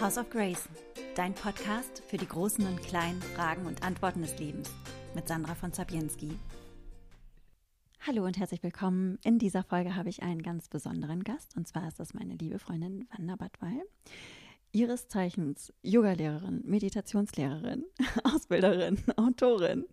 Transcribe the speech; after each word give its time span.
House 0.00 0.16
of 0.16 0.30
Grace, 0.30 0.66
dein 1.14 1.34
Podcast 1.34 2.02
für 2.08 2.16
die 2.16 2.26
großen 2.26 2.66
und 2.66 2.82
kleinen 2.82 3.20
Fragen 3.20 3.66
und 3.66 3.82
Antworten 3.82 4.22
des 4.22 4.38
Lebens 4.38 4.70
mit 5.14 5.28
Sandra 5.28 5.54
von 5.54 5.74
Zabienski. 5.74 6.38
Hallo 8.06 8.24
und 8.24 8.38
herzlich 8.38 8.62
willkommen. 8.62 9.18
In 9.24 9.38
dieser 9.38 9.62
Folge 9.62 9.96
habe 9.96 10.08
ich 10.08 10.22
einen 10.22 10.40
ganz 10.42 10.70
besonderen 10.70 11.22
Gast 11.22 11.54
und 11.54 11.68
zwar 11.68 11.86
ist 11.86 12.00
das 12.00 12.14
meine 12.14 12.34
liebe 12.36 12.58
Freundin 12.58 13.08
Wanda 13.10 13.36
Badwall 13.36 13.82
ihres 14.72 15.08
Zeichens 15.08 15.70
Yogalehrerin, 15.82 16.62
Meditationslehrerin, 16.64 17.84
Ausbilderin, 18.24 19.02
Autorin. 19.16 19.84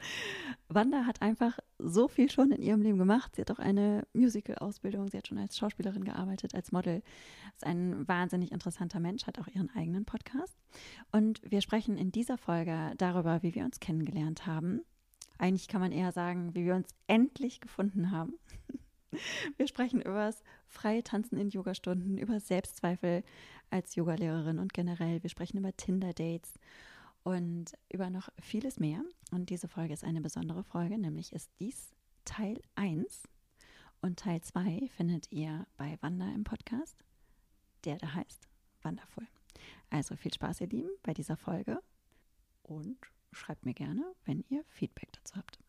Wanda 0.69 1.05
hat 1.05 1.21
einfach 1.21 1.59
so 1.79 2.07
viel 2.07 2.29
schon 2.29 2.51
in 2.51 2.61
ihrem 2.61 2.81
Leben 2.81 2.97
gemacht. 2.97 3.35
Sie 3.35 3.41
hat 3.41 3.51
auch 3.51 3.59
eine 3.59 4.05
Musical-Ausbildung, 4.13 5.09
sie 5.09 5.17
hat 5.17 5.27
schon 5.27 5.37
als 5.37 5.57
Schauspielerin 5.57 6.03
gearbeitet, 6.03 6.55
als 6.55 6.71
Model. 6.71 7.01
Ist 7.55 7.65
ein 7.65 8.07
wahnsinnig 8.07 8.51
interessanter 8.51 8.99
Mensch, 8.99 9.27
hat 9.27 9.39
auch 9.39 9.47
ihren 9.47 9.69
eigenen 9.75 10.05
Podcast. 10.05 10.57
Und 11.11 11.41
wir 11.43 11.61
sprechen 11.61 11.97
in 11.97 12.11
dieser 12.11 12.37
Folge 12.37 12.93
darüber, 12.97 13.43
wie 13.43 13.53
wir 13.55 13.63
uns 13.63 13.79
kennengelernt 13.79 14.45
haben. 14.45 14.81
Eigentlich 15.37 15.67
kann 15.67 15.81
man 15.81 15.91
eher 15.91 16.11
sagen, 16.11 16.55
wie 16.55 16.65
wir 16.65 16.75
uns 16.75 16.89
endlich 17.05 17.61
gefunden 17.61 18.11
haben. 18.11 18.33
Wir 19.55 19.67
sprechen 19.67 20.01
über 20.01 20.25
das 20.25 20.43
freie 20.67 21.01
Tanzen 21.01 21.37
in 21.37 21.49
Yogastunden, 21.49 22.17
über 22.17 22.41
Selbstzweifel 22.41 23.23
als 23.69 23.95
Yogalehrerin 23.95 24.59
und 24.59 24.73
generell. 24.73 25.23
Wir 25.23 25.29
sprechen 25.29 25.57
über 25.57 25.75
Tinder-Dates 25.75 26.59
und 27.27 27.73
über 27.91 28.09
noch 28.09 28.29
vieles 28.39 28.79
mehr. 28.79 29.03
Und 29.31 29.49
diese 29.49 29.67
Folge 29.67 29.93
ist 29.93 30.05
eine 30.05 30.21
besondere 30.21 30.63
Folge, 30.63 30.97
nämlich 30.97 31.33
ist 31.33 31.51
dies 31.59 31.93
Teil 32.23 32.61
1 32.75 33.23
und 33.99 34.17
Teil 34.17 34.39
2 34.39 34.87
findet 34.95 35.29
ihr 35.29 35.67
bei 35.75 35.97
Wanda 35.99 36.33
im 36.33 36.45
Podcast, 36.45 37.03
der 37.83 37.97
da 37.97 38.13
heißt 38.13 38.47
Wonderful. 38.81 39.27
Also 39.89 40.15
viel 40.15 40.33
Spaß, 40.33 40.61
ihr 40.61 40.67
Lieben, 40.67 40.89
bei 41.03 41.13
dieser 41.13 41.35
Folge 41.35 41.81
und 42.63 42.95
schreibt 43.33 43.65
mir 43.65 43.73
gerne, 43.73 44.05
wenn 44.23 44.45
ihr 44.47 44.63
Feedback 44.69 45.11
dazu 45.11 45.35
habt. 45.35 45.59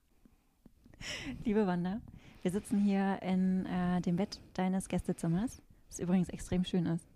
Liebe 1.45 1.67
Wanda, 1.67 2.01
wir 2.43 2.53
sitzen 2.53 2.79
hier 2.79 3.21
in 3.21 3.67
äh, 3.67 4.01
dem 4.01 4.15
Bett 4.15 4.41
deines 4.55 4.87
Gästezimmers, 4.87 5.61
das 5.89 5.99
übrigens 5.99 6.29
extrem 6.29 6.65
schön 6.65 6.87
ist. 6.87 7.09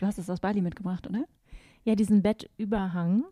Du 0.00 0.06
hast 0.06 0.18
es 0.18 0.28
aus 0.28 0.40
Bali 0.40 0.62
mitgebracht, 0.62 1.06
oder? 1.06 1.26
Ja, 1.84 1.94
diesen 1.94 2.22
Bettüberhang. 2.22 3.24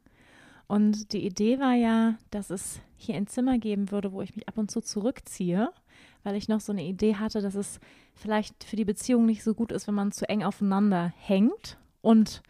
Und 0.70 1.12
die 1.12 1.26
Idee 1.26 1.58
war 1.58 1.74
ja, 1.74 2.14
dass 2.30 2.48
es 2.48 2.80
hier 2.96 3.16
ein 3.16 3.26
Zimmer 3.26 3.58
geben 3.58 3.90
würde, 3.90 4.12
wo 4.12 4.22
ich 4.22 4.36
mich 4.36 4.48
ab 4.48 4.56
und 4.56 4.70
zu 4.70 4.80
zurückziehe, 4.80 5.72
weil 6.22 6.36
ich 6.36 6.46
noch 6.46 6.60
so 6.60 6.70
eine 6.70 6.84
Idee 6.84 7.16
hatte, 7.16 7.40
dass 7.42 7.56
es 7.56 7.80
vielleicht 8.14 8.62
für 8.62 8.76
die 8.76 8.84
Beziehung 8.84 9.26
nicht 9.26 9.42
so 9.42 9.52
gut 9.52 9.72
ist, 9.72 9.88
wenn 9.88 9.96
man 9.96 10.12
zu 10.12 10.28
eng 10.28 10.44
aufeinander 10.44 11.12
hängt. 11.16 11.76
Und 12.02 12.44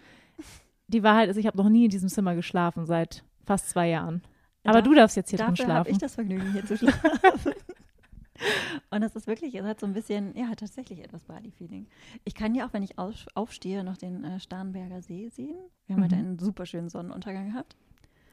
die 0.87 1.03
Wahrheit 1.03 1.31
ist, 1.31 1.39
ich 1.39 1.47
habe 1.47 1.57
noch 1.57 1.71
nie 1.71 1.85
in 1.85 1.91
diesem 1.91 2.11
Zimmer 2.11 2.35
geschlafen 2.35 2.85
seit 2.85 3.25
fast 3.47 3.71
zwei 3.71 3.89
Jahren. 3.89 4.21
Aber 4.65 4.83
Darf, 4.83 4.85
du 4.85 4.95
darfst 4.95 5.17
jetzt 5.17 5.31
hier 5.31 5.39
drin 5.39 5.57
schlafen. 5.57 5.73
Habe 5.73 5.89
ich 5.89 5.97
das 5.97 6.17
Vergnügen, 6.17 6.53
hier 6.53 6.67
zu 6.67 6.77
schlafen. 6.77 7.01
Und 8.91 9.01
das 9.01 9.17
ist 9.17 9.29
wirklich, 9.29 9.55
es 9.55 9.65
hat 9.65 9.81
so 9.81 9.87
ein 9.87 9.95
bisschen, 9.95 10.37
ja, 10.37 10.55
tatsächlich 10.55 11.03
etwas 11.03 11.25
Bali-Feeling. 11.25 11.87
Ich 12.25 12.35
kann 12.35 12.55
ja 12.55 12.67
auch, 12.67 12.75
wenn 12.75 12.83
ich 12.83 12.99
aufstehe, 12.99 13.83
noch 13.83 13.97
den 13.97 14.25
äh, 14.25 14.41
Starnberger 14.41 15.01
See 15.01 15.31
sehen. 15.31 15.57
Wir 15.87 15.95
haben 15.95 16.01
mhm. 16.01 16.05
heute 16.05 16.17
einen 16.17 16.39
super 16.39 16.67
schönen 16.67 16.91
Sonnenuntergang 16.91 17.49
gehabt. 17.53 17.77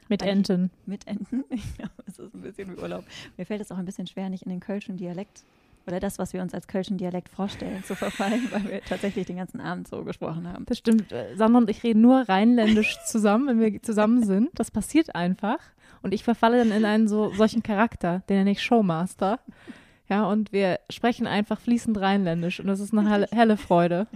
Mit 0.10 0.22
Enten. 0.22 0.72
Ich, 0.82 0.88
mit 0.88 1.08
Enten. 1.08 1.44
Ja, 1.80 1.90
es 2.06 2.20
ist 2.20 2.34
ein 2.34 2.42
bisschen 2.42 2.76
wie 2.76 2.82
Urlaub. 2.82 3.04
Mir 3.38 3.46
fällt 3.46 3.62
es 3.62 3.72
auch 3.72 3.78
ein 3.78 3.86
bisschen 3.86 4.08
schwer, 4.08 4.30
nicht 4.30 4.44
in 4.44 4.50
den 4.50 4.60
kölschen 4.60 4.98
Dialekt 4.98 5.44
oder 5.88 6.00
das, 6.00 6.20
was 6.20 6.34
wir 6.34 6.42
uns 6.42 6.54
als 6.54 6.68
kölschen 6.68 6.98
Dialekt 6.98 7.30
vorstellen, 7.30 7.84
zu 7.84 7.96
verfallen, 7.96 8.48
weil 8.52 8.64
wir 8.66 8.82
tatsächlich 8.82 9.26
den 9.26 9.38
ganzen 9.38 9.62
Abend 9.62 9.88
so 9.88 10.04
gesprochen 10.04 10.48
haben. 10.52 10.66
Das 10.66 10.78
stimmt. 10.78 11.14
Sandra 11.36 11.60
und 11.60 11.70
ich 11.70 11.84
reden 11.84 12.02
nur 12.02 12.28
rheinländisch 12.28 13.00
zusammen, 13.06 13.48
wenn 13.48 13.60
wir 13.60 13.82
zusammen 13.82 14.24
sind. 14.24 14.50
Das 14.56 14.70
passiert 14.70 15.16
einfach. 15.16 15.60
Und 16.02 16.14
ich 16.14 16.24
verfalle 16.24 16.58
dann 16.58 16.72
in 16.72 16.86
einen 16.86 17.08
so 17.08 17.34
solchen 17.34 17.64
Charakter, 17.64 18.22
den 18.30 18.38
nenne 18.38 18.52
ich 18.52 18.62
Showmaster. 18.62 19.40
Ja, 20.10 20.26
und 20.26 20.54
wir 20.54 20.80
sprechen 20.90 21.28
einfach 21.28 21.60
fließend 21.60 21.98
rheinländisch 22.00 22.60
und 22.60 22.68
das 22.68 22.80
ist 22.80 22.94
eine 22.94 23.10
helle, 23.10 23.28
helle 23.32 23.58
Freude. 23.58 24.08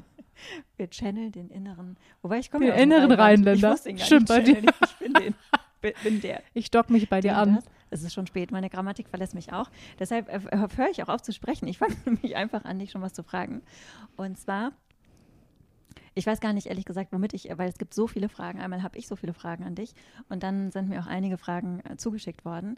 Wir 0.78 0.90
channeln 0.90 1.32
den 1.32 1.50
inneren, 1.50 1.98
wobei 2.22 2.40
ich 2.40 2.50
komme 2.50 2.66
Den 2.66 2.76
ja 2.76 2.82
inneren 2.82 3.12
Rheinländer. 3.12 3.78
Stimmt 3.98 4.28
bei 4.28 4.40
dir. 4.40 4.58
Ich 4.58 4.96
bin, 5.00 5.14
den, 5.14 5.36
bin 5.82 6.22
der. 6.22 6.42
Ich 6.54 6.72
dock 6.72 6.90
mich 6.90 7.10
bei 7.10 7.22
dir 7.22 7.38
an. 7.38 7.56
Das. 7.56 7.66
Es 7.92 8.04
ist 8.04 8.14
schon 8.14 8.26
spät, 8.26 8.52
meine 8.52 8.70
Grammatik 8.70 9.10
verlässt 9.10 9.36
mich 9.36 9.52
auch. 9.52 9.70
Deshalb 10.00 10.30
äh, 10.30 10.40
höre 10.78 10.90
ich 10.90 11.04
auch 11.04 11.10
auf 11.10 11.22
zu 11.22 11.34
sprechen. 11.34 11.68
Ich 11.68 11.78
fange 11.78 11.96
nämlich 12.06 12.36
einfach 12.36 12.64
an, 12.64 12.80
dich 12.80 12.92
schon 12.92 13.02
was 13.02 13.14
zu 13.14 13.22
fragen. 13.22 13.62
Und 14.16 14.40
zwar, 14.40 14.72
ich 16.16 16.26
weiß 16.26 16.40
gar 16.40 16.54
nicht 16.54 16.68
ehrlich 16.68 16.86
gesagt, 16.86 17.12
womit 17.12 17.34
ich, 17.34 17.50
weil 17.58 17.70
es 17.70 17.78
gibt 17.78 17.94
so 17.94 18.08
viele 18.08 18.30
Fragen. 18.30 18.62
Einmal 18.62 18.82
habe 18.82 18.98
ich 18.98 19.08
so 19.08 19.16
viele 19.18 19.34
Fragen 19.34 19.66
an 19.66 19.76
dich 19.76 19.94
und 20.30 20.42
dann 20.44 20.72
sind 20.72 20.88
mir 20.88 21.02
auch 21.02 21.08
einige 21.08 21.38
Fragen 21.38 21.82
äh, 21.90 21.98
zugeschickt 21.98 22.46
worden. 22.46 22.78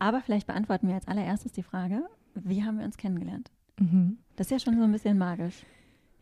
Aber 0.00 0.20
vielleicht 0.20 0.48
beantworten 0.48 0.88
wir 0.88 0.96
als 0.96 1.06
allererstes 1.06 1.52
die 1.52 1.62
Frage, 1.62 2.02
wie 2.34 2.64
haben 2.64 2.78
wir 2.78 2.84
uns 2.84 2.96
kennengelernt? 2.96 3.50
Mhm. 3.78 4.18
Das 4.34 4.48
ist 4.48 4.50
ja 4.50 4.58
schon 4.58 4.78
so 4.78 4.84
ein 4.84 4.92
bisschen 4.92 5.16
magisch. 5.16 5.64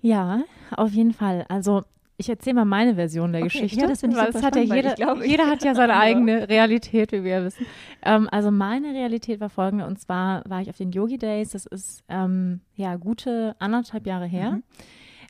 Ja, 0.02 0.42
auf 0.72 0.90
jeden 0.90 1.14
Fall. 1.14 1.46
Also 1.48 1.84
ich 2.16 2.28
erzähle 2.28 2.54
mal 2.54 2.64
meine 2.64 2.94
Version 2.94 3.32
der 3.32 3.42
okay, 3.42 3.48
Geschichte. 3.48 3.80
Ja, 3.80 3.86
das 3.88 4.02
weil 4.02 4.28
es 4.28 4.42
hat 4.42 4.56
ja 4.56 4.62
jeder, 4.62 4.94
glaube, 4.94 5.26
jeder 5.26 5.46
hat 5.46 5.64
ja 5.64 5.74
seine 5.74 5.96
eigene 5.98 6.48
Realität, 6.48 7.12
wie 7.12 7.24
wir 7.24 7.30
ja 7.30 7.44
wissen. 7.44 7.66
Ähm, 8.02 8.28
also 8.30 8.50
meine 8.50 8.92
Realität 8.92 9.40
war 9.40 9.50
folgende 9.50 9.86
und 9.86 9.98
zwar 9.98 10.48
war 10.48 10.60
ich 10.60 10.70
auf 10.70 10.76
den 10.76 10.92
Yogi 10.92 11.18
Days. 11.18 11.50
Das 11.50 11.66
ist 11.66 12.04
ähm, 12.08 12.60
ja 12.74 12.96
gute 12.96 13.56
anderthalb 13.58 14.06
Jahre 14.06 14.26
her. 14.26 14.52
Mhm. 14.52 14.62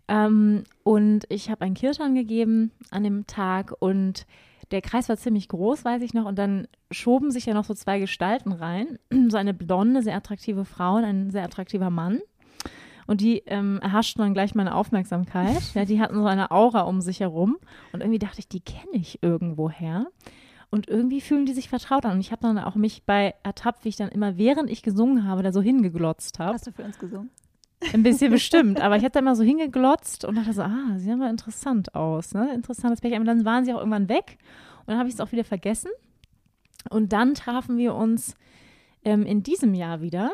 Ähm, 0.09 0.65
und 0.82 1.25
ich 1.28 1.50
habe 1.50 1.65
einen 1.65 1.75
Kirtan 1.75 2.15
gegeben 2.15 2.72
an 2.91 3.04
dem 3.04 3.26
Tag 3.26 3.72
und 3.78 4.26
der 4.72 4.81
Kreis 4.81 5.09
war 5.09 5.16
ziemlich 5.16 5.49
groß, 5.49 5.84
weiß 5.84 6.03
ich 6.03 6.14
noch, 6.14 6.25
und 6.25 6.38
dann 6.38 6.66
schoben 6.91 7.31
sich 7.31 7.47
ja 7.47 7.54
noch 7.54 7.64
so 7.64 7.75
zwei 7.75 7.99
Gestalten 7.99 8.53
rein. 8.53 8.99
So 9.28 9.37
eine 9.37 9.54
blonde, 9.54 10.03
sehr 10.03 10.16
attraktive 10.16 10.64
Frau 10.64 10.97
und 10.97 11.04
ein 11.04 11.31
sehr 11.31 11.44
attraktiver 11.44 11.91
Mann. 11.91 12.20
Und 13.12 13.20
die 13.20 13.42
ähm, 13.44 13.78
erhaschten 13.82 14.22
dann 14.22 14.32
gleich 14.32 14.54
meine 14.54 14.74
Aufmerksamkeit. 14.74 15.74
ja, 15.74 15.84
die 15.84 16.00
hatten 16.00 16.14
so 16.14 16.24
eine 16.24 16.50
Aura 16.50 16.80
um 16.80 17.02
sich 17.02 17.20
herum. 17.20 17.58
Und 17.92 18.00
irgendwie 18.00 18.18
dachte 18.18 18.38
ich, 18.38 18.48
die 18.48 18.60
kenne 18.60 18.94
ich 18.94 19.22
irgendwoher. 19.22 20.06
Und 20.70 20.88
irgendwie 20.88 21.20
fühlen 21.20 21.44
die 21.44 21.52
sich 21.52 21.68
vertraut 21.68 22.06
an. 22.06 22.12
Und 22.12 22.20
ich 22.20 22.32
habe 22.32 22.40
dann 22.40 22.58
auch 22.58 22.74
mich 22.74 23.04
bei 23.04 23.34
ertappt, 23.42 23.84
wie 23.84 23.90
ich 23.90 23.96
dann 23.96 24.08
immer, 24.08 24.38
während 24.38 24.70
ich 24.70 24.82
gesungen 24.82 25.26
habe, 25.26 25.42
da 25.42 25.52
so 25.52 25.60
hingeglotzt 25.60 26.38
habe. 26.38 26.54
Hast 26.54 26.66
du 26.66 26.72
für 26.72 26.84
uns 26.84 26.98
gesungen? 26.98 27.28
Ein 27.92 28.02
bisschen 28.02 28.30
bestimmt, 28.32 28.80
aber 28.80 28.96
ich 28.96 29.02
habe 29.02 29.12
da 29.12 29.20
immer 29.20 29.36
so 29.36 29.42
hingeglotzt 29.42 30.24
und 30.24 30.36
dachte 30.36 30.54
so, 30.54 30.62
ah, 30.62 30.96
sieht 30.96 31.12
aber 31.12 31.28
interessant 31.28 31.94
aus, 31.94 32.32
ne? 32.32 32.54
Interessantes 32.54 33.02
Pärchen. 33.02 33.20
Und 33.20 33.26
dann 33.26 33.44
waren 33.44 33.66
sie 33.66 33.74
auch 33.74 33.80
irgendwann 33.80 34.08
weg 34.08 34.38
und 34.80 34.88
dann 34.88 34.98
habe 34.98 35.10
ich 35.10 35.16
es 35.16 35.20
auch 35.20 35.32
wieder 35.32 35.44
vergessen. 35.44 35.90
Und 36.88 37.12
dann 37.12 37.34
trafen 37.34 37.76
wir 37.76 37.94
uns 37.94 38.36
ähm, 39.04 39.26
in 39.26 39.42
diesem 39.42 39.74
Jahr 39.74 40.00
wieder, 40.00 40.30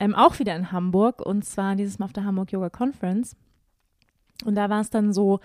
ähm, 0.00 0.14
auch 0.14 0.38
wieder 0.38 0.56
in 0.56 0.72
Hamburg 0.72 1.24
und 1.24 1.44
zwar 1.44 1.76
dieses 1.76 1.98
Mal 1.98 2.06
auf 2.06 2.12
der 2.12 2.24
Hamburg 2.24 2.50
Yoga 2.50 2.70
Conference. 2.70 3.36
Und 4.44 4.56
da 4.56 4.68
war 4.68 4.80
es 4.80 4.90
dann 4.90 5.12
so, 5.12 5.40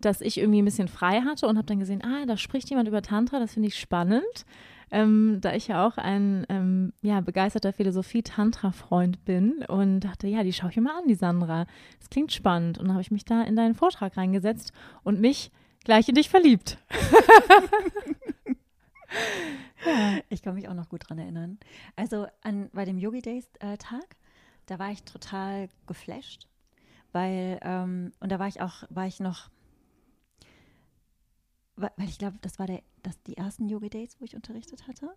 dass 0.00 0.20
ich 0.20 0.38
irgendwie 0.38 0.62
ein 0.62 0.64
bisschen 0.64 0.88
frei 0.88 1.20
hatte 1.20 1.46
und 1.46 1.56
habe 1.56 1.66
dann 1.66 1.78
gesehen, 1.78 2.02
ah, 2.02 2.26
da 2.26 2.36
spricht 2.36 2.70
jemand 2.70 2.88
über 2.88 3.02
Tantra, 3.02 3.38
das 3.38 3.54
finde 3.54 3.68
ich 3.68 3.78
spannend 3.78 4.44
ähm, 4.90 5.38
da 5.40 5.54
ich 5.54 5.68
ja 5.68 5.86
auch 5.86 5.98
ein 5.98 6.46
ähm, 6.48 6.92
ja, 7.02 7.20
begeisterter 7.20 7.72
Philosophie-Tantra-Freund 7.72 9.24
bin 9.24 9.64
und 9.68 10.00
dachte, 10.00 10.28
ja, 10.28 10.42
die 10.42 10.52
schaue 10.52 10.70
ich 10.70 10.76
mir 10.76 10.82
mal 10.82 10.98
an, 10.98 11.08
die 11.08 11.14
Sandra. 11.14 11.66
Das 11.98 12.10
klingt 12.10 12.32
spannend. 12.32 12.78
Und 12.78 12.86
dann 12.86 12.94
habe 12.94 13.02
ich 13.02 13.10
mich 13.10 13.24
da 13.24 13.42
in 13.42 13.56
deinen 13.56 13.74
Vortrag 13.74 14.16
reingesetzt 14.16 14.72
und 15.02 15.20
mich 15.20 15.50
gleich 15.84 16.08
in 16.08 16.14
dich 16.14 16.28
verliebt. 16.28 16.78
Ich 20.28 20.42
kann 20.42 20.54
mich 20.54 20.68
auch 20.68 20.74
noch 20.74 20.88
gut 20.88 21.08
dran 21.08 21.18
erinnern. 21.18 21.58
Also 21.96 22.26
an, 22.42 22.68
bei 22.72 22.84
dem 22.84 22.98
Yogi 22.98 23.22
Days 23.22 23.48
äh, 23.60 23.78
Tag, 23.78 24.16
da 24.66 24.78
war 24.78 24.90
ich 24.90 25.02
total 25.04 25.68
geflasht, 25.86 26.46
weil, 27.12 27.58
ähm, 27.62 28.12
und 28.20 28.30
da 28.30 28.38
war 28.38 28.48
ich 28.48 28.60
auch, 28.60 28.84
war 28.90 29.06
ich 29.06 29.20
noch 29.20 29.50
weil 31.78 32.08
ich 32.08 32.18
glaube, 32.18 32.36
das 32.40 32.58
war 32.58 32.66
der, 32.66 32.82
das, 33.02 33.22
die 33.22 33.36
ersten 33.36 33.68
Yoga 33.68 33.88
Days, 33.88 34.16
wo 34.18 34.24
ich 34.24 34.34
unterrichtet 34.34 34.86
hatte. 34.88 35.10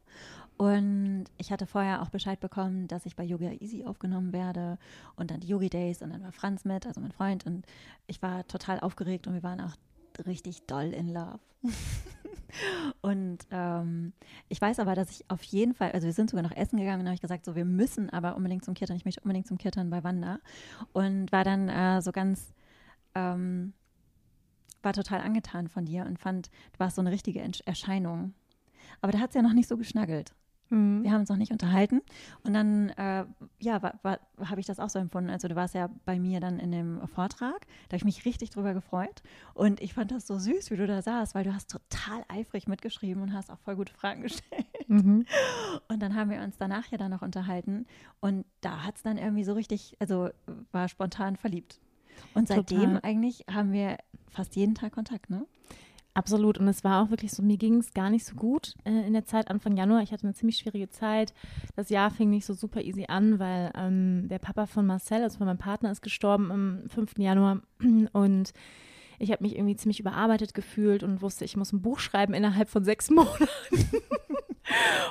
Und 0.58 1.26
ich 1.38 1.52
hatte 1.52 1.66
vorher 1.66 2.02
auch 2.02 2.10
Bescheid 2.10 2.40
bekommen, 2.40 2.88
dass 2.88 3.06
ich 3.06 3.16
bei 3.16 3.24
Yoga 3.24 3.52
Easy 3.52 3.84
aufgenommen 3.84 4.32
werde 4.32 4.78
und 5.16 5.32
dann 5.32 5.40
die 5.40 5.48
Yoga 5.48 5.70
Days 5.70 6.02
und 6.02 6.12
dann 6.12 6.24
war 6.24 6.32
Franz 6.32 6.64
mit, 6.64 6.86
also 6.86 7.02
mein 7.02 7.12
Freund. 7.12 7.46
Und 7.46 7.66
ich 8.08 8.22
war 8.22 8.48
total 8.48 8.80
aufgeregt 8.80 9.28
und 9.28 9.34
wir 9.34 9.44
waren 9.44 9.62
auch 9.62 9.76
richtig 10.26 10.66
doll 10.68 10.94
in 10.94 11.10
love. 11.10 11.40
und 13.02 13.40
ähm, 13.52 14.14
ich 14.50 14.62
weiß 14.62 14.80
aber, 14.80 14.96
dass 14.96 15.12
ich 15.12 15.30
auf 15.30 15.44
jeden 15.44 15.74
Fall, 15.74 15.92
also 15.92 16.06
wir 16.06 16.14
sind 16.14 16.30
sogar 16.30 16.44
noch 16.44 16.56
essen 16.56 16.78
gegangen 16.78 17.02
und 17.02 17.08
habe 17.08 17.16
ich 17.16 17.22
gesagt, 17.22 17.46
so 17.46 17.56
wir 17.56 17.66
müssen 17.66 18.10
aber 18.10 18.36
unbedingt 18.36 18.66
zum 18.66 18.74
Kirtan, 18.74 18.98
ich 18.98 19.06
möchte 19.06 19.22
unbedingt 19.22 19.48
zum 19.48 19.58
Kirtan 19.58 19.90
bei 19.90 20.04
Wanda. 20.04 20.40
Und 20.94 21.32
war 21.32 21.44
dann 21.44 21.70
äh, 21.70 22.02
so 22.02 22.12
ganz 22.12 22.54
ähm, 23.16 23.74
war 24.84 24.94
total 24.94 25.22
angetan 25.22 25.68
von 25.68 25.86
dir 25.86 26.06
und 26.06 26.20
fand, 26.20 26.48
du 26.74 26.80
warst 26.80 26.96
so 26.96 27.02
eine 27.02 27.12
richtige 27.12 27.42
Erscheinung. 27.66 28.34
Aber 29.02 29.12
da 29.12 29.20
hat 29.20 29.30
es 29.30 29.36
ja 29.36 29.42
noch 29.42 29.54
nicht 29.54 29.70
so 29.70 29.78
geschnaggelt. 29.78 30.34
Mhm. 30.72 31.04
Wir 31.04 31.12
haben 31.12 31.22
uns 31.22 31.30
noch 31.30 31.38
nicht 31.38 31.52
unterhalten. 31.52 32.02
Und 32.44 32.54
dann, 32.54 32.90
äh, 32.90 33.26
ja, 33.60 33.82
habe 33.82 34.60
ich 34.60 34.66
das 34.66 34.80
auch 34.80 34.90
so 34.90 34.98
empfunden. 34.98 35.30
Also 35.30 35.48
du 35.48 35.56
warst 35.56 35.76
ja 35.76 35.90
bei 36.06 36.18
mir 36.18 36.40
dann 36.40 36.60
in 36.60 36.72
dem 36.72 37.08
Vortrag. 37.08 37.68
Da 37.90 37.94
habe 37.94 37.98
ich 37.98 38.06
mich 38.06 38.26
richtig 38.26 38.50
drüber 38.50 38.74
gefreut. 38.74 39.22
Und 39.54 39.82
ich 39.82 39.94
fand 39.94 40.12
das 40.12 40.26
so 40.26 40.40
süß, 40.40 40.72
wie 40.72 40.78
du 40.78 40.88
da 40.88 41.02
saßt, 41.02 41.36
weil 41.36 41.44
du 41.44 41.54
hast 41.54 41.70
total 41.70 42.24
eifrig 42.30 42.68
mitgeschrieben 42.68 43.22
und 43.22 43.34
hast 43.34 43.52
auch 43.52 43.60
voll 43.60 43.76
gute 43.76 43.94
Fragen 43.94 44.22
gestellt. 44.24 44.66
Mhm. 44.88 45.26
Und 45.88 46.02
dann 46.02 46.16
haben 46.16 46.30
wir 46.32 46.42
uns 46.42 46.58
danach 46.58 46.88
ja 46.88 46.98
dann 46.98 47.12
noch 47.12 47.22
unterhalten. 47.22 47.86
Und 48.22 48.46
da 48.62 48.84
hat 48.84 48.96
es 48.96 49.04
dann 49.04 49.18
irgendwie 49.18 49.44
so 49.44 49.54
richtig, 49.54 49.98
also 50.00 50.30
war 50.72 50.88
spontan 50.88 51.36
verliebt. 51.36 51.80
Und 52.34 52.48
seitdem 52.48 52.94
Total. 52.94 53.00
eigentlich 53.04 53.46
haben 53.52 53.72
wir 53.72 53.98
fast 54.30 54.56
jeden 54.56 54.76
Tag 54.76 54.94
Kontakt, 54.94 55.30
ne? 55.30 55.46
Absolut. 56.14 56.58
Und 56.58 56.68
es 56.68 56.84
war 56.84 57.04
auch 57.04 57.10
wirklich 57.10 57.32
so, 57.32 57.42
mir 57.42 57.58
ging 57.58 57.78
es 57.78 57.94
gar 57.94 58.10
nicht 58.10 58.26
so 58.26 58.36
gut 58.36 58.76
äh, 58.84 59.08
in 59.08 59.14
der 59.14 59.24
Zeit 59.24 59.50
Anfang 59.50 59.78
Januar. 59.78 60.02
Ich 60.02 60.12
hatte 60.12 60.24
eine 60.24 60.34
ziemlich 60.34 60.58
schwierige 60.58 60.90
Zeit. 60.90 61.34
Das 61.76 61.90
Jahr 61.90 62.12
fing 62.12 62.30
nicht 62.30 62.46
so 62.46 62.54
super 62.54 62.82
easy 62.82 63.06
an, 63.08 63.40
weil 63.40 63.72
ähm, 63.76 64.28
der 64.28 64.40
Papa 64.40 64.66
von 64.66 64.86
Marcel, 64.86 65.24
also 65.24 65.38
von 65.38 65.48
meinem 65.48 65.58
Partner, 65.58 65.92
ist 65.92 66.02
gestorben 66.02 66.52
am 66.52 66.90
5. 66.90 67.18
Januar. 67.18 67.62
Und 68.12 68.52
ich 69.22 69.32
habe 69.32 69.44
mich 69.44 69.56
irgendwie 69.56 69.76
ziemlich 69.76 70.00
überarbeitet 70.00 70.54
gefühlt 70.54 71.04
und 71.04 71.22
wusste, 71.22 71.46
ich 71.46 71.58
muss 71.58 71.72
ein 71.72 71.82
Buch 71.82 72.00
schreiben 72.00 72.34
innerhalb 72.34 72.70
von 72.70 72.84
sechs 72.84 73.10
Monaten. 73.12 73.48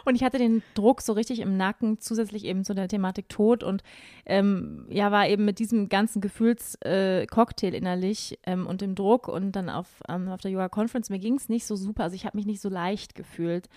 und 0.04 0.14
ich 0.14 0.24
hatte 0.24 0.38
den 0.38 0.62
Druck 0.74 1.00
so 1.00 1.12
richtig 1.12 1.40
im 1.40 1.56
Nacken, 1.56 2.00
zusätzlich 2.00 2.44
eben 2.44 2.64
zu 2.64 2.74
der 2.74 2.88
Thematik 2.88 3.28
Tod 3.28 3.62
und 3.62 3.82
ähm, 4.26 4.86
ja, 4.88 5.10
war 5.10 5.28
eben 5.28 5.44
mit 5.44 5.58
diesem 5.58 5.88
ganzen 5.88 6.20
Gefühlscocktail 6.20 7.74
äh, 7.74 7.78
innerlich 7.78 8.38
ähm, 8.44 8.66
und 8.66 8.80
dem 8.80 8.94
Druck 8.94 9.28
und 9.28 9.52
dann 9.52 9.68
auf, 9.68 9.88
ähm, 10.08 10.28
auf 10.28 10.40
der 10.40 10.50
Yoga 10.50 10.68
Conference, 10.68 11.10
mir 11.10 11.18
ging 11.18 11.34
es 11.34 11.48
nicht 11.48 11.66
so 11.66 11.76
super, 11.76 12.04
also 12.04 12.16
ich 12.16 12.26
habe 12.26 12.36
mich 12.36 12.46
nicht 12.46 12.60
so 12.60 12.68
leicht 12.68 13.14
gefühlt. 13.14 13.68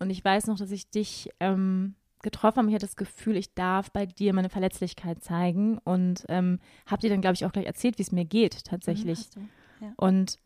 Und 0.00 0.10
ich 0.10 0.24
weiß 0.24 0.48
noch, 0.48 0.58
dass 0.58 0.72
ich 0.72 0.90
dich 0.90 1.30
ähm, 1.38 1.94
getroffen 2.24 2.58
habe. 2.58 2.68
Ich 2.68 2.74
hatte 2.74 2.86
das 2.86 2.96
Gefühl, 2.96 3.36
ich 3.36 3.54
darf 3.54 3.92
bei 3.92 4.06
dir 4.06 4.34
meine 4.34 4.48
Verletzlichkeit 4.48 5.22
zeigen 5.22 5.78
und 5.78 6.24
ähm, 6.28 6.58
habe 6.86 7.02
dir 7.02 7.10
dann, 7.10 7.20
glaube 7.20 7.34
ich, 7.34 7.44
auch 7.44 7.52
gleich 7.52 7.66
erzählt, 7.66 7.98
wie 7.98 8.02
es 8.02 8.10
mir 8.10 8.24
geht 8.24 8.64
tatsächlich. 8.64 9.28
Mhm, 9.36 9.48
ja. 9.84 9.92
Und 9.96 10.38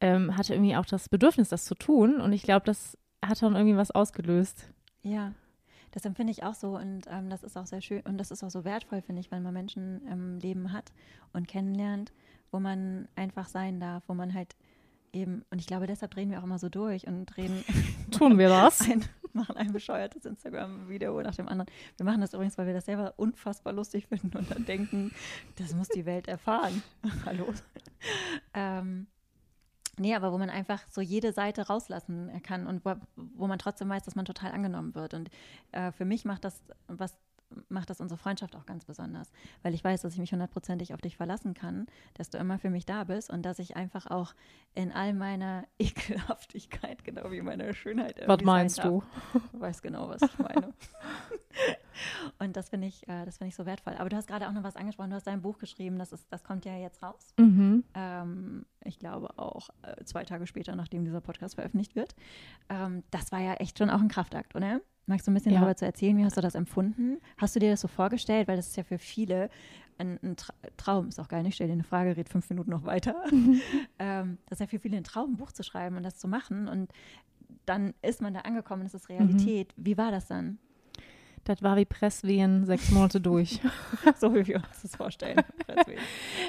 ähm, 0.00 0.36
hatte 0.36 0.54
irgendwie 0.54 0.76
auch 0.76 0.84
das 0.84 1.08
Bedürfnis, 1.08 1.48
das 1.48 1.64
zu 1.64 1.74
tun. 1.74 2.20
Und 2.20 2.32
ich 2.32 2.42
glaube, 2.42 2.66
das 2.66 2.98
hat 3.24 3.38
schon 3.38 3.54
irgendwie 3.54 3.76
was 3.76 3.90
ausgelöst. 3.90 4.68
Ja, 5.02 5.32
das 5.92 6.04
empfinde 6.04 6.32
ich 6.32 6.42
auch 6.42 6.54
so 6.54 6.76
und 6.76 7.02
ähm, 7.08 7.28
das 7.28 7.42
ist 7.42 7.56
auch 7.56 7.66
sehr 7.66 7.80
schön 7.80 8.00
und 8.02 8.18
das 8.18 8.30
ist 8.30 8.42
auch 8.42 8.50
so 8.50 8.64
wertvoll, 8.64 9.02
finde 9.02 9.20
ich, 9.20 9.30
wenn 9.30 9.42
man 9.42 9.52
Menschen 9.52 10.06
im 10.06 10.38
Leben 10.38 10.72
hat 10.72 10.92
und 11.32 11.46
kennenlernt, 11.46 12.12
wo 12.50 12.60
man 12.60 13.08
einfach 13.14 13.46
sein 13.46 13.78
darf, 13.78 14.02
wo 14.06 14.14
man 14.14 14.32
halt 14.32 14.56
eben, 15.12 15.44
und 15.50 15.60
ich 15.60 15.66
glaube, 15.66 15.86
deshalb 15.86 16.12
drehen 16.12 16.30
wir 16.30 16.40
auch 16.40 16.44
immer 16.44 16.58
so 16.58 16.68
durch 16.68 17.06
und 17.06 17.36
reden. 17.36 17.62
Tun 18.10 18.38
wir 18.38 18.48
das? 18.48 18.80
Ein, 18.88 19.04
machen 19.34 19.56
ein 19.56 19.72
bescheuertes 19.72 20.24
Instagram-Video 20.24 21.20
nach 21.22 21.34
dem 21.34 21.48
anderen. 21.48 21.70
Wir 21.96 22.06
machen 22.06 22.20
das 22.20 22.34
übrigens, 22.34 22.58
weil 22.58 22.66
wir 22.66 22.74
das 22.74 22.86
selber 22.86 23.14
unfassbar 23.16 23.72
lustig 23.72 24.06
finden 24.06 24.36
und 24.36 24.50
dann 24.50 24.64
denken, 24.64 25.12
das 25.56 25.74
muss 25.74 25.88
die 25.88 26.06
Welt 26.06 26.28
erfahren. 26.28 26.82
Hallo. 27.26 27.46
ähm, 28.54 29.06
Nee, 29.98 30.14
aber 30.14 30.32
wo 30.32 30.38
man 30.38 30.48
einfach 30.48 30.82
so 30.88 31.02
jede 31.02 31.32
Seite 31.34 31.66
rauslassen 31.66 32.30
kann 32.42 32.66
und 32.66 32.82
wo, 32.84 32.94
wo 33.14 33.46
man 33.46 33.58
trotzdem 33.58 33.90
weiß, 33.90 34.02
dass 34.04 34.14
man 34.14 34.24
total 34.24 34.52
angenommen 34.52 34.94
wird. 34.94 35.12
Und 35.12 35.28
äh, 35.72 35.92
für 35.92 36.06
mich 36.06 36.24
macht 36.24 36.44
das 36.44 36.62
was 36.86 37.18
macht 37.68 37.90
das 37.90 38.00
unsere 38.00 38.18
Freundschaft 38.18 38.56
auch 38.56 38.66
ganz 38.66 38.84
besonders, 38.84 39.30
weil 39.62 39.74
ich 39.74 39.82
weiß, 39.82 40.02
dass 40.02 40.14
ich 40.14 40.20
mich 40.20 40.32
hundertprozentig 40.32 40.94
auf 40.94 41.00
dich 41.00 41.16
verlassen 41.16 41.54
kann, 41.54 41.86
dass 42.14 42.30
du 42.30 42.38
immer 42.38 42.58
für 42.58 42.70
mich 42.70 42.86
da 42.86 43.04
bist 43.04 43.30
und 43.30 43.42
dass 43.42 43.58
ich 43.58 43.76
einfach 43.76 44.06
auch 44.06 44.34
in 44.74 44.92
all 44.92 45.12
meiner 45.14 45.64
Ekelhaftigkeit, 45.78 47.04
genau 47.04 47.30
wie 47.30 47.42
meiner 47.42 47.72
Schönheit. 47.74 48.20
Was 48.26 48.42
meinst 48.42 48.82
du? 48.84 49.02
Du 49.52 49.60
weißt 49.60 49.82
genau, 49.82 50.08
was 50.08 50.22
ich 50.22 50.38
meine. 50.38 50.72
und 52.38 52.56
das 52.56 52.70
finde 52.70 52.86
ich, 52.86 53.06
äh, 53.08 53.24
das 53.24 53.40
ich 53.40 53.54
so 53.54 53.66
wertvoll. 53.66 53.94
Aber 53.98 54.08
du 54.08 54.16
hast 54.16 54.26
gerade 54.26 54.48
auch 54.48 54.52
noch 54.52 54.62
was 54.62 54.76
angesprochen. 54.76 55.10
Du 55.10 55.16
hast 55.16 55.26
dein 55.26 55.42
Buch 55.42 55.58
geschrieben. 55.58 55.98
Das 55.98 56.12
ist, 56.12 56.30
das 56.30 56.44
kommt 56.44 56.64
ja 56.64 56.76
jetzt 56.76 57.02
raus. 57.02 57.34
Mhm. 57.38 57.84
Ähm, 57.94 58.66
ich 58.84 58.98
glaube 58.98 59.38
auch 59.38 59.68
äh, 59.82 60.04
zwei 60.04 60.24
Tage 60.24 60.46
später, 60.46 60.74
nachdem 60.76 61.04
dieser 61.04 61.20
Podcast 61.20 61.56
veröffentlicht 61.56 61.96
wird. 61.96 62.14
Ähm, 62.68 63.02
das 63.10 63.32
war 63.32 63.40
ja 63.40 63.54
echt 63.54 63.78
schon 63.78 63.90
auch 63.90 64.00
ein 64.00 64.08
Kraftakt, 64.08 64.54
oder? 64.54 64.80
Magst 65.06 65.26
du 65.26 65.30
ein 65.30 65.34
bisschen 65.34 65.52
ja. 65.52 65.60
darüber 65.60 65.76
zu 65.76 65.84
erzählen? 65.84 66.16
Wie 66.16 66.24
hast 66.24 66.36
du 66.36 66.40
das 66.40 66.54
empfunden? 66.54 67.18
Hast 67.36 67.56
du 67.56 67.60
dir 67.60 67.70
das 67.70 67.80
so 67.80 67.88
vorgestellt? 67.88 68.48
Weil 68.48 68.56
das 68.56 68.68
ist 68.68 68.76
ja 68.76 68.84
für 68.84 68.98
viele 68.98 69.50
ein, 69.98 70.18
ein 70.22 70.36
Traum. 70.76 71.08
Ist 71.08 71.20
auch 71.20 71.28
geil, 71.28 71.46
ich 71.46 71.54
stelle 71.54 71.68
dir 71.68 71.74
eine 71.74 71.84
Frage, 71.84 72.16
red 72.16 72.28
fünf 72.28 72.48
Minuten 72.50 72.70
noch 72.70 72.84
weiter. 72.84 73.16
ähm, 73.98 74.38
das 74.46 74.56
ist 74.56 74.60
ja 74.60 74.66
für 74.66 74.78
viele 74.78 74.96
ein 74.96 75.04
Traum, 75.04 75.32
ein 75.32 75.36
Buch 75.36 75.52
zu 75.52 75.62
schreiben 75.62 75.96
und 75.96 76.02
das 76.02 76.18
zu 76.18 76.28
machen. 76.28 76.68
Und 76.68 76.92
dann 77.66 77.94
ist 78.02 78.22
man 78.22 78.34
da 78.34 78.40
angekommen, 78.40 78.84
das 78.84 78.94
ist 78.94 79.08
Realität. 79.08 79.76
Mhm. 79.76 79.86
Wie 79.86 79.98
war 79.98 80.10
das 80.10 80.28
dann? 80.28 80.58
Das 81.44 81.62
war 81.62 81.76
wie 81.76 81.84
Presswehen 81.84 82.66
sechs 82.66 82.90
Monate 82.92 83.20
durch. 83.20 83.60
so 84.16 84.34
wie 84.34 84.46
wir 84.46 84.56
uns 84.56 84.82
das 84.82 84.94
vorstellen. 84.94 85.40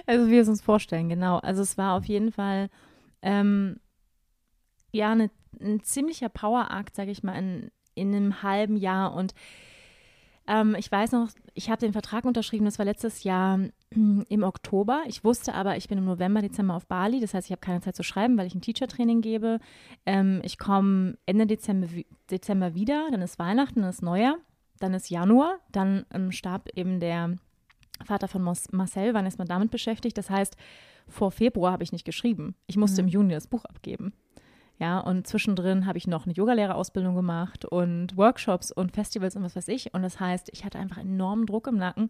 also 0.06 0.28
wie 0.28 0.32
wir 0.32 0.42
es 0.42 0.48
uns 0.48 0.62
vorstellen, 0.62 1.10
genau. 1.10 1.38
Also 1.40 1.64
es 1.64 1.78
war 1.78 1.96
auf 1.96 2.06
jeden 2.06 2.32
Fall 2.32 2.70
ähm, 3.24 3.80
ja 4.92 5.12
eine, 5.12 5.32
ein 5.60 5.82
ziemlicher 5.82 6.30
Power-Akt, 6.30 6.96
sage 6.96 7.10
ich 7.10 7.24
mal, 7.24 7.34
in, 7.34 7.72
in 7.96 8.14
einem 8.14 8.44
halben 8.44 8.78
Jahr. 8.78 9.14
Und 9.14 9.34
ähm, 10.48 10.76
ich 10.78 10.92
weiß 10.92 11.12
noch, 11.12 11.30
ich 11.54 11.70
habe 11.70 11.80
den 11.80 11.94
Vertrag 11.94 12.26
unterschrieben, 12.26 12.66
das 12.66 12.80
war 12.80 12.86
letztes 12.86 13.24
Jahr 13.24 13.60
im 13.92 14.44
Oktober. 14.44 15.04
Ich 15.08 15.24
wusste 15.24 15.54
aber, 15.54 15.78
ich 15.78 15.88
bin 15.88 15.98
im 15.98 16.06
November, 16.06 16.42
Dezember 16.42 16.76
auf 16.76 16.88
Bali. 16.88 17.20
Das 17.20 17.34
heißt, 17.34 17.48
ich 17.48 17.52
habe 17.52 17.62
keine 17.62 17.82
Zeit 17.82 17.96
zu 17.96 18.04
schreiben, 18.04 18.38
weil 18.38 18.48
ich 18.48 18.56
ein 18.56 18.62
Teacher-Training 18.62 19.22
gebe. 19.22 19.60
Ähm, 20.06 20.42
ich 20.44 20.58
komme 20.58 21.18
Ende 21.26 21.46
Dezember, 21.46 21.88
Dezember 22.30 22.74
wieder, 22.74 23.08
dann 23.12 23.22
ist 23.22 23.40
Weihnachten, 23.40 23.82
dann 23.82 23.90
ist 23.90 24.02
Neujahr, 24.02 24.38
dann 24.80 24.94
ist 24.94 25.10
Januar, 25.10 25.60
dann 25.72 26.06
ähm, 26.12 26.32
starb 26.32 26.70
eben 26.76 27.00
der 27.00 27.38
Vater 28.04 28.28
von 28.28 28.42
Marcel, 28.42 29.14
wann 29.14 29.26
ist 29.26 29.38
man 29.38 29.48
damit 29.48 29.72
beschäftigt? 29.72 30.18
Das 30.18 30.30
heißt, 30.30 30.58
vor 31.08 31.32
Februar 31.32 31.74
habe 31.74 31.84
ich 31.84 31.92
nicht 31.92 32.06
geschrieben. 32.06 32.56
Ich 32.68 32.78
musste 32.78 33.02
mhm. 33.02 33.08
im 33.08 33.14
Juni 33.14 33.34
das 33.34 33.48
Buch 33.48 33.66
abgeben. 33.66 34.14
Ja, 34.80 35.00
und 35.00 35.28
zwischendrin 35.28 35.86
habe 35.86 35.98
ich 35.98 36.08
noch 36.08 36.26
eine 36.26 36.34
Yogalehrerausbildung 36.34 37.16
gemacht 37.16 37.66
und 37.66 38.18
Workshops 38.18 38.72
und 38.72 38.92
Festivals 38.92 39.36
und 39.36 39.44
was 39.44 39.56
weiß 39.56 39.68
ich. 39.68 39.94
Und 39.94 40.02
das 40.02 40.20
heißt, 40.20 40.50
ich 40.52 40.66
hatte 40.66 40.80
einfach 40.80 40.98
enormen 40.98 41.46
Druck 41.46 41.68
im 41.68 41.78
Nacken. 41.78 42.10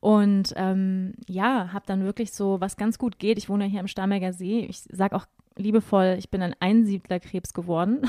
Und 0.00 0.52
ähm, 0.56 1.14
ja, 1.28 1.72
habe 1.72 1.86
dann 1.86 2.04
wirklich 2.04 2.32
so, 2.32 2.60
was 2.60 2.76
ganz 2.76 2.98
gut 2.98 3.18
geht. 3.18 3.38
Ich 3.38 3.48
wohne 3.48 3.64
hier 3.64 3.80
am 3.80 3.88
Starnberger 3.88 4.32
See. 4.32 4.66
Ich 4.68 4.80
sage 4.80 5.16
auch 5.16 5.26
liebevoll, 5.56 6.16
ich 6.18 6.30
bin 6.30 6.42
ein 6.42 6.54
Einsiedlerkrebs 6.60 7.54
geworden. 7.54 8.02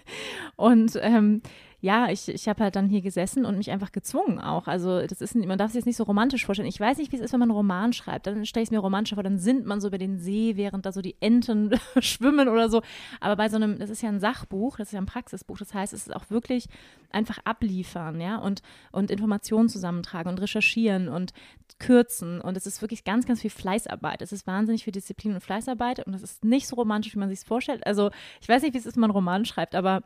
und 0.56 0.98
ähm, 1.02 1.42
ja, 1.84 2.08
ich, 2.08 2.30
ich 2.30 2.48
habe 2.48 2.64
halt 2.64 2.76
dann 2.76 2.88
hier 2.88 3.02
gesessen 3.02 3.44
und 3.44 3.58
mich 3.58 3.70
einfach 3.70 3.92
gezwungen 3.92 4.40
auch. 4.40 4.68
Also 4.68 5.06
das 5.06 5.20
ist, 5.20 5.34
man 5.34 5.58
darf 5.58 5.70
sich 5.70 5.80
das 5.80 5.84
nicht 5.84 5.98
so 5.98 6.04
romantisch 6.04 6.46
vorstellen. 6.46 6.66
Ich 6.66 6.80
weiß 6.80 6.96
nicht, 6.96 7.12
wie 7.12 7.16
es 7.16 7.22
ist, 7.22 7.34
wenn 7.34 7.40
man 7.40 7.50
einen 7.50 7.58
Roman 7.58 7.92
schreibt. 7.92 8.26
Dann 8.26 8.46
stelle 8.46 8.62
ich 8.62 8.68
es 8.68 8.70
mir 8.70 8.78
romantisch 8.78 9.12
vor, 9.12 9.22
dann 9.22 9.38
sinnt 9.38 9.66
man 9.66 9.82
so 9.82 9.88
über 9.88 9.98
den 9.98 10.18
See, 10.18 10.56
während 10.56 10.86
da 10.86 10.92
so 10.92 11.02
die 11.02 11.14
Enten 11.20 11.78
schwimmen 12.00 12.48
oder 12.48 12.70
so. 12.70 12.80
Aber 13.20 13.36
bei 13.36 13.50
so 13.50 13.56
einem, 13.56 13.78
das 13.78 13.90
ist 13.90 14.00
ja 14.00 14.08
ein 14.08 14.18
Sachbuch, 14.18 14.78
das 14.78 14.88
ist 14.88 14.92
ja 14.92 14.98
ein 14.98 15.04
Praxisbuch. 15.04 15.58
Das 15.58 15.74
heißt, 15.74 15.92
es 15.92 16.06
ist 16.06 16.16
auch 16.16 16.30
wirklich 16.30 16.68
einfach 17.10 17.36
abliefern, 17.44 18.18
ja, 18.18 18.38
und, 18.38 18.62
und 18.90 19.10
Informationen 19.10 19.68
zusammentragen 19.68 20.32
und 20.32 20.40
recherchieren 20.40 21.10
und 21.10 21.34
kürzen. 21.78 22.40
Und 22.40 22.56
es 22.56 22.66
ist 22.66 22.80
wirklich 22.80 23.04
ganz, 23.04 23.26
ganz 23.26 23.42
viel 23.42 23.50
Fleißarbeit. 23.50 24.22
Es 24.22 24.32
ist 24.32 24.46
wahnsinnig 24.46 24.84
viel 24.84 24.94
Disziplin 24.94 25.34
und 25.34 25.42
Fleißarbeit 25.42 26.06
und 26.06 26.14
das 26.14 26.22
ist 26.22 26.46
nicht 26.46 26.66
so 26.66 26.76
romantisch, 26.76 27.14
wie 27.14 27.18
man 27.18 27.28
sich 27.28 27.40
es 27.40 27.44
vorstellt. 27.44 27.86
Also 27.86 28.10
ich 28.40 28.48
weiß 28.48 28.62
nicht, 28.62 28.72
wie 28.72 28.78
es 28.78 28.86
ist, 28.86 28.96
wenn 28.96 29.02
man 29.02 29.10
einen 29.10 29.16
Roman 29.16 29.44
schreibt, 29.44 29.74
aber 29.74 30.02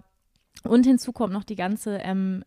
und 0.64 0.85
hinzu 0.85 1.12
kommt 1.12 1.33
noch 1.33 1.45
die 1.45 1.57
ganze, 1.57 1.99
ähm, 1.99 2.43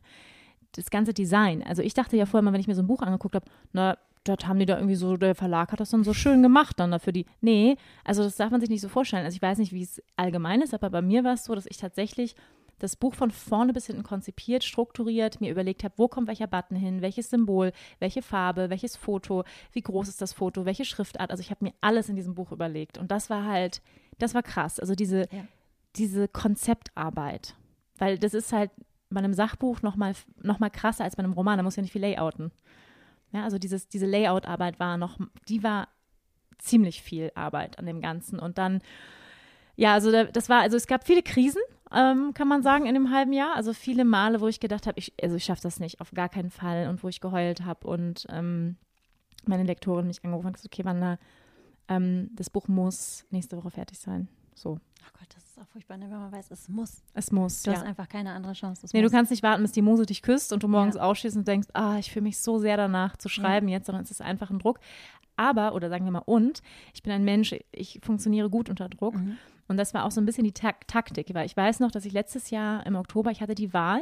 das 0.73 0.89
ganze 0.89 1.13
Design. 1.13 1.63
Also 1.63 1.81
ich 1.81 1.93
dachte 1.93 2.17
ja 2.17 2.25
vorher 2.25 2.43
mal, 2.43 2.53
wenn 2.53 2.61
ich 2.61 2.67
mir 2.67 2.75
so 2.75 2.83
ein 2.83 2.87
Buch 2.87 3.01
angeguckt 3.01 3.35
habe, 3.35 3.45
na, 3.73 3.97
dort 4.23 4.47
haben 4.47 4.59
die 4.59 4.65
da 4.65 4.75
irgendwie 4.77 4.95
so, 4.95 5.17
der 5.17 5.35
Verlag 5.35 5.71
hat 5.71 5.79
das 5.79 5.89
dann 5.89 6.03
so 6.03 6.13
schön 6.13 6.43
gemacht 6.43 6.79
dann 6.79 6.91
dafür 6.91 7.13
die. 7.13 7.25
Nee, 7.41 7.77
also 8.03 8.23
das 8.23 8.35
darf 8.35 8.51
man 8.51 8.61
sich 8.61 8.69
nicht 8.69 8.81
so 8.81 8.89
vorstellen. 8.89 9.25
Also 9.25 9.35
ich 9.35 9.41
weiß 9.41 9.57
nicht, 9.57 9.73
wie 9.73 9.83
es 9.83 10.01
allgemein 10.15 10.61
ist, 10.61 10.73
aber 10.73 10.89
bei 10.89 11.01
mir 11.01 11.23
war 11.23 11.33
es 11.33 11.45
so, 11.45 11.55
dass 11.55 11.65
ich 11.65 11.77
tatsächlich 11.77 12.35
das 12.81 12.95
Buch 12.95 13.13
von 13.13 13.29
vorne 13.29 13.73
bis 13.73 13.87
hinten 13.87 14.03
konzipiert, 14.03 14.63
strukturiert, 14.63 15.39
mir 15.39 15.51
überlegt 15.51 15.83
habe, 15.83 15.93
wo 15.97 16.07
kommt 16.07 16.27
welcher 16.27 16.47
Button 16.47 16.75
hin, 16.75 17.01
welches 17.01 17.29
Symbol, 17.29 17.73
welche 17.99 18.21
Farbe, 18.21 18.69
welches 18.69 18.95
Foto, 18.95 19.43
wie 19.71 19.81
groß 19.81 20.07
ist 20.07 20.21
das 20.21 20.33
Foto, 20.33 20.65
welche 20.65 20.85
Schriftart. 20.85 21.29
Also 21.29 21.41
ich 21.41 21.51
habe 21.51 21.63
mir 21.63 21.73
alles 21.81 22.09
in 22.09 22.15
diesem 22.15 22.33
Buch 22.33 22.51
überlegt. 22.51 22.97
Und 22.97 23.11
das 23.11 23.29
war 23.29 23.45
halt, 23.45 23.81
das 24.17 24.33
war 24.33 24.41
krass. 24.41 24.79
Also 24.79 24.95
diese, 24.95 25.21
ja. 25.31 25.45
diese 25.95 26.27
Konzeptarbeit. 26.27 27.55
Weil 28.01 28.17
das 28.17 28.33
ist 28.33 28.51
halt 28.51 28.71
bei 29.11 29.19
einem 29.19 29.35
Sachbuch 29.35 29.83
noch 29.83 29.95
mal, 29.95 30.13
noch 30.41 30.57
mal 30.57 30.71
krasser 30.71 31.03
als 31.03 31.15
bei 31.15 31.23
einem 31.23 31.33
Roman. 31.33 31.57
Da 31.57 31.63
muss 31.63 31.75
ja 31.75 31.83
nicht 31.83 31.91
viel 31.91 32.01
Layouten. 32.01 32.51
Ja, 33.31 33.43
also 33.43 33.59
dieses, 33.59 33.89
diese 33.89 34.07
Layout-Arbeit 34.07 34.79
war 34.79 34.97
noch, 34.97 35.19
die 35.47 35.61
war 35.61 35.87
ziemlich 36.57 37.03
viel 37.03 37.31
Arbeit 37.35 37.77
an 37.77 37.85
dem 37.85 38.01
Ganzen. 38.01 38.39
Und 38.39 38.57
dann, 38.57 38.81
ja, 39.75 39.93
also 39.93 40.11
das 40.25 40.49
war, 40.49 40.61
also 40.61 40.77
es 40.77 40.87
gab 40.87 41.05
viele 41.05 41.21
Krisen, 41.21 41.61
ähm, 41.91 42.33
kann 42.33 42.47
man 42.47 42.63
sagen, 42.63 42.87
in 42.87 42.95
dem 42.95 43.11
halben 43.11 43.33
Jahr. 43.33 43.55
Also 43.55 43.71
viele 43.71 44.03
Male, 44.03 44.41
wo 44.41 44.47
ich 44.47 44.59
gedacht 44.59 44.87
habe, 44.87 44.97
ich, 44.97 45.13
also 45.21 45.35
ich 45.35 45.43
schaffe 45.43 45.61
das 45.61 45.79
nicht, 45.79 46.01
auf 46.01 46.09
gar 46.09 46.29
keinen 46.29 46.49
Fall. 46.49 46.87
Und 46.87 47.03
wo 47.03 47.07
ich 47.07 47.21
geheult 47.21 47.63
habe 47.63 47.85
und 47.85 48.25
ähm, 48.29 48.77
meine 49.45 49.63
Lektorin 49.63 50.07
mich 50.07 50.25
angerufen 50.25 50.47
hat, 50.47 50.59
okay, 50.65 50.85
Wanda, 50.85 51.19
ähm, 51.87 52.31
das 52.33 52.49
Buch 52.49 52.67
muss 52.67 53.25
nächste 53.29 53.57
Woche 53.57 53.69
fertig 53.69 53.99
sein. 53.99 54.27
So. 54.55 54.71
Oh 54.71 55.17
Gott, 55.19 55.27
das 55.35 55.43
ist 55.43 55.50
auch 55.61 55.67
furchtbar, 55.67 55.97
ne, 55.97 56.09
wenn 56.09 56.19
man 56.19 56.31
weiß, 56.31 56.51
es 56.51 56.67
muss. 56.67 57.03
Es 57.13 57.31
muss. 57.31 57.63
Du 57.63 57.71
ja. 57.71 57.77
hast 57.77 57.85
einfach 57.85 58.09
keine 58.09 58.33
andere 58.33 58.53
Chance. 58.53 58.85
Es 58.85 58.93
nee, 58.93 59.01
muss. 59.01 59.11
du 59.11 59.15
kannst 59.15 59.31
nicht 59.31 59.43
warten, 59.43 59.61
bis 59.61 59.71
die 59.71 59.81
Muse 59.81 60.05
dich 60.05 60.21
küsst 60.21 60.51
und 60.53 60.63
du 60.63 60.67
morgens 60.67 60.95
ja. 60.95 61.01
aufstehst 61.01 61.37
und 61.37 61.47
denkst, 61.47 61.69
ah, 61.73 61.97
ich 61.97 62.11
fühle 62.11 62.23
mich 62.23 62.39
so 62.39 62.59
sehr 62.59 62.77
danach 62.77 63.17
zu 63.17 63.29
schreiben 63.29 63.67
ja. 63.67 63.77
jetzt, 63.77 63.85
sondern 63.85 64.03
es 64.03 64.11
ist 64.11 64.21
einfach 64.21 64.49
ein 64.49 64.59
Druck. 64.59 64.79
Aber, 65.37 65.73
oder 65.73 65.89
sagen 65.89 66.05
wir 66.05 66.11
mal, 66.11 66.23
und, 66.25 66.61
ich 66.93 67.03
bin 67.03 67.13
ein 67.13 67.23
Mensch, 67.23 67.55
ich 67.71 67.99
funktioniere 68.03 68.49
gut 68.49 68.69
unter 68.69 68.89
Druck. 68.89 69.15
Mhm. 69.15 69.37
Und 69.67 69.77
das 69.77 69.93
war 69.93 70.05
auch 70.05 70.11
so 70.11 70.19
ein 70.19 70.25
bisschen 70.25 70.43
die 70.43 70.51
Tak 70.51 70.87
Taktik, 70.87 71.33
weil 71.33 71.45
ich 71.45 71.55
weiß 71.55 71.79
noch, 71.79 71.91
dass 71.91 72.05
ich 72.05 72.13
letztes 72.13 72.49
Jahr 72.49 72.85
im 72.85 72.95
Oktober, 72.95 73.31
ich 73.31 73.41
hatte 73.41 73.55
die 73.55 73.73
Wahl, 73.73 74.01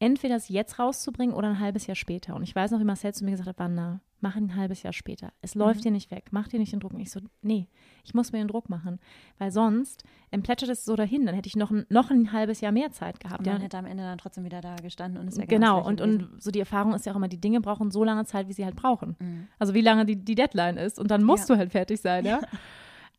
entweder 0.00 0.36
es 0.36 0.48
jetzt 0.48 0.78
rauszubringen 0.78 1.34
oder 1.34 1.48
ein 1.48 1.60
halbes 1.60 1.86
Jahr 1.86 1.94
später. 1.94 2.34
Und 2.34 2.42
ich 2.42 2.54
weiß 2.54 2.70
noch, 2.70 2.80
wie 2.80 2.84
Marcel 2.84 3.14
zu 3.14 3.24
mir 3.24 3.32
gesagt 3.32 3.48
hat, 3.48 3.58
Wanda, 3.58 4.00
mach 4.20 4.36
ein 4.36 4.56
halbes 4.56 4.82
Jahr 4.82 4.92
später. 4.92 5.32
Es 5.42 5.54
mhm. 5.54 5.62
läuft 5.62 5.84
dir 5.84 5.90
nicht 5.90 6.10
weg, 6.10 6.28
mach 6.30 6.48
dir 6.48 6.58
nicht 6.58 6.72
den 6.72 6.80
Druck. 6.80 6.94
Und 6.94 7.00
ich 7.00 7.10
so, 7.10 7.20
nee, 7.42 7.68
ich 8.04 8.14
muss 8.14 8.32
mir 8.32 8.38
den 8.38 8.48
Druck 8.48 8.68
machen, 8.68 8.98
weil 9.38 9.50
sonst 9.50 10.04
ähm, 10.32 10.42
plätschert 10.42 10.70
es 10.70 10.84
so 10.84 10.96
dahin. 10.96 11.26
Dann 11.26 11.34
hätte 11.34 11.48
ich 11.48 11.56
noch 11.56 11.70
ein, 11.70 11.86
noch 11.88 12.10
ein 12.10 12.32
halbes 12.32 12.60
Jahr 12.60 12.72
mehr 12.72 12.90
Zeit 12.90 13.20
gehabt. 13.20 13.40
Und 13.40 13.46
man 13.46 13.56
ja. 13.56 13.62
hätte 13.62 13.78
am 13.78 13.86
Ende 13.86 14.02
dann 14.02 14.18
trotzdem 14.18 14.44
wieder 14.44 14.60
da 14.60 14.76
gestanden 14.76 15.20
und 15.20 15.28
es 15.28 15.36
wäre 15.36 15.46
Genau, 15.46 15.84
und, 15.84 16.00
und 16.00 16.42
so 16.42 16.50
die 16.50 16.60
Erfahrung 16.60 16.94
ist 16.94 17.06
ja 17.06 17.12
auch 17.12 17.16
immer, 17.16 17.28
die 17.28 17.40
Dinge 17.40 17.60
brauchen 17.60 17.90
so 17.90 18.04
lange 18.04 18.24
Zeit, 18.24 18.48
wie 18.48 18.52
sie 18.52 18.64
halt 18.64 18.76
brauchen. 18.76 19.16
Mhm. 19.18 19.48
Also 19.58 19.74
wie 19.74 19.80
lange 19.80 20.06
die, 20.06 20.16
die 20.16 20.34
Deadline 20.34 20.76
ist. 20.76 20.98
Und 20.98 21.10
dann 21.10 21.22
musst 21.24 21.48
ja. 21.48 21.54
du 21.54 21.58
halt 21.58 21.72
fertig 21.72 22.00
sein, 22.00 22.24
ja. 22.24 22.40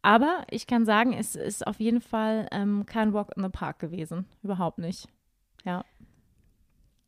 Aber 0.01 0.45
ich 0.49 0.65
kann 0.65 0.85
sagen, 0.85 1.13
es 1.13 1.35
ist 1.35 1.67
auf 1.67 1.79
jeden 1.79 2.01
Fall 2.01 2.47
ähm, 2.51 2.85
kein 2.85 3.13
Walk 3.13 3.31
in 3.35 3.43
the 3.43 3.49
Park 3.49 3.79
gewesen. 3.79 4.25
Überhaupt 4.41 4.77
nicht. 4.77 5.09
Ja. 5.65 5.83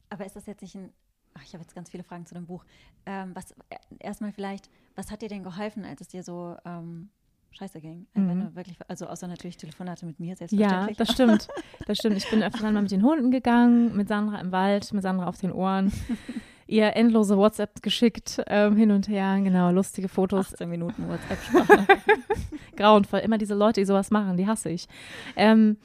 Aber 0.10 0.25
ist 0.25 0.36
das 0.36 0.45
jetzt 0.45 0.62
nicht 0.62 0.75
ein. 0.75 0.91
Ach, 1.33 1.43
ich 1.43 1.53
habe 1.53 1.63
jetzt 1.63 1.75
ganz 1.75 1.89
viele 1.89 2.03
Fragen 2.03 2.25
zu 2.25 2.33
dem 2.33 2.45
Buch. 2.45 2.63
Ähm, 3.05 3.31
was 3.33 3.51
äh, 3.51 3.77
erstmal 4.00 4.31
vielleicht, 4.31 4.69
was 4.95 5.11
hat 5.11 5.21
dir 5.21 5.29
denn 5.29 5.43
geholfen, 5.43 5.85
als 5.85 6.01
es 6.01 6.09
dir 6.09 6.23
so 6.23 6.55
ähm, 6.65 7.09
scheiße 7.51 7.79
ging? 7.81 8.07
Mhm. 8.13 8.55
Wirklich, 8.55 8.77
also 8.88 9.07
außer 9.07 9.27
natürlich 9.27 9.57
Telefonate 9.57 10.05
mit 10.05 10.19
mir, 10.19 10.35
selbstverständlich. 10.35 10.97
Ja, 10.97 11.05
das 11.05 11.13
stimmt. 11.13 11.47
Das 11.88 11.97
stimmt. 11.97 12.17
Ich 12.17 12.29
bin 12.29 12.43
öfter 12.43 12.71
mal 12.71 12.81
mit 12.81 12.91
den 12.91 13.03
Hunden 13.03 13.31
gegangen, 13.31 13.95
mit 13.95 14.07
Sandra 14.07 14.39
im 14.39 14.51
Wald, 14.51 14.93
mit 14.93 15.03
Sandra 15.03 15.27
auf 15.27 15.38
den 15.38 15.51
Ohren. 15.51 15.91
ihr 16.71 16.95
endlose 16.95 17.38
WhatsApp 17.38 17.81
geschickt, 17.81 18.41
ähm, 18.47 18.77
hin 18.77 18.91
und 18.91 19.09
her, 19.09 19.39
genau, 19.43 19.71
lustige 19.71 20.07
Fotos. 20.07 20.53
18 20.53 20.69
Minuten 20.69 21.07
WhatsApp-Sprache. 21.09 21.85
Grauenvoll. 22.77 23.19
Immer 23.19 23.38
diese 23.38 23.55
Leute, 23.55 23.81
die 23.81 23.85
sowas 23.85 24.09
machen, 24.09 24.38
die 24.38 24.47
hasse 24.47 24.69
ich. 24.69 24.88
Ähm, 25.35 25.77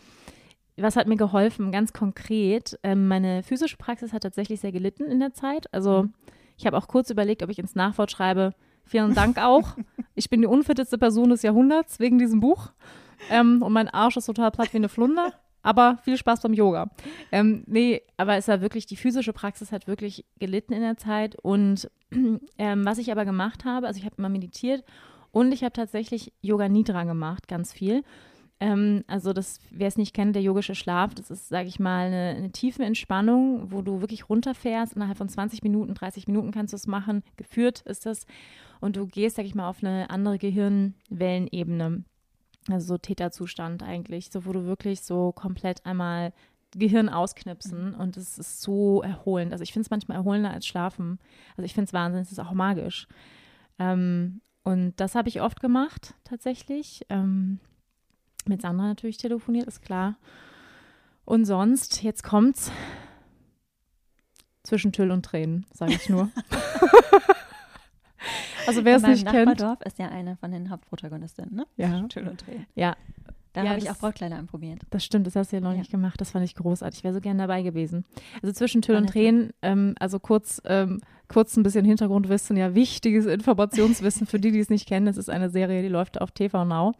was 0.77 0.97
hat 0.97 1.07
mir 1.07 1.17
geholfen? 1.17 1.73
Ganz 1.73 1.93
konkret, 1.93 2.79
ähm, 2.83 3.09
meine 3.09 3.43
physische 3.43 3.77
Praxis 3.77 4.13
hat 4.13 4.23
tatsächlich 4.23 4.61
sehr 4.61 4.73
gelitten 4.73 5.05
in 5.05 5.21
der 5.21 5.33
Zeit. 5.33 5.73
Also 5.73 6.05
mhm. 6.05 6.15
ich 6.57 6.67
habe 6.67 6.77
auch 6.77 6.89
kurz 6.89 7.11
überlegt, 7.11 7.43
ob 7.43 7.51
ich 7.51 7.59
ins 7.59 7.75
Nachwort 7.75 8.11
schreibe, 8.11 8.53
vielen 8.85 9.15
Dank 9.15 9.39
auch. 9.39 9.77
ich 10.15 10.31
bin 10.31 10.43
die 10.43 10.47
unfitteste 10.47 10.99
Person 10.99 11.31
des 11.31 11.43
Jahrhunderts 11.43 11.99
wegen 11.99 12.19
diesem 12.19 12.41
Buch. 12.41 12.73
Ähm, 13.31 13.63
und 13.63 13.73
mein 13.73 13.89
Arsch 13.89 14.17
ist 14.17 14.27
total 14.27 14.51
platt 14.51 14.73
wie 14.73 14.79
eine 14.79 14.89
Flunder. 14.89 15.33
Aber 15.63 15.99
viel 16.05 16.17
Spaß 16.17 16.43
beim 16.43 16.53
Yoga. 16.53 16.91
Ähm, 17.33 17.65
nee, 17.67 18.03
aber 18.17 18.37
es 18.37 18.47
war 18.47 18.61
wirklich, 18.61 18.87
die 18.87 18.95
physische 18.95 19.33
Praxis 19.33 19.73
hat 19.73 19.89
wirklich 19.89 20.25
gelitten 20.39 20.73
in 20.73 20.81
der 20.81 20.97
Zeit. 20.97 21.37
Und 21.43 21.91
ähm, 22.59 22.85
was 22.85 22.99
ich 22.99 23.11
aber 23.11 23.25
gemacht 23.25 23.65
habe, 23.65 23.89
also 23.89 23.99
ich 23.99 24.05
habe 24.05 24.15
immer 24.17 24.29
meditiert 24.29 24.85
und 25.33 25.51
ich 25.51 25.65
habe 25.65 25.73
tatsächlich 25.73 26.33
Yoga 26.41 26.69
Nidra 26.69 27.03
gemacht, 27.03 27.49
ganz 27.49 27.73
viel. 27.73 28.05
Ähm, 28.59 29.05
also 29.07 29.33
das, 29.33 29.61
wer 29.71 29.89
es 29.89 29.99
nicht 29.99 30.15
kennt, 30.15 30.35
der 30.35 30.43
yogische 30.43 30.75
Schlaf, 30.75 31.15
das 31.15 31.31
ist, 31.31 31.49
sage 31.49 31.69
ich 31.69 31.79
mal, 31.79 32.07
eine, 32.07 32.35
eine 32.37 32.53
tiefe 32.53 32.85
Entspannung, 32.85 33.71
wo 33.71 33.83
du 33.83 34.01
wirklich 34.01 34.29
runterfährst. 34.29 34.95
Innerhalb 34.95 35.19
von 35.19 35.29
20 35.29 35.63
Minuten, 35.63 35.95
30 35.95 36.27
Minuten 36.27 36.53
kannst 36.53 36.73
du 36.73 36.77
es 36.77 36.87
machen. 36.87 37.23
Geführt 37.37 37.83
ist 37.83 38.07
das. 38.07 38.27
Und 38.81 38.97
du 38.97 39.07
gehst, 39.07 39.37
sage 39.37 39.49
ich 39.49 39.55
mal, 39.55 39.69
auf 39.69 39.83
eine 39.83 40.11
andere 40.11 40.39
Gehirnwellenebene. 40.39 42.05
Also 42.69 42.87
so 42.87 42.99
Täterzustand 42.99 43.83
eigentlich, 43.83 44.31
so 44.31 44.45
wo 44.45 44.53
du 44.53 44.65
wirklich 44.65 45.03
so 45.03 45.33
komplett 45.33 45.85
einmal 45.87 46.33
Gehirn 46.73 47.09
ausknipsen 47.09 47.91
mhm. 47.91 47.95
und 47.95 48.17
es 48.17 48.39
ist 48.39 48.61
so 48.61 49.03
erholend. 49.03 49.53
Also 49.53 49.63
ich 49.63 49.73
finde 49.73 49.87
es 49.87 49.91
manchmal 49.91 50.17
erholender 50.17 50.51
als 50.51 50.67
Schlafen. 50.67 51.19
Also 51.57 51.65
ich 51.65 51.75
finde 51.75 51.87
es 51.87 51.93
Wahnsinn, 51.93 52.23
es 52.23 52.33
ist 52.33 52.41
auch 52.41 52.53
magisch. 52.53 53.07
Ähm, 53.79 54.41
und 54.65 54.95
das 54.97 55.15
habe 55.15 55.29
ich 55.29 55.41
oft 55.41 55.61
gemacht, 55.61 56.15
tatsächlich. 56.25 57.07
Ähm, 57.09 57.61
mit 58.49 58.63
Sandra 58.63 58.87
natürlich 58.87 59.17
telefoniert, 59.17 59.67
ist 59.67 59.83
klar. 59.83 60.17
Und 61.25 61.45
sonst, 61.45 62.03
jetzt 62.03 62.23
kommt's 62.23 62.71
zwischen 64.63 64.93
Tüll 64.93 65.11
und 65.11 65.25
Tränen, 65.25 65.67
sage 65.73 65.95
ich 65.95 66.09
nur. 66.09 66.31
also 68.67 68.85
wer 68.85 68.97
es 68.97 69.03
nicht 69.03 69.25
Nachbardorf 69.25 69.79
kennt. 69.79 69.87
ist 69.87 69.99
ja 69.99 70.09
eine 70.09 70.37
von 70.37 70.51
den 70.51 70.71
Hauptprotagonistinnen, 70.71 71.55
ne? 71.55 71.67
Ja. 71.77 72.03
Tüll 72.09 72.29
und 72.29 72.41
Tränen. 72.41 72.67
Ja. 72.75 72.97
Da 73.53 73.65
ja, 73.65 73.71
habe 73.71 73.79
ich 73.79 73.91
auch 73.91 73.97
Brautkleider 73.97 74.37
anprobiert. 74.37 74.83
Das 74.91 75.03
stimmt, 75.03 75.27
das 75.27 75.35
hast 75.35 75.51
du 75.51 75.57
ja 75.57 75.63
noch 75.63 75.73
ja. 75.73 75.79
nicht 75.79 75.91
gemacht. 75.91 76.21
Das 76.21 76.33
fand 76.33 76.45
ich 76.45 76.55
großartig. 76.55 76.99
Ich 76.99 77.05
wäre 77.05 77.15
so 77.15 77.23
gerne 77.23 77.41
dabei 77.41 77.63
gewesen. 77.63 78.05
Also 78.43 78.53
zwischen 78.53 78.83
Tüll 78.83 78.97
und 78.97 79.09
Tränen, 79.09 79.55
ähm, 79.63 79.95
also 79.99 80.21
kurz, 80.21 80.61
ähm, 80.67 81.01
kurz 81.29 81.57
ein 81.57 81.63
bisschen 81.63 81.87
Hintergrundwissen, 81.87 82.59
ja, 82.59 82.75
wichtiges 82.75 83.25
Informationswissen 83.25 84.27
für 84.27 84.39
die, 84.39 84.53
die 84.53 84.61
es 84.61 84.69
nicht 84.69 84.87
kennen. 84.87 85.07
Es 85.07 85.17
ist 85.17 85.31
eine 85.31 85.49
Serie, 85.49 85.81
die 85.81 85.89
läuft 85.89 86.21
auf 86.21 86.33
TV 86.33 86.67
Now. 86.67 86.93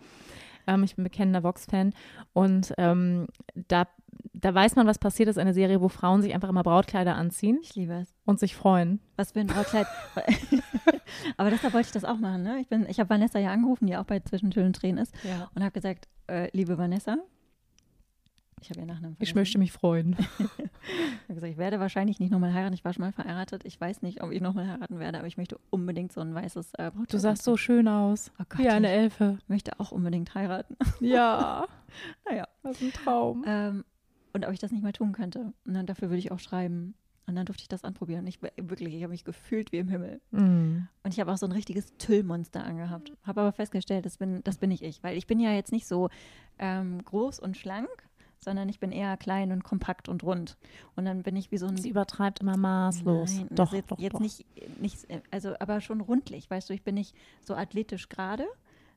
Ähm, 0.67 0.85
ich 0.85 0.97
bin 0.97 1.05
bekennender 1.05 1.43
Vox-Fan. 1.43 1.95
Und 2.33 2.75
ähm, 2.79 3.27
da, 3.55 3.87
da 4.33 4.55
weiß 4.55 4.77
man, 4.77 4.87
was 4.87 4.99
passiert 4.99 5.29
ist. 5.29 5.39
Eine 5.39 5.55
Serie, 5.55 5.81
wo 5.81 5.89
Frauen 5.89 6.23
sich 6.23 6.35
einfach 6.35 6.49
immer 6.49 6.63
Brautkleider 6.63 7.15
anziehen. 7.15 7.59
Ich 7.63 7.75
liebe 7.75 7.95
es. 7.95 8.15
Und 8.25 8.41
sich 8.41 8.57
freuen. 8.57 9.01
Was 9.17 9.33
für 9.33 9.41
ein 9.41 9.47
Brautkleid. 9.47 9.87
Aber 11.37 11.51
deshalb 11.51 11.75
wollte 11.75 11.87
ich 11.87 11.93
das 11.93 12.05
auch 12.05 12.19
machen. 12.19 12.43
Ne? 12.43 12.61
Ich, 12.61 12.71
ich 12.89 13.01
habe 13.01 13.11
Vanessa 13.11 13.39
ja 13.39 13.51
angerufen, 13.51 13.87
die 13.87 13.97
auch 13.97 14.05
bei 14.05 14.21
Zwischentür 14.21 14.65
und 14.65 14.77
Tränen 14.77 15.03
ist. 15.03 15.15
Ja. 15.25 15.51
Und 15.55 15.63
habe 15.63 15.73
gesagt, 15.73 16.09
äh, 16.29 16.51
liebe 16.53 16.79
Vanessa, 16.79 17.19
ich 18.61 18.71
habe 18.71 18.81
ihr 18.81 18.87
Nachnamen 18.87 19.17
vergessen. 19.17 19.31
Ich 19.31 19.35
möchte 19.35 19.59
mich 19.59 19.73
freuen. 19.73 20.17
ich, 21.29 21.35
gesagt, 21.35 21.53
ich 21.53 21.59
werde 21.59 21.79
wahrscheinlich 21.79 22.21
nicht 22.21 22.31
nochmal 22.31 22.55
heiraten. 22.55 22.75
Ich 22.75 22.85
war 22.85 22.93
schon 22.93 23.03
mal 23.03 23.13
verheiratet. 23.13 23.65
Ich 23.65 23.81
weiß 23.81 24.03
nicht, 24.03 24.23
ob 24.23 24.33
ich 24.33 24.41
nochmal 24.41 24.67
heiraten 24.67 24.99
werde, 24.99 25.19
aber 25.19 25.27
ich 25.27 25.37
möchte 25.37 25.59
unbedingt 25.71 26.13
so 26.13 26.21
ein 26.21 26.35
weißes 26.35 26.73
äh, 26.75 26.91
Brautkleid. 26.91 27.13
Du 27.13 27.19
sahst 27.19 27.45
so 27.45 27.57
schön 27.57 27.87
aus. 27.87 28.33
Oh 28.41 28.45
Gott, 28.49 28.59
Wie 28.59 28.69
eine 28.69 28.89
Elfe. 28.89 29.39
Ich 29.43 29.49
möchte 29.49 29.79
auch 29.79 29.93
unbedingt 29.93 30.35
heiraten. 30.35 30.77
Ja. 31.01 31.67
naja. 32.29 32.49
Das 32.63 32.81
ist 32.81 32.83
ein 32.83 32.93
Traum. 32.93 33.45
Ähm, 33.47 33.85
und 34.33 34.47
ob 34.47 34.53
ich 34.53 34.59
das 34.59 34.73
nicht 34.73 34.83
mal 34.83 34.93
tun 34.93 35.13
könnte. 35.13 35.53
Und 35.67 35.75
dann 35.75 35.87
dafür 35.87 36.09
würde 36.09 36.19
ich 36.19 36.33
auch 36.33 36.39
schreiben. 36.39 36.95
Und 37.27 37.35
dann 37.35 37.45
durfte 37.45 37.63
ich 37.63 37.69
das 37.69 37.85
anprobieren. 37.85 38.21
Und 38.21 38.29
ich 38.29 38.41
wirklich, 38.41 38.95
ich 38.95 39.03
habe 39.03 39.11
mich 39.11 39.25
gefühlt 39.25 39.73
wie 39.73 39.79
im 39.79 39.89
Himmel. 39.89 40.21
Mm. 40.31 40.89
Und 41.03 41.13
ich 41.13 41.21
habe 41.21 41.33
auch 41.33 41.37
so 41.37 41.47
ein 41.47 41.53
richtiges 41.53 41.93
Tüllmonster 41.99 42.65
angehabt. 42.65 43.13
Habe 43.25 43.41
aber 43.43 43.53
festgestellt, 43.53 44.07
das 44.07 44.17
bin, 44.17 44.43
das 44.45 44.59
bin 44.59 44.69
nicht 44.69 44.83
ich. 44.83 45.03
Weil 45.03 45.17
ich 45.17 45.27
bin 45.27 45.41
ja 45.41 45.53
jetzt 45.53 45.73
nicht 45.73 45.87
so 45.87 46.09
ähm, 46.59 47.05
groß 47.05 47.41
und 47.41 47.57
schlank, 47.57 47.89
sondern 48.39 48.69
ich 48.69 48.79
bin 48.79 48.93
eher 48.93 49.17
klein 49.17 49.53
und 49.53 49.65
kompakt 49.65 50.09
und 50.09 50.23
rund. 50.23 50.57
Und 50.95 51.05
dann 51.05 51.23
bin 51.23 51.37
ich 51.37 51.51
wie 51.51 51.59
so 51.59 51.67
ein. 51.67 51.77
Sie 51.77 51.91
übertreibt 51.91 52.41
immer 52.41 52.57
maßlos. 52.57 53.35
Nein, 53.35 53.49
doch, 53.51 53.73
jetzt, 53.73 53.91
doch, 53.91 53.99
jetzt 53.99 54.15
doch. 54.15 54.21
nicht, 54.21 54.45
nicht, 54.81 55.07
also 55.31 55.55
aber 55.59 55.81
schon 55.81 56.01
rundlich, 56.01 56.51
weißt 56.51 56.71
du, 56.71 56.75
ich 56.75 56.83
bin 56.83 56.95
nicht 56.95 57.15
so 57.41 57.55
athletisch 57.55 58.09
gerade, 58.09 58.47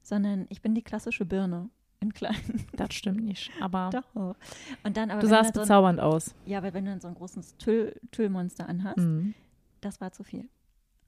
sondern 0.01 0.45
ich 0.49 0.61
bin 0.61 0.75
die 0.75 0.83
klassische 0.83 1.25
Birne 1.25 1.69
in 1.99 2.13
klein. 2.13 2.35
Das 2.73 2.93
stimmt 2.93 3.23
nicht, 3.23 3.51
aber. 3.59 3.89
Doch. 3.91 4.35
Und 4.83 4.97
dann 4.97 5.11
aber. 5.11 5.21
Du 5.21 5.27
sahst 5.27 5.53
so 5.53 5.61
bezaubernd 5.61 5.99
aus. 5.99 6.33
Ja, 6.45 6.59
aber 6.59 6.73
wenn 6.73 6.85
du 6.85 6.91
dann 6.91 7.01
so 7.01 7.07
ein 7.07 7.15
großes 7.15 7.57
Tüll, 7.57 7.99
Tüllmonster 8.11 8.69
anhast, 8.69 8.97
mhm. 8.97 9.33
das 9.81 9.99
war 9.99 10.11
zu 10.11 10.23
viel. 10.23 10.47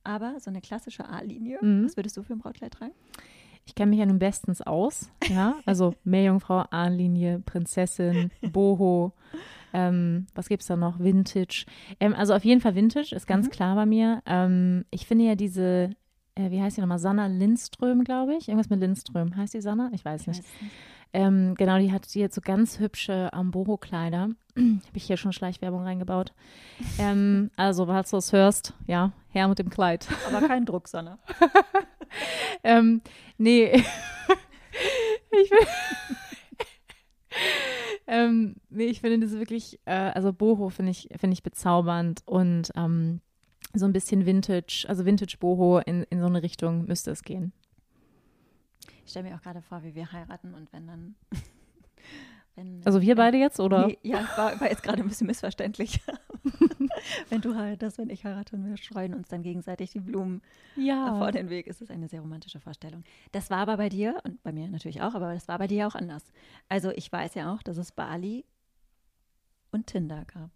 Aber 0.04 0.40
so 0.40 0.50
eine 0.50 0.62
klassische 0.62 1.08
A-Linie, 1.08 1.60
mhm. 1.62 1.86
was 1.86 1.96
würdest 1.96 2.18
du 2.18 2.24
für 2.24 2.34
ein 2.34 2.40
Brautkleid 2.40 2.74
tragen? 2.74 2.94
Ich 3.72 3.76
kenne 3.76 3.92
mich 3.92 4.00
ja 4.00 4.06
nun 4.06 4.20
bestens 4.20 4.62
aus, 4.62 5.10
ja, 5.30 5.56
also 5.66 5.96
Meerjungfrau, 6.04 6.66
Ahnlinie, 6.72 7.40
Prinzessin, 7.46 8.30
Boho, 8.52 9.14
ähm, 9.72 10.28
was 10.36 10.50
gibt 10.50 10.62
es 10.62 10.68
da 10.68 10.76
noch? 10.76 11.00
Vintage. 11.00 11.66
Ähm, 12.02 12.14
also 12.14 12.34
auf 12.34 12.44
jeden 12.44 12.60
Fall 12.60 12.76
Vintage, 12.76 13.16
ist 13.16 13.28
ganz 13.28 13.46
mhm. 13.48 13.52
klar 13.52 13.76
bei 13.76 13.86
mir. 13.86 14.22
Ähm, 14.26 14.84
ich 14.92 15.06
finde 15.06 15.24
ja 15.24 15.36
diese, 15.36 15.92
äh, 16.36 16.52
wie 16.52 16.62
heißt 16.62 16.76
die 16.76 16.82
nochmal? 16.82 17.00
Sanna 17.00 17.28
Lindström, 17.28 18.04
glaube 18.04 18.36
ich. 18.36 18.50
Irgendwas 18.50 18.70
mit 18.70 18.82
Lindström. 18.82 19.38
Heißt 19.38 19.54
die 19.54 19.62
Sanna? 19.62 19.90
Ich 19.94 20.04
weiß 20.04 20.22
ich 20.24 20.28
nicht. 20.28 20.40
Weiß 20.40 20.62
nicht. 20.62 20.74
Ähm, 21.14 21.56
genau, 21.56 21.78
die 21.78 21.92
hat 21.92 22.08
jetzt 22.16 22.36
so 22.36 22.42
ganz 22.42 22.80
hübsche 22.80 23.34
Amboho-Kleider. 23.34 24.30
Habe 24.58 24.82
ich 24.94 25.04
hier 25.04 25.18
schon 25.18 25.34
Schleichwerbung 25.34 25.84
reingebaut. 25.84 26.34
Ähm, 27.00 27.52
also, 27.58 27.86
falls 27.86 28.12
du 28.12 28.18
es 28.18 28.32
hörst, 28.32 28.74
ja, 28.88 29.12
her 29.30 29.48
mit 29.48 29.60
dem 29.60 29.70
Kleid. 29.70 30.08
Aber 30.28 30.48
kein 30.48 30.66
Druck, 30.66 30.88
Sanna. 30.88 31.20
ähm, 32.64 33.02
nee. 33.38 33.72
ich 35.32 35.50
bin. 35.50 35.60
ähm, 38.08 38.56
nee, 38.70 38.86
ich 38.86 39.02
finde 39.02 39.26
das 39.26 39.38
wirklich, 39.38 39.80
äh, 39.86 39.92
also 39.92 40.34
Boho 40.34 40.70
finde 40.70 40.92
ich, 40.92 41.10
finde 41.18 41.34
ich 41.34 41.44
bezaubernd 41.44 42.22
und 42.26 42.72
ähm, 42.76 43.22
so 43.74 43.86
ein 43.86 43.94
bisschen 43.94 44.26
Vintage, 44.26 44.86
also 44.88 45.06
Vintage 45.06 45.38
Boho 45.40 45.80
in, 45.80 46.04
in 46.10 46.20
so 46.20 46.26
eine 46.26 46.44
Richtung 46.44 46.86
müsste 46.86 47.12
es 47.12 47.24
gehen. 47.24 47.54
Ich 49.12 49.14
stelle 49.14 49.30
mir 49.30 49.36
auch 49.36 49.42
gerade 49.42 49.62
vor, 49.62 49.84
wie 49.84 49.94
wir 49.94 50.10
heiraten 50.14 50.54
und 50.54 50.72
wenn 50.72 50.88
dann. 50.88 51.16
wenn, 52.56 52.82
also 52.86 53.02
wir 53.02 53.18
beide 53.18 53.38
jetzt, 53.38 53.60
oder? 53.60 53.88
Nee, 53.88 53.98
ja, 54.04 54.26
war, 54.38 54.58
war 54.58 54.70
jetzt 54.70 54.84
gerade 54.84 55.02
ein 55.02 55.08
bisschen 55.10 55.28
missverständlich. 55.28 56.00
wenn 57.30 57.42
du 57.42 57.54
heiratest, 57.54 57.98
wenn 57.98 58.10
ich 58.10 58.24
heirate 58.24 58.56
und 58.56 58.66
wir 58.66 58.78
streuen 58.78 59.14
uns 59.14 59.28
dann 59.28 59.44
gegenseitig 59.44 59.92
die 59.92 60.00
Blumen 60.00 60.42
ja. 60.78 61.18
vor 61.18 61.34
den 61.34 61.50
Weg, 61.50 61.68
ist 61.68 61.82
es 61.82 61.92
eine 61.92 62.08
sehr 62.08 62.22
romantische 62.22 62.62
Vorstellung. 62.62 63.04
Das 63.34 63.50
war 63.50 63.58
aber 63.58 63.76
bei 63.76 63.90
dir 63.90 64.16
und 64.24 64.42
bei 64.44 64.54
mir 64.54 64.70
natürlich 64.70 65.02
auch, 65.02 65.14
aber 65.14 65.34
das 65.34 65.50
war 65.50 65.58
bei 65.58 65.68
dir 65.68 65.88
auch 65.88 65.96
anders. 65.96 66.32
Also 66.70 66.92
ich 66.92 67.12
weiß 67.12 67.36
ja 67.36 67.54
auch, 67.54 67.62
dass 67.64 67.76
es 67.76 67.92
Bali 67.92 68.46
und 69.72 69.88
Tinder 69.88 70.24
gab. 70.24 70.52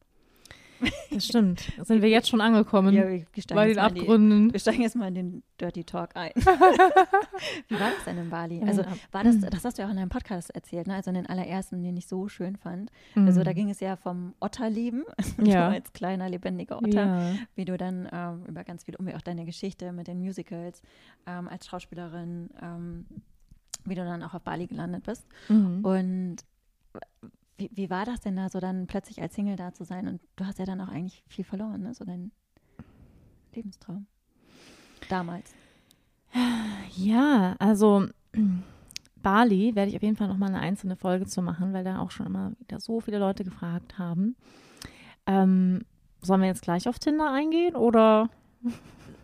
Das 1.11 1.25
stimmt. 1.25 1.71
Sind 1.81 2.01
wir 2.01 2.09
jetzt 2.09 2.29
schon 2.29 2.41
angekommen 2.41 2.93
ja, 2.93 3.07
wir 3.07 3.25
bei 3.53 3.67
den 3.67 3.79
Abgründen. 3.79 4.49
Die, 4.49 4.53
wir 4.53 4.59
steigen 4.59 4.81
jetzt 4.81 4.95
mal 4.95 5.07
in 5.07 5.15
den 5.15 5.43
Dirty 5.59 5.83
Talk 5.83 6.15
ein. 6.15 6.31
Wie 7.67 7.79
war 7.79 7.91
das 7.91 8.03
denn 8.05 8.17
in 8.17 8.29
Bali? 8.29 8.61
Also 8.61 8.83
war 9.11 9.23
das, 9.23 9.39
das 9.39 9.63
hast 9.63 9.77
du 9.77 9.81
ja 9.81 9.87
auch 9.87 9.91
in 9.91 9.97
einem 9.97 10.09
Podcast 10.09 10.49
erzählt, 10.51 10.87
ne? 10.87 10.95
also 10.95 11.09
in 11.09 11.15
den 11.15 11.27
allerersten, 11.27 11.83
den 11.83 11.95
ich 11.95 12.07
so 12.07 12.27
schön 12.27 12.57
fand. 12.57 12.91
Also 13.15 13.43
da 13.43 13.53
ging 13.53 13.69
es 13.69 13.79
ja 13.79 13.95
vom 13.95 14.33
Otterleben, 14.39 15.03
ja. 15.43 15.69
als 15.69 15.93
kleiner, 15.93 16.29
lebendiger 16.29 16.77
Otter, 16.77 17.05
ja. 17.05 17.35
wie 17.55 17.65
du 17.65 17.77
dann 17.77 18.09
ähm, 18.11 18.43
über 18.47 18.63
ganz 18.63 18.83
viel, 18.83 18.95
um 18.95 19.07
auch 19.09 19.21
deine 19.21 19.45
Geschichte 19.45 19.91
mit 19.93 20.07
den 20.07 20.19
Musicals 20.19 20.81
ähm, 21.25 21.47
als 21.47 21.67
Schauspielerin, 21.67 22.49
ähm, 22.61 23.05
wie 23.85 23.95
du 23.95 24.03
dann 24.03 24.23
auch 24.23 24.33
auf 24.33 24.41
Bali 24.41 24.67
gelandet 24.67 25.03
bist. 25.03 25.25
Mhm. 25.49 25.85
Und 25.85 26.37
wie, 27.57 27.69
wie 27.73 27.89
war 27.89 28.05
das 28.05 28.21
denn 28.21 28.35
da, 28.35 28.49
so 28.49 28.59
dann 28.59 28.87
plötzlich 28.87 29.21
als 29.21 29.35
Single 29.35 29.55
da 29.55 29.73
zu 29.73 29.83
sein? 29.83 30.07
Und 30.07 30.21
du 30.35 30.45
hast 30.45 30.59
ja 30.59 30.65
dann 30.65 30.81
auch 30.81 30.89
eigentlich 30.89 31.23
viel 31.27 31.45
verloren, 31.45 31.81
ne? 31.81 31.93
so 31.93 32.05
dein 32.05 32.31
Lebenstraum. 33.53 34.07
Damals. 35.09 35.53
Ja, 36.95 37.55
also 37.59 38.07
Bali 39.21 39.75
werde 39.75 39.89
ich 39.89 39.95
auf 39.95 40.03
jeden 40.03 40.17
Fall 40.17 40.27
nochmal 40.27 40.49
eine 40.49 40.59
einzelne 40.59 40.95
Folge 40.95 41.25
zu 41.25 41.41
machen, 41.41 41.73
weil 41.73 41.83
da 41.83 41.99
auch 41.99 42.11
schon 42.11 42.25
immer 42.25 42.51
wieder 42.59 42.79
so 42.79 42.99
viele 42.99 43.19
Leute 43.19 43.43
gefragt 43.43 43.97
haben. 43.97 44.35
Ähm, 45.25 45.83
sollen 46.21 46.41
wir 46.41 46.47
jetzt 46.47 46.61
gleich 46.61 46.87
auf 46.87 46.99
Tinder 46.99 47.31
eingehen 47.31 47.75
oder? 47.75 48.29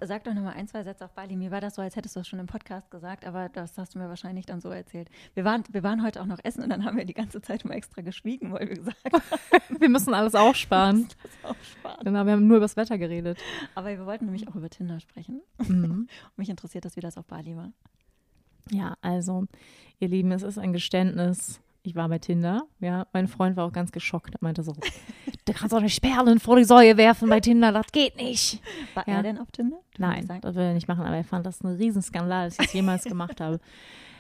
Sag 0.02 0.24
doch 0.24 0.34
nochmal 0.34 0.54
ein, 0.54 0.68
zwei 0.68 0.84
Sätze 0.84 1.06
auf 1.06 1.14
Bali. 1.14 1.36
Mir 1.36 1.52
war 1.52 1.62
das 1.62 1.76
so, 1.76 1.82
als 1.82 1.96
hättest 1.96 2.16
du 2.16 2.22
es 2.22 2.28
schon 2.28 2.40
im 2.40 2.48
Podcast 2.48 2.90
gesagt, 2.92 3.26
aber 3.26 3.50
das 3.50 3.78
hast 3.78 3.96
du 3.96 4.00
mir 4.00 4.10
wahrscheinlich 4.10 4.46
dann 4.46 4.62
so 4.62 4.70
erzählt. 4.70 5.10
Wir 5.34 5.46
waren, 5.46 5.64
wir 5.72 5.84
waren 5.84 6.04
heute 6.04 6.22
auch 6.22 6.26
noch 6.26 6.40
essen 6.44 6.64
und 6.64 6.70
dann 6.70 6.86
haben 6.86 6.98
wir 6.98 7.06
die 7.06 7.14
ganze 7.14 7.42
Zeit 7.42 7.66
mal 7.66 7.76
extra 7.76 8.02
geschwiegen, 8.02 8.52
weil 8.52 8.70
wir 8.70 8.76
gesagt 8.76 8.98
haben. 9.14 9.24
wir 9.80 9.90
müssen 9.90 10.14
alles 10.14 10.36
aufsparen. 10.36 11.08
Wir 11.42 11.50
aufsparen. 11.52 12.04
Genau, 12.04 12.26
wir 12.26 12.34
haben 12.34 12.48
nur 12.48 12.58
über 12.58 12.66
das 12.66 12.78
Wetter 12.78 12.98
geredet. 12.98 13.38
Aber 13.76 13.90
wir 13.90 14.06
wollten 14.06 14.26
nämlich 14.26 14.48
auch 14.48 14.56
über 14.56 14.70
Tinder 14.70 15.00
sprechen. 15.00 15.42
Mhm. 15.68 15.84
Und 15.84 16.10
mich 16.38 16.50
interessiert 16.50 16.86
das, 16.86 16.96
wie 16.96 17.02
das 17.02 17.18
auf 17.18 17.26
Bali 17.26 17.56
war. 17.56 17.72
Ja, 18.70 18.96
also, 19.02 19.46
ihr 20.00 20.08
Lieben, 20.08 20.32
es 20.32 20.44
ist 20.44 20.58
ein 20.58 20.74
Geständnis 20.74 21.62
ich 21.84 21.96
war 21.96 22.08
bei 22.10 22.20
Tinder, 22.20 22.68
ja. 22.80 23.08
Mein 23.12 23.28
Freund 23.28 23.58
war 23.58 23.66
auch 23.66 23.72
ganz 23.72 23.92
geschockt. 23.92 24.36
Er 24.36 24.40
meinte 24.42 24.64
so, 24.64 24.76
du 25.52 25.60
kannst 25.60 25.74
doch 25.74 25.82
nicht 25.82 26.02
Perlen 26.02 26.40
vor 26.40 26.56
die 26.56 26.64
Säue 26.64 26.98
werfen 26.98 27.30
bei 27.30 27.40
Tinder, 27.40 27.72
das 27.72 27.92
geht 27.92 28.18
nicht. 28.18 28.62
War 28.94 29.08
ja. 29.08 29.16
er 29.16 29.24
denn 29.24 29.38
auf 29.38 29.52
Tinder? 29.52 29.78
Nein, 29.98 30.28
das 30.42 30.56
will 30.56 30.64
er 30.64 30.74
nicht 30.74 30.88
machen, 30.88 31.06
aber 31.06 31.16
er 31.16 31.24
fand 31.24 31.46
das 31.46 31.62
ein 31.62 31.76
Riesenskandal, 31.76 32.48
dass 32.48 32.60
ich 32.60 32.68
es 32.68 32.74
jemals 32.74 33.04
gemacht 33.04 33.42
habe. 33.42 33.60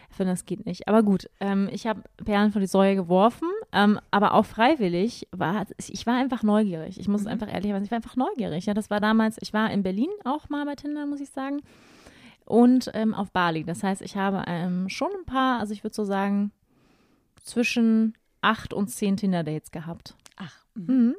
Ich 0.10 0.18
finde, 0.18 0.34
das 0.34 0.46
geht 0.46 0.66
nicht. 0.66 0.90
Aber 0.90 1.04
gut, 1.04 1.30
ähm, 1.40 1.70
ich 1.72 1.88
habe 1.88 2.02
Perlen 2.24 2.52
vor 2.52 2.60
die 2.60 2.68
Säue 2.68 2.96
geworfen, 2.96 3.48
ähm, 3.72 3.98
aber 4.12 4.34
auch 4.34 4.46
freiwillig. 4.46 5.28
War, 5.32 5.66
ich 5.78 6.06
war 6.06 6.16
einfach 6.16 6.44
neugierig. 6.44 7.00
Ich 7.00 7.08
muss 7.08 7.22
mhm. 7.22 7.30
einfach 7.30 7.48
ehrlich 7.48 7.72
sagen, 7.72 7.86
ich 7.86 7.92
war 7.92 7.96
einfach 7.96 8.18
neugierig. 8.18 8.66
Ja, 8.66 8.74
das 8.74 8.90
war 8.90 9.00
damals, 9.00 9.38
ich 9.40 9.54
war 9.54 9.72
in 9.72 9.84
Berlin 9.84 10.10
auch 10.26 10.50
mal 10.50 10.66
bei 10.66 10.76
Tinder, 10.76 11.06
muss 11.06 11.22
ich 11.22 11.30
sagen. 11.30 11.62
Und 12.44 12.92
ähm, 12.94 13.14
auf 13.14 13.32
Bali. 13.32 13.64
Das 13.64 13.84
heißt, 13.84 14.02
ich 14.02 14.18
habe 14.18 14.44
ähm, 14.48 14.90
schon 14.90 15.12
ein 15.18 15.26
paar, 15.26 15.62
also 15.62 15.72
ich 15.72 15.86
würde 15.86 15.96
so 15.96 16.04
sagen, 16.04 16.52
zwischen 17.42 18.14
acht 18.42 18.74
und 18.74 18.90
zehn 18.90 19.16
Tinder-Dates 19.16 19.72
gehabt. 19.72 20.16
Ach. 20.38 20.66
Mhm. 20.76 20.86
mhm. 20.88 21.16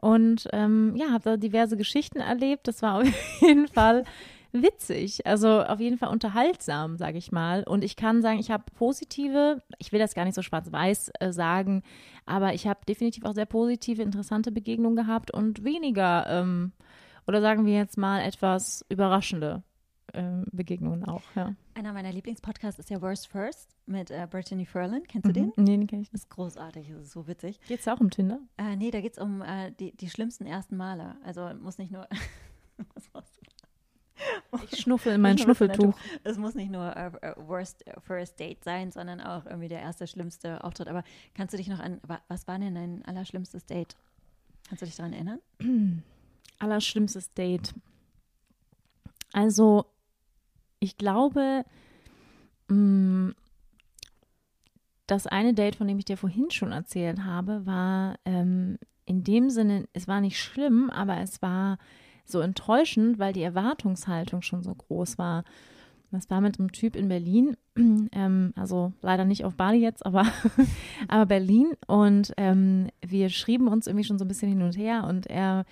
Und 0.00 0.48
ähm, 0.52 0.94
ja, 0.94 1.10
habe 1.10 1.24
da 1.24 1.36
diverse 1.36 1.76
Geschichten 1.76 2.20
erlebt. 2.20 2.68
Das 2.68 2.82
war 2.82 2.98
auf 3.00 3.40
jeden 3.40 3.66
Fall 3.66 4.04
witzig, 4.52 5.26
also 5.26 5.62
auf 5.62 5.80
jeden 5.80 5.98
Fall 5.98 6.10
unterhaltsam, 6.10 6.96
sage 6.96 7.18
ich 7.18 7.32
mal. 7.32 7.64
Und 7.64 7.84
ich 7.84 7.96
kann 7.96 8.22
sagen, 8.22 8.38
ich 8.38 8.50
habe 8.50 8.64
positive, 8.74 9.62
ich 9.78 9.92
will 9.92 9.98
das 9.98 10.14
gar 10.14 10.24
nicht 10.24 10.34
so 10.34 10.42
schwarz-weiß 10.42 11.10
äh, 11.20 11.32
sagen, 11.32 11.82
aber 12.26 12.54
ich 12.54 12.66
habe 12.66 12.80
definitiv 12.88 13.24
auch 13.24 13.34
sehr 13.34 13.46
positive, 13.46 14.02
interessante 14.02 14.52
Begegnungen 14.52 14.96
gehabt 14.96 15.30
und 15.32 15.64
weniger, 15.64 16.26
ähm, 16.28 16.72
oder 17.26 17.40
sagen 17.40 17.66
wir 17.66 17.74
jetzt 17.74 17.98
mal 17.98 18.20
etwas 18.20 18.84
überraschende 18.88 19.62
äh, 20.12 20.42
Begegnungen 20.52 21.04
auch, 21.04 21.22
ja. 21.34 21.54
Einer 21.74 21.92
meiner 21.92 22.12
Lieblingspodcasts 22.12 22.78
ist 22.78 22.90
ja 22.90 23.00
Worst 23.00 23.28
First 23.28 23.76
mit 23.86 24.10
äh, 24.10 24.26
Brittany 24.30 24.66
Ferlin. 24.66 25.02
Kennst 25.06 25.26
du 25.26 25.30
mhm. 25.30 25.34
den? 25.34 25.52
Nee, 25.56 25.76
den 25.76 25.86
kenne 25.86 26.02
ich 26.02 26.12
nicht. 26.12 26.14
Das 26.14 26.22
ist 26.22 26.30
großartig, 26.30 26.88
das 26.88 27.02
ist 27.02 27.12
so 27.12 27.26
witzig. 27.26 27.60
Geht 27.66 27.80
es 27.80 27.88
auch 27.88 28.00
um 28.00 28.10
Tinder? 28.10 28.40
Äh, 28.56 28.76
nee, 28.76 28.90
da 28.90 29.00
geht 29.00 29.12
es 29.12 29.18
um 29.18 29.42
äh, 29.42 29.72
die, 29.72 29.96
die 29.96 30.10
schlimmsten 30.10 30.46
ersten 30.46 30.76
Male. 30.76 31.16
Also 31.24 31.50
muss 31.60 31.78
nicht 31.78 31.92
nur. 31.92 32.08
was 32.94 33.12
machst 33.12 33.36
du? 33.36 33.48
Ich 34.70 34.80
schnuffel 34.80 35.14
in 35.14 35.20
mein 35.20 35.38
Schnuffeltuch. 35.38 35.94
Es 36.24 36.38
muss 36.38 36.54
nicht 36.54 36.70
nur 36.70 36.94
uh, 36.96 37.48
Worst 37.48 37.84
First 38.00 38.40
Date 38.40 38.64
sein, 38.64 38.90
sondern 38.90 39.20
auch 39.20 39.46
irgendwie 39.46 39.68
der 39.68 39.80
erste 39.80 40.06
schlimmste 40.06 40.64
Auftritt. 40.64 40.88
Aber 40.88 41.04
kannst 41.34 41.52
du 41.52 41.56
dich 41.56 41.68
noch 41.68 41.78
an, 41.78 42.00
was 42.28 42.48
war 42.48 42.58
denn 42.58 42.74
dein 42.74 43.04
allerschlimmstes 43.04 43.66
Date? 43.66 43.96
Kannst 44.68 44.82
du 44.82 44.86
dich 44.86 44.96
daran 44.96 45.12
erinnern? 45.12 45.40
Allerschlimmstes 46.58 47.32
Date. 47.34 47.74
Also 49.32 49.86
ich 50.80 50.96
glaube, 50.96 51.64
mm, 52.68 53.30
das 55.06 55.26
eine 55.26 55.54
Date, 55.54 55.76
von 55.76 55.88
dem 55.88 55.98
ich 55.98 56.04
dir 56.04 56.16
vorhin 56.16 56.50
schon 56.50 56.72
erzählt 56.72 57.24
habe, 57.24 57.66
war 57.66 58.16
ähm, 58.24 58.78
in 59.06 59.24
dem 59.24 59.48
Sinne, 59.50 59.88
es 59.94 60.06
war 60.06 60.20
nicht 60.20 60.38
schlimm, 60.38 60.90
aber 60.90 61.18
es 61.18 61.40
war 61.40 61.78
so 62.26 62.40
enttäuschend, 62.40 63.18
weil 63.18 63.32
die 63.32 63.42
Erwartungshaltung 63.42 64.42
schon 64.42 64.62
so 64.62 64.74
groß 64.74 65.16
war. 65.16 65.44
Das 66.10 66.28
war 66.30 66.40
mit 66.40 66.58
einem 66.58 66.72
Typ 66.72 66.94
in 66.94 67.08
Berlin, 67.08 67.56
ähm, 68.12 68.52
also 68.54 68.92
leider 69.00 69.24
nicht 69.24 69.44
auf 69.44 69.54
Bali 69.54 69.78
jetzt, 69.78 70.04
aber, 70.04 70.26
aber 71.08 71.26
Berlin. 71.26 71.72
Und 71.86 72.32
ähm, 72.36 72.88
wir 73.00 73.30
schrieben 73.30 73.68
uns 73.68 73.86
irgendwie 73.86 74.04
schon 74.04 74.18
so 74.18 74.26
ein 74.26 74.28
bisschen 74.28 74.50
hin 74.50 74.62
und 74.62 74.76
her 74.76 75.04
und 75.04 75.26
er 75.26 75.64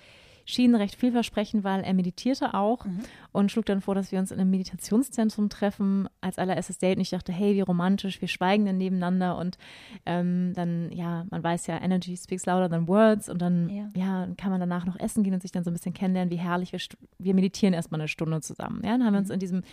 schien 0.47 0.73
recht 0.75 0.95
vielversprechend, 0.95 1.65
weil 1.65 1.83
er 1.83 1.93
meditierte 1.93 2.53
auch 2.53 2.85
mhm. 2.85 3.01
und 3.33 3.51
schlug 3.51 3.65
dann 3.65 3.81
vor, 3.81 3.95
dass 3.95 4.13
wir 4.13 4.19
uns 4.19 4.31
in 4.31 4.39
einem 4.39 4.49
Meditationszentrum 4.49 5.49
treffen 5.49 6.07
als 6.21 6.39
allererstes 6.39 6.77
Date. 6.77 6.97
Und 6.97 7.01
ich 7.01 7.09
dachte, 7.09 7.33
hey, 7.33 7.53
wie 7.53 7.61
romantisch, 7.61 8.21
wir 8.21 8.29
schweigen 8.29 8.65
dann 8.65 8.77
nebeneinander 8.77 9.37
und 9.37 9.57
ähm, 10.05 10.53
dann, 10.55 10.89
ja, 10.93 11.25
man 11.29 11.43
weiß 11.43 11.67
ja, 11.67 11.79
Energy 11.81 12.15
speaks 12.15 12.45
louder 12.45 12.69
than 12.69 12.87
words 12.87 13.27
und 13.27 13.41
dann, 13.41 13.69
ja. 13.69 13.89
ja. 13.93 14.27
kann 14.37 14.51
man 14.51 14.61
danach 14.61 14.85
noch 14.85 14.97
essen 14.97 15.23
gehen 15.23 15.33
und 15.33 15.41
sich 15.41 15.51
dann 15.51 15.65
so 15.65 15.69
ein 15.69 15.73
bisschen 15.73 15.93
kennenlernen, 15.93 16.31
wie 16.31 16.37
herrlich, 16.37 16.71
wir, 16.71 16.79
wir 17.19 17.33
meditieren 17.33 17.73
erstmal 17.73 17.99
eine 17.99 18.07
Stunde 18.07 18.39
zusammen. 18.39 18.81
Ja, 18.85 18.91
dann 18.91 19.03
haben 19.03 19.13
wir 19.13 19.19
uns 19.19 19.27
mhm. 19.27 19.33
in 19.33 19.39
diesem 19.39 19.63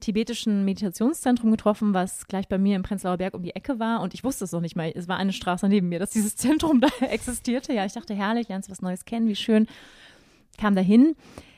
tibetischen 0.00 0.64
Meditationszentrum 0.64 1.50
getroffen, 1.50 1.94
was 1.94 2.26
gleich 2.26 2.48
bei 2.48 2.58
mir 2.58 2.76
im 2.76 2.82
Prenzlauer 2.82 3.16
Berg 3.16 3.34
um 3.34 3.42
die 3.42 3.54
Ecke 3.54 3.78
war. 3.78 4.00
Und 4.00 4.14
ich 4.14 4.24
wusste 4.24 4.44
es 4.44 4.52
noch 4.52 4.60
nicht 4.60 4.76
mal. 4.76 4.92
Es 4.94 5.08
war 5.08 5.16
eine 5.16 5.32
Straße 5.32 5.68
neben 5.68 5.88
mir, 5.88 5.98
dass 5.98 6.10
dieses 6.10 6.36
Zentrum 6.36 6.80
da 6.80 6.88
existierte. 7.00 7.72
Ja, 7.72 7.84
ich 7.84 7.92
dachte, 7.92 8.14
herrlich, 8.14 8.48
lernst 8.48 8.70
was 8.70 8.82
Neues 8.82 9.04
kennen, 9.04 9.28
wie 9.28 9.36
schön. 9.36 9.66
Kam 10.58 10.74
da 10.74 10.80
hin. 10.80 11.14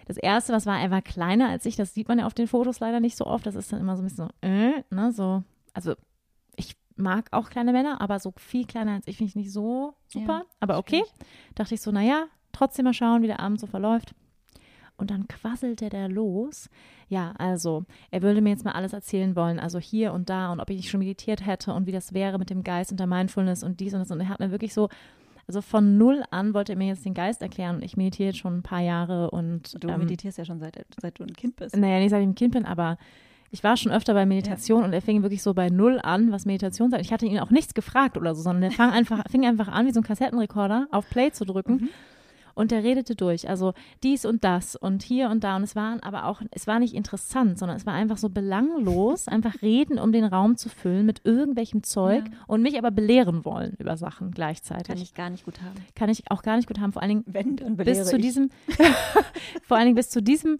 Das 0.06 0.16
erste, 0.16 0.52
was 0.52 0.66
war, 0.66 0.80
er 0.80 0.90
war 0.90 1.02
kleiner 1.02 1.48
als 1.48 1.66
ich. 1.66 1.76
Das 1.76 1.94
sieht 1.94 2.08
man 2.08 2.18
ja 2.18 2.26
auf 2.26 2.34
den 2.34 2.48
Fotos 2.48 2.80
leider 2.80 3.00
nicht 3.00 3.16
so 3.16 3.26
oft. 3.26 3.46
Das 3.46 3.54
ist 3.54 3.72
dann 3.72 3.80
immer 3.80 3.96
so 3.96 4.02
ein 4.02 4.06
bisschen 4.06 4.28
so, 4.28 4.46
äh, 4.46 4.82
ne, 4.90 5.12
so. 5.12 5.44
Also, 5.72 5.94
ich 6.56 6.74
mag 6.96 7.28
auch 7.30 7.50
kleine 7.50 7.72
Männer, 7.72 8.00
aber 8.00 8.18
so 8.18 8.32
viel 8.36 8.66
kleiner 8.66 8.94
als 8.94 9.06
ich 9.06 9.16
finde 9.16 9.30
ich 9.30 9.36
nicht 9.36 9.52
so 9.52 9.94
super. 10.08 10.44
Ja, 10.44 10.46
aber 10.60 10.78
okay. 10.78 11.04
Dachte 11.54 11.74
ich 11.74 11.80
so, 11.80 11.92
naja, 11.92 12.26
trotzdem 12.52 12.84
mal 12.84 12.94
schauen, 12.94 13.22
wie 13.22 13.28
der 13.28 13.40
Abend 13.40 13.60
so 13.60 13.66
verläuft. 13.66 14.14
Und 15.00 15.10
dann 15.10 15.26
quasselte 15.28 15.88
der 15.88 16.08
los. 16.08 16.68
Ja, 17.08 17.32
also, 17.38 17.84
er 18.10 18.22
würde 18.22 18.40
mir 18.40 18.50
jetzt 18.50 18.64
mal 18.64 18.72
alles 18.72 18.92
erzählen 18.92 19.34
wollen, 19.34 19.58
also 19.58 19.78
hier 19.78 20.12
und 20.12 20.28
da 20.28 20.52
und 20.52 20.60
ob 20.60 20.70
ich 20.70 20.90
schon 20.90 21.00
meditiert 21.00 21.44
hätte 21.44 21.72
und 21.72 21.86
wie 21.86 21.92
das 21.92 22.12
wäre 22.12 22.38
mit 22.38 22.50
dem 22.50 22.62
Geist 22.62 22.90
und 22.90 23.00
der 23.00 23.06
Mindfulness 23.06 23.62
und 23.62 23.80
dies 23.80 23.94
und 23.94 24.00
das. 24.00 24.10
Und 24.10 24.20
er 24.20 24.28
hat 24.28 24.40
mir 24.40 24.50
wirklich 24.50 24.74
so, 24.74 24.88
also 25.48 25.62
von 25.62 25.96
null 25.98 26.22
an 26.30 26.54
wollte 26.54 26.72
er 26.74 26.78
mir 26.78 26.88
jetzt 26.88 27.04
den 27.04 27.14
Geist 27.14 27.42
erklären 27.42 27.76
und 27.76 27.82
ich 27.82 27.96
meditiere 27.96 28.34
schon 28.34 28.58
ein 28.58 28.62
paar 28.62 28.82
Jahre 28.82 29.30
und. 29.30 29.82
Du 29.82 29.88
ähm, 29.88 29.98
meditierst 30.00 30.38
ja 30.38 30.44
schon 30.44 30.60
seit, 30.60 30.84
seit 31.00 31.18
du 31.18 31.24
ein 31.24 31.32
Kind 31.32 31.56
bist. 31.56 31.76
Naja, 31.76 31.98
nicht 31.98 32.10
seit 32.10 32.20
ich 32.20 32.28
ein 32.28 32.34
Kind 32.34 32.52
bin, 32.52 32.66
aber 32.66 32.98
ich 33.50 33.64
war 33.64 33.76
schon 33.76 33.90
öfter 33.90 34.14
bei 34.14 34.26
Meditation 34.26 34.80
ja. 34.80 34.86
und 34.86 34.92
er 34.92 35.02
fing 35.02 35.22
wirklich 35.22 35.42
so 35.42 35.54
bei 35.54 35.70
null 35.70 35.98
an, 36.00 36.30
was 36.30 36.44
Meditation 36.44 36.90
sagt. 36.90 37.04
Ich 37.04 37.12
hatte 37.12 37.26
ihn 37.26 37.40
auch 37.40 37.50
nichts 37.50 37.74
gefragt 37.74 38.16
oder 38.16 38.34
so, 38.34 38.42
sondern 38.42 38.64
er 38.64 38.70
fang 38.70 38.90
einfach, 38.92 39.24
fing 39.30 39.44
einfach 39.46 39.68
an, 39.68 39.86
wie 39.86 39.92
so 39.92 40.00
ein 40.00 40.04
Kassettenrekorder 40.04 40.86
auf 40.92 41.08
Play 41.08 41.32
zu 41.32 41.44
drücken. 41.44 41.72
Mhm 41.72 41.88
und 42.60 42.70
der 42.70 42.84
redete 42.84 43.16
durch. 43.16 43.48
Also 43.48 43.72
dies 44.02 44.26
und 44.26 44.44
das 44.44 44.76
und 44.76 45.02
hier 45.02 45.30
und 45.30 45.42
da. 45.42 45.56
Und 45.56 45.62
es 45.62 45.74
waren 45.74 46.00
aber 46.02 46.26
auch, 46.26 46.42
es 46.50 46.66
war 46.66 46.78
nicht 46.78 46.94
interessant, 46.94 47.58
sondern 47.58 47.76
es 47.76 47.86
war 47.86 47.94
einfach 47.94 48.18
so 48.18 48.28
belanglos, 48.28 49.28
einfach 49.28 49.62
reden, 49.62 49.98
um 49.98 50.12
den 50.12 50.24
Raum 50.24 50.56
zu 50.56 50.68
füllen 50.68 51.06
mit 51.06 51.22
irgendwelchem 51.24 51.82
Zeug 51.82 52.24
ja. 52.26 52.38
und 52.46 52.60
mich 52.62 52.76
aber 52.76 52.90
belehren 52.90 53.46
wollen 53.46 53.74
über 53.78 53.96
Sachen 53.96 54.30
gleichzeitig. 54.30 54.88
Kann 54.88 54.98
ich 54.98 55.14
gar 55.14 55.30
nicht 55.30 55.46
gut 55.46 55.62
haben. 55.62 55.74
Kann 55.94 56.10
ich 56.10 56.30
auch 56.30 56.42
gar 56.42 56.56
nicht 56.56 56.68
gut 56.68 56.80
haben. 56.80 56.92
Vor 56.92 57.02
allen 57.02 57.24
Dingen 57.24 57.24
Wenn, 57.26 57.76
bis 57.76 58.04
zu 58.04 58.16
ich. 58.16 58.22
diesem, 58.22 58.50
vor 59.62 59.78
allen 59.78 59.86
Dingen 59.86 59.96
bis 59.96 60.10
zu 60.10 60.22
diesem 60.22 60.58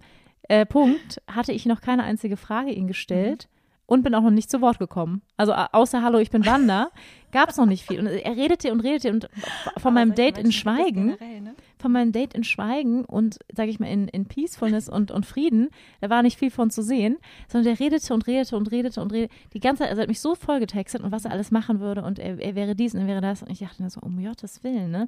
äh, 0.49 0.65
Punkt 0.65 1.21
hatte 1.27 1.53
ich 1.53 1.67
noch 1.67 1.81
keine 1.81 2.03
einzige 2.03 2.35
Frage 2.35 2.71
ihn 2.71 2.87
gestellt. 2.87 3.47
Mhm 3.47 3.61
und 3.91 4.03
bin 4.03 4.15
auch 4.15 4.21
noch 4.21 4.31
nicht 4.31 4.49
zu 4.49 4.61
Wort 4.61 4.79
gekommen. 4.79 5.21
Also 5.35 5.53
außer 5.53 6.01
Hallo, 6.01 6.19
ich 6.19 6.29
bin 6.29 6.45
Wanda, 6.45 6.91
gab 7.33 7.49
es 7.49 7.57
noch 7.57 7.65
nicht 7.65 7.85
viel. 7.85 7.99
Und 7.99 8.07
er 8.07 8.37
redete 8.37 8.71
und 8.71 8.79
redete 8.79 9.11
und 9.11 9.29
von 9.79 9.93
meinem 9.93 10.15
Date 10.15 10.37
in 10.37 10.53
Schweigen 10.53 11.17
generell, 11.17 11.41
ne? 11.41 11.55
Von 11.81 11.91
meinem 11.91 12.11
Date 12.11 12.33
in 12.33 12.43
Schweigen 12.43 13.03
und, 13.03 13.39
sage 13.55 13.69
ich 13.69 13.79
mal, 13.79 13.87
in, 13.87 14.07
in 14.07 14.25
Peacefulness 14.25 14.87
und, 14.87 15.11
und 15.11 15.25
Frieden. 15.25 15.69
Da 15.99 16.09
war 16.09 16.23
nicht 16.23 16.37
viel 16.37 16.51
von 16.51 16.69
zu 16.69 16.81
sehen, 16.81 17.17
sondern 17.47 17.75
der 17.75 17.85
redete 17.85 18.13
und 18.13 18.27
redete 18.27 18.55
und 18.55 18.71
redete 18.71 19.01
und 19.01 19.11
redete. 19.11 19.33
Die 19.53 19.59
ganze 19.59 19.83
Zeit, 19.83 19.89
also 19.89 19.99
er 19.99 20.03
hat 20.03 20.09
mich 20.09 20.21
so 20.21 20.35
voll 20.35 20.59
getextet 20.59 21.01
und 21.01 21.11
was 21.11 21.25
er 21.25 21.31
alles 21.31 21.51
machen 21.51 21.79
würde 21.79 22.03
und 22.03 22.19
er, 22.19 22.39
er 22.39 22.55
wäre 22.55 22.75
dies 22.75 22.93
und 22.93 23.01
er 23.01 23.07
wäre 23.07 23.21
das. 23.21 23.41
Und 23.43 23.51
ich 23.51 23.59
dachte 23.59 23.83
mir 23.83 23.89
so, 23.89 23.99
um 24.01 24.23
Gottes 24.23 24.63
Willen, 24.63 24.91
ne? 24.91 25.07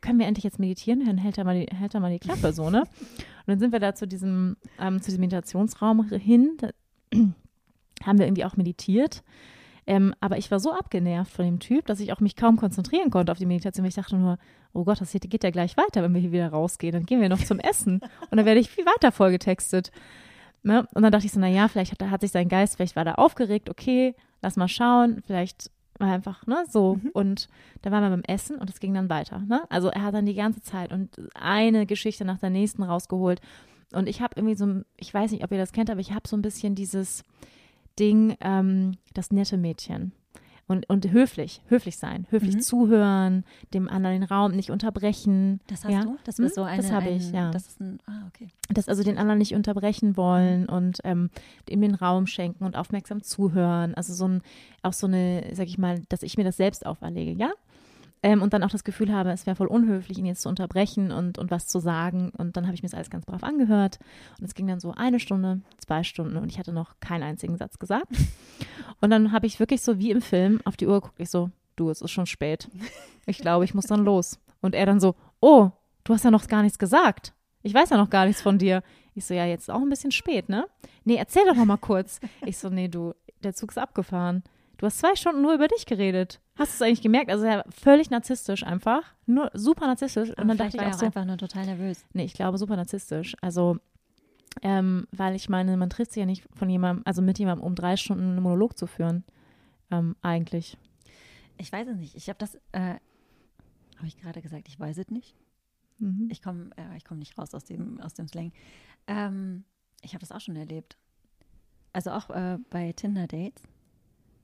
Können 0.00 0.20
wir 0.20 0.26
endlich 0.26 0.44
jetzt 0.44 0.60
meditieren? 0.60 1.04
Dann 1.04 1.18
hält 1.18 1.38
er 1.38 1.44
mal 1.44 1.58
die, 1.58 1.74
hält 1.74 1.94
er 1.94 2.00
mal 2.00 2.12
die 2.12 2.20
Klappe 2.20 2.52
so, 2.52 2.70
ne? 2.70 2.82
Und 2.82 2.88
dann 3.46 3.58
sind 3.58 3.72
wir 3.72 3.80
da 3.80 3.94
zu 3.94 4.06
diesem, 4.06 4.56
ähm, 4.80 5.00
zu 5.00 5.06
diesem 5.06 5.20
Meditationsraum 5.20 6.08
hin. 6.10 6.56
Da 6.58 6.70
haben 8.04 8.18
wir 8.18 8.26
irgendwie 8.26 8.44
auch 8.44 8.56
meditiert. 8.56 9.22
Ähm, 9.88 10.14
aber 10.20 10.36
ich 10.36 10.50
war 10.50 10.60
so 10.60 10.70
abgenervt 10.70 11.32
von 11.32 11.46
dem 11.46 11.60
Typ, 11.60 11.86
dass 11.86 11.98
ich 11.98 12.12
auch 12.12 12.20
mich 12.20 12.36
kaum 12.36 12.58
konzentrieren 12.58 13.08
konnte 13.08 13.32
auf 13.32 13.38
die 13.38 13.46
Meditation. 13.46 13.84
Weil 13.84 13.88
ich 13.88 13.94
dachte 13.94 14.16
nur, 14.16 14.38
oh 14.74 14.84
Gott, 14.84 15.00
das 15.00 15.12
geht 15.12 15.42
ja 15.42 15.50
gleich 15.50 15.78
weiter, 15.78 16.02
wenn 16.02 16.12
wir 16.12 16.20
hier 16.20 16.30
wieder 16.30 16.50
rausgehen. 16.50 16.92
Dann 16.92 17.06
gehen 17.06 17.22
wir 17.22 17.30
noch 17.30 17.42
zum 17.42 17.58
Essen. 17.58 18.00
Und 18.30 18.36
dann 18.36 18.44
werde 18.44 18.60
ich 18.60 18.68
viel 18.68 18.84
weiter 18.84 19.12
vollgetextet. 19.12 19.90
Ne? 20.62 20.86
Und 20.92 21.02
dann 21.02 21.10
dachte 21.10 21.24
ich 21.24 21.32
so, 21.32 21.40
naja, 21.40 21.68
vielleicht 21.68 21.92
hat, 21.92 22.10
hat 22.10 22.20
sich 22.20 22.32
sein 22.32 22.50
Geist, 22.50 22.76
vielleicht 22.76 22.96
war 22.96 23.06
er 23.06 23.18
aufgeregt, 23.18 23.70
okay, 23.70 24.14
lass 24.42 24.56
mal 24.56 24.68
schauen, 24.68 25.22
vielleicht 25.26 25.70
war 25.98 26.12
einfach, 26.12 26.46
ne, 26.46 26.64
so. 26.68 26.96
Mhm. 26.96 27.10
Und 27.14 27.48
da 27.80 27.90
waren 27.90 28.02
wir 28.02 28.10
beim 28.10 28.24
Essen 28.24 28.58
und 28.58 28.68
es 28.68 28.80
ging 28.80 28.92
dann 28.92 29.08
weiter, 29.08 29.38
ne? 29.38 29.62
Also 29.70 29.88
er 29.88 30.02
hat 30.02 30.14
dann 30.14 30.26
die 30.26 30.34
ganze 30.34 30.60
Zeit 30.60 30.92
und 30.92 31.16
eine 31.34 31.86
Geschichte 31.86 32.26
nach 32.26 32.38
der 32.38 32.50
nächsten 32.50 32.82
rausgeholt. 32.82 33.40
Und 33.92 34.06
ich 34.06 34.20
habe 34.20 34.34
irgendwie 34.36 34.54
so, 34.54 34.82
ich 34.96 35.14
weiß 35.14 35.30
nicht, 35.30 35.44
ob 35.44 35.50
ihr 35.50 35.58
das 35.58 35.72
kennt, 35.72 35.88
aber 35.88 36.00
ich 36.00 36.12
habe 36.12 36.28
so 36.28 36.36
ein 36.36 36.42
bisschen 36.42 36.74
dieses, 36.74 37.24
Ding, 37.98 38.36
ähm, 38.40 38.96
das 39.14 39.30
nette 39.30 39.56
Mädchen. 39.56 40.12
Und, 40.70 40.86
und 40.90 41.10
höflich, 41.10 41.62
höflich 41.68 41.96
sein, 41.96 42.26
höflich 42.28 42.56
mhm. 42.56 42.60
zuhören, 42.60 43.44
dem 43.72 43.88
anderen 43.88 44.20
den 44.20 44.28
Raum 44.28 44.52
nicht 44.52 44.70
unterbrechen. 44.70 45.60
Das 45.66 45.82
hast 45.82 45.92
ja? 45.92 46.02
du? 46.02 46.18
Das 46.24 46.38
ist 46.38 46.54
so 46.54 46.62
eine. 46.62 46.82
Das 46.82 46.92
habe 46.92 47.08
ich, 47.08 47.32
ja. 47.32 47.50
Das 47.50 47.68
ist 47.68 47.80
ein, 47.80 47.98
ah, 48.04 48.26
okay. 48.26 48.48
Das 48.68 48.86
also 48.86 49.02
den 49.02 49.16
anderen 49.16 49.38
nicht 49.38 49.54
unterbrechen 49.54 50.18
wollen 50.18 50.68
und 50.68 50.98
ähm, 51.04 51.30
ihm 51.70 51.80
den 51.80 51.94
Raum 51.94 52.26
schenken 52.26 52.64
und 52.64 52.76
aufmerksam 52.76 53.22
zuhören. 53.22 53.94
Also 53.94 54.12
so 54.12 54.28
ein, 54.28 54.42
auch 54.82 54.92
so 54.92 55.06
eine, 55.06 55.42
sag 55.54 55.68
ich 55.68 55.78
mal, 55.78 56.02
dass 56.10 56.22
ich 56.22 56.36
mir 56.36 56.44
das 56.44 56.58
selbst 56.58 56.84
auferlege, 56.84 57.32
ja? 57.32 57.50
Ähm, 58.22 58.42
und 58.42 58.52
dann 58.52 58.64
auch 58.64 58.70
das 58.70 58.84
Gefühl 58.84 59.12
habe, 59.12 59.30
es 59.30 59.46
wäre 59.46 59.56
voll 59.56 59.68
unhöflich, 59.68 60.18
ihn 60.18 60.26
jetzt 60.26 60.42
zu 60.42 60.48
unterbrechen 60.48 61.12
und, 61.12 61.38
und 61.38 61.50
was 61.50 61.68
zu 61.68 61.78
sagen. 61.78 62.30
Und 62.36 62.56
dann 62.56 62.64
habe 62.66 62.74
ich 62.74 62.82
mir 62.82 62.88
das 62.88 62.94
alles 62.94 63.10
ganz 63.10 63.24
brav 63.24 63.44
angehört. 63.44 63.98
Und 64.38 64.44
es 64.44 64.54
ging 64.54 64.66
dann 64.66 64.80
so 64.80 64.92
eine 64.92 65.20
Stunde, 65.20 65.60
zwei 65.78 66.02
Stunden 66.02 66.36
und 66.36 66.50
ich 66.50 66.58
hatte 66.58 66.72
noch 66.72 66.98
keinen 67.00 67.22
einzigen 67.22 67.56
Satz 67.56 67.78
gesagt. 67.78 68.08
Und 69.00 69.10
dann 69.10 69.30
habe 69.30 69.46
ich 69.46 69.60
wirklich 69.60 69.82
so 69.82 69.98
wie 69.98 70.10
im 70.10 70.20
Film 70.20 70.60
auf 70.64 70.76
die 70.76 70.86
Uhr 70.86 71.00
geguckt. 71.00 71.20
Ich 71.20 71.30
so, 71.30 71.50
du, 71.76 71.90
es 71.90 72.02
ist 72.02 72.10
schon 72.10 72.26
spät. 72.26 72.68
Ich 73.26 73.38
glaube, 73.38 73.64
ich 73.64 73.74
muss 73.74 73.84
dann 73.84 74.04
los. 74.04 74.40
Und 74.62 74.74
er 74.74 74.86
dann 74.86 75.00
so, 75.00 75.14
oh, 75.40 75.70
du 76.04 76.14
hast 76.14 76.24
ja 76.24 76.30
noch 76.30 76.46
gar 76.48 76.62
nichts 76.62 76.78
gesagt. 76.78 77.34
Ich 77.62 77.74
weiß 77.74 77.90
ja 77.90 77.98
noch 77.98 78.10
gar 78.10 78.24
nichts 78.24 78.40
von 78.40 78.58
dir. 78.58 78.82
Ich 79.14 79.26
so, 79.26 79.34
ja, 79.34 79.44
jetzt 79.44 79.62
ist 79.62 79.70
auch 79.70 79.82
ein 79.82 79.90
bisschen 79.90 80.12
spät, 80.12 80.48
ne? 80.48 80.66
Nee, 81.04 81.16
erzähl 81.16 81.44
doch 81.46 81.54
noch 81.54 81.64
mal 81.64 81.76
kurz. 81.76 82.20
Ich 82.46 82.56
so, 82.56 82.70
nee, 82.70 82.88
du, 82.88 83.14
der 83.42 83.54
Zug 83.54 83.70
ist 83.70 83.78
abgefahren. 83.78 84.42
Du 84.78 84.86
hast 84.86 84.98
zwei 84.98 85.14
Stunden 85.14 85.42
nur 85.42 85.54
über 85.54 85.68
dich 85.68 85.86
geredet. 85.86 86.40
Hast 86.58 86.72
du 86.72 86.74
es 86.74 86.82
eigentlich 86.82 87.02
gemerkt? 87.02 87.30
Also 87.30 87.46
ja, 87.46 87.62
völlig 87.70 88.10
narzisstisch 88.10 88.64
einfach. 88.64 89.02
Nur 89.26 89.50
super 89.54 89.86
narzisstisch. 89.86 90.32
Aber 90.32 90.42
und 90.42 90.48
dann 90.48 90.58
dachte 90.58 90.76
ich 90.76 90.82
auch, 90.82 90.88
auch 90.88 90.98
so, 90.98 91.06
einfach 91.06 91.24
nur 91.24 91.36
total 91.36 91.66
nervös. 91.66 92.04
Nee, 92.12 92.24
ich 92.24 92.34
glaube 92.34 92.58
super 92.58 92.74
narzisstisch. 92.74 93.36
Also, 93.40 93.78
ähm, 94.62 95.06
weil 95.12 95.36
ich 95.36 95.48
meine, 95.48 95.76
man 95.76 95.88
trifft 95.88 96.12
sich 96.12 96.20
ja 96.20 96.26
nicht 96.26 96.44
von 96.52 96.68
jemandem, 96.68 97.04
also 97.06 97.22
mit 97.22 97.38
jemandem, 97.38 97.64
um 97.64 97.76
drei 97.76 97.96
Stunden 97.96 98.24
einen 98.24 98.42
Monolog 98.42 98.76
zu 98.76 98.88
führen. 98.88 99.22
Ähm, 99.92 100.16
eigentlich. 100.20 100.76
Ich 101.58 101.70
weiß 101.70 101.86
es 101.86 101.96
nicht. 101.96 102.16
Ich 102.16 102.28
habe 102.28 102.38
das, 102.40 102.56
äh, 102.72 102.96
habe 103.96 104.06
ich 104.06 104.18
gerade 104.18 104.42
gesagt, 104.42 104.66
ich 104.66 104.80
weiß 104.80 104.98
es 104.98 105.10
nicht. 105.10 105.36
Mhm. 105.98 106.28
Ich 106.30 106.42
komme 106.42 106.70
äh, 106.76 106.98
komm 107.06 107.20
nicht 107.20 107.38
raus 107.38 107.54
aus 107.54 107.64
dem, 107.64 108.00
aus 108.00 108.14
dem 108.14 108.26
Slang. 108.26 108.52
Ähm, 109.06 109.64
ich 110.02 110.14
habe 110.14 110.20
das 110.20 110.32
auch 110.32 110.40
schon 110.40 110.56
erlebt. 110.56 110.96
Also 111.92 112.10
auch 112.10 112.30
äh, 112.30 112.58
bei 112.70 112.92
Tinder-Dates 112.92 113.62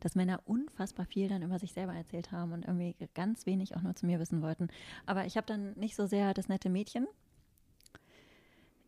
dass 0.05 0.15
Männer 0.15 0.41
unfassbar 0.45 1.07
viel 1.07 1.29
dann 1.29 1.43
über 1.43 1.59
sich 1.59 1.73
selber 1.73 1.95
erzählt 1.95 2.31
haben 2.31 2.53
und 2.53 2.67
irgendwie 2.67 2.95
ganz 3.15 3.47
wenig 3.47 3.75
auch 3.75 3.81
nur 3.81 3.97
zu 3.97 4.05
mir 4.05 4.21
wissen 4.21 4.43
wollten. 4.43 4.69
Aber 5.07 5.25
ich 5.25 5.39
habe 5.39 5.47
dann 5.47 5.73
nicht 5.79 5.97
so 5.97 6.07
sehr 6.07 6.35
das 6.35 6.49
nette 6.49 6.69
Mädchen. 6.69 7.07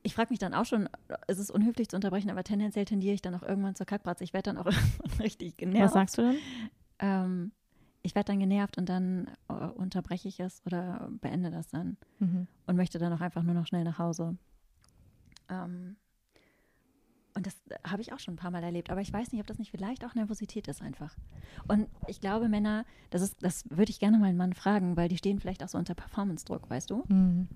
Ich 0.03 0.15
frage 0.15 0.29
mich 0.31 0.39
dann 0.39 0.53
auch 0.53 0.67
schon, 0.67 0.89
ist 1.27 1.39
es 1.39 1.51
unhöflich 1.51 1.89
zu 1.89 1.97
unterbrechen, 1.97 2.31
aber 2.31 2.45
tendenziell 2.45 2.85
tendiere 2.85 3.15
ich 3.15 3.23
dann 3.23 3.35
auch 3.35 3.43
irgendwann 3.43 3.75
zur 3.75 3.87
Kackbratze. 3.87 4.25
Ich 4.25 4.35
werde 4.35 4.53
dann 4.53 4.59
auch 4.59 4.71
richtig 5.19 5.57
genervt. 5.57 5.87
Was 5.87 5.93
sagst 5.95 6.19
du 6.19 6.23
dann? 6.23 6.37
Ähm, 6.99 7.53
ich 8.03 8.15
werde 8.15 8.33
dann 8.33 8.39
genervt 8.39 8.77
und 8.77 8.89
dann 8.89 9.31
uh, 9.51 9.71
unterbreche 9.75 10.29
ich 10.29 10.39
es 10.39 10.63
oder 10.67 11.09
beende 11.23 11.51
das 11.51 11.69
dann 11.69 11.97
mhm. 12.19 12.47
und 12.67 12.77
möchte 12.77 12.99
dann 12.99 13.13
auch 13.13 13.23
einfach 13.23 13.43
nur 13.43 13.55
noch 13.55 13.67
schnell 13.67 13.85
nach 13.85 13.99
Hause. 13.99 14.37
Ähm, 15.49 15.97
und 17.37 17.47
das 17.47 17.55
habe 17.87 18.01
ich 18.01 18.13
auch 18.13 18.19
schon 18.19 18.35
ein 18.35 18.39
paar 18.39 18.51
Mal 18.51 18.65
erlebt. 18.65 18.91
Aber 18.91 19.03
ich 19.03 19.13
weiß 19.13 19.31
nicht, 19.31 19.41
ob 19.41 19.47
das 19.47 19.59
nicht 19.59 19.71
vielleicht 19.71 20.05
auch 20.05 20.15
Nervosität 20.15 20.69
ist 20.69 20.81
einfach. 20.81 21.15
Und 21.69 21.87
ich 22.07 22.21
glaube, 22.21 22.49
Männer, 22.49 22.87
das 23.11 23.21
ist, 23.21 23.37
das 23.43 23.65
würde 23.69 23.91
ich 23.91 24.01
gerne 24.01 24.19
mal 24.19 24.27
einen 24.27 24.39
Mann 24.39 24.55
fragen, 24.55 24.97
weil 24.97 25.09
die 25.09 25.19
stehen 25.19 25.39
vielleicht 25.39 25.63
auch 25.63 25.69
so 25.69 25.77
unter 25.77 25.95
Performance-Druck, 25.95 26.69
weißt 26.71 26.91
du? 26.91 27.05
Mhm. 27.09 27.49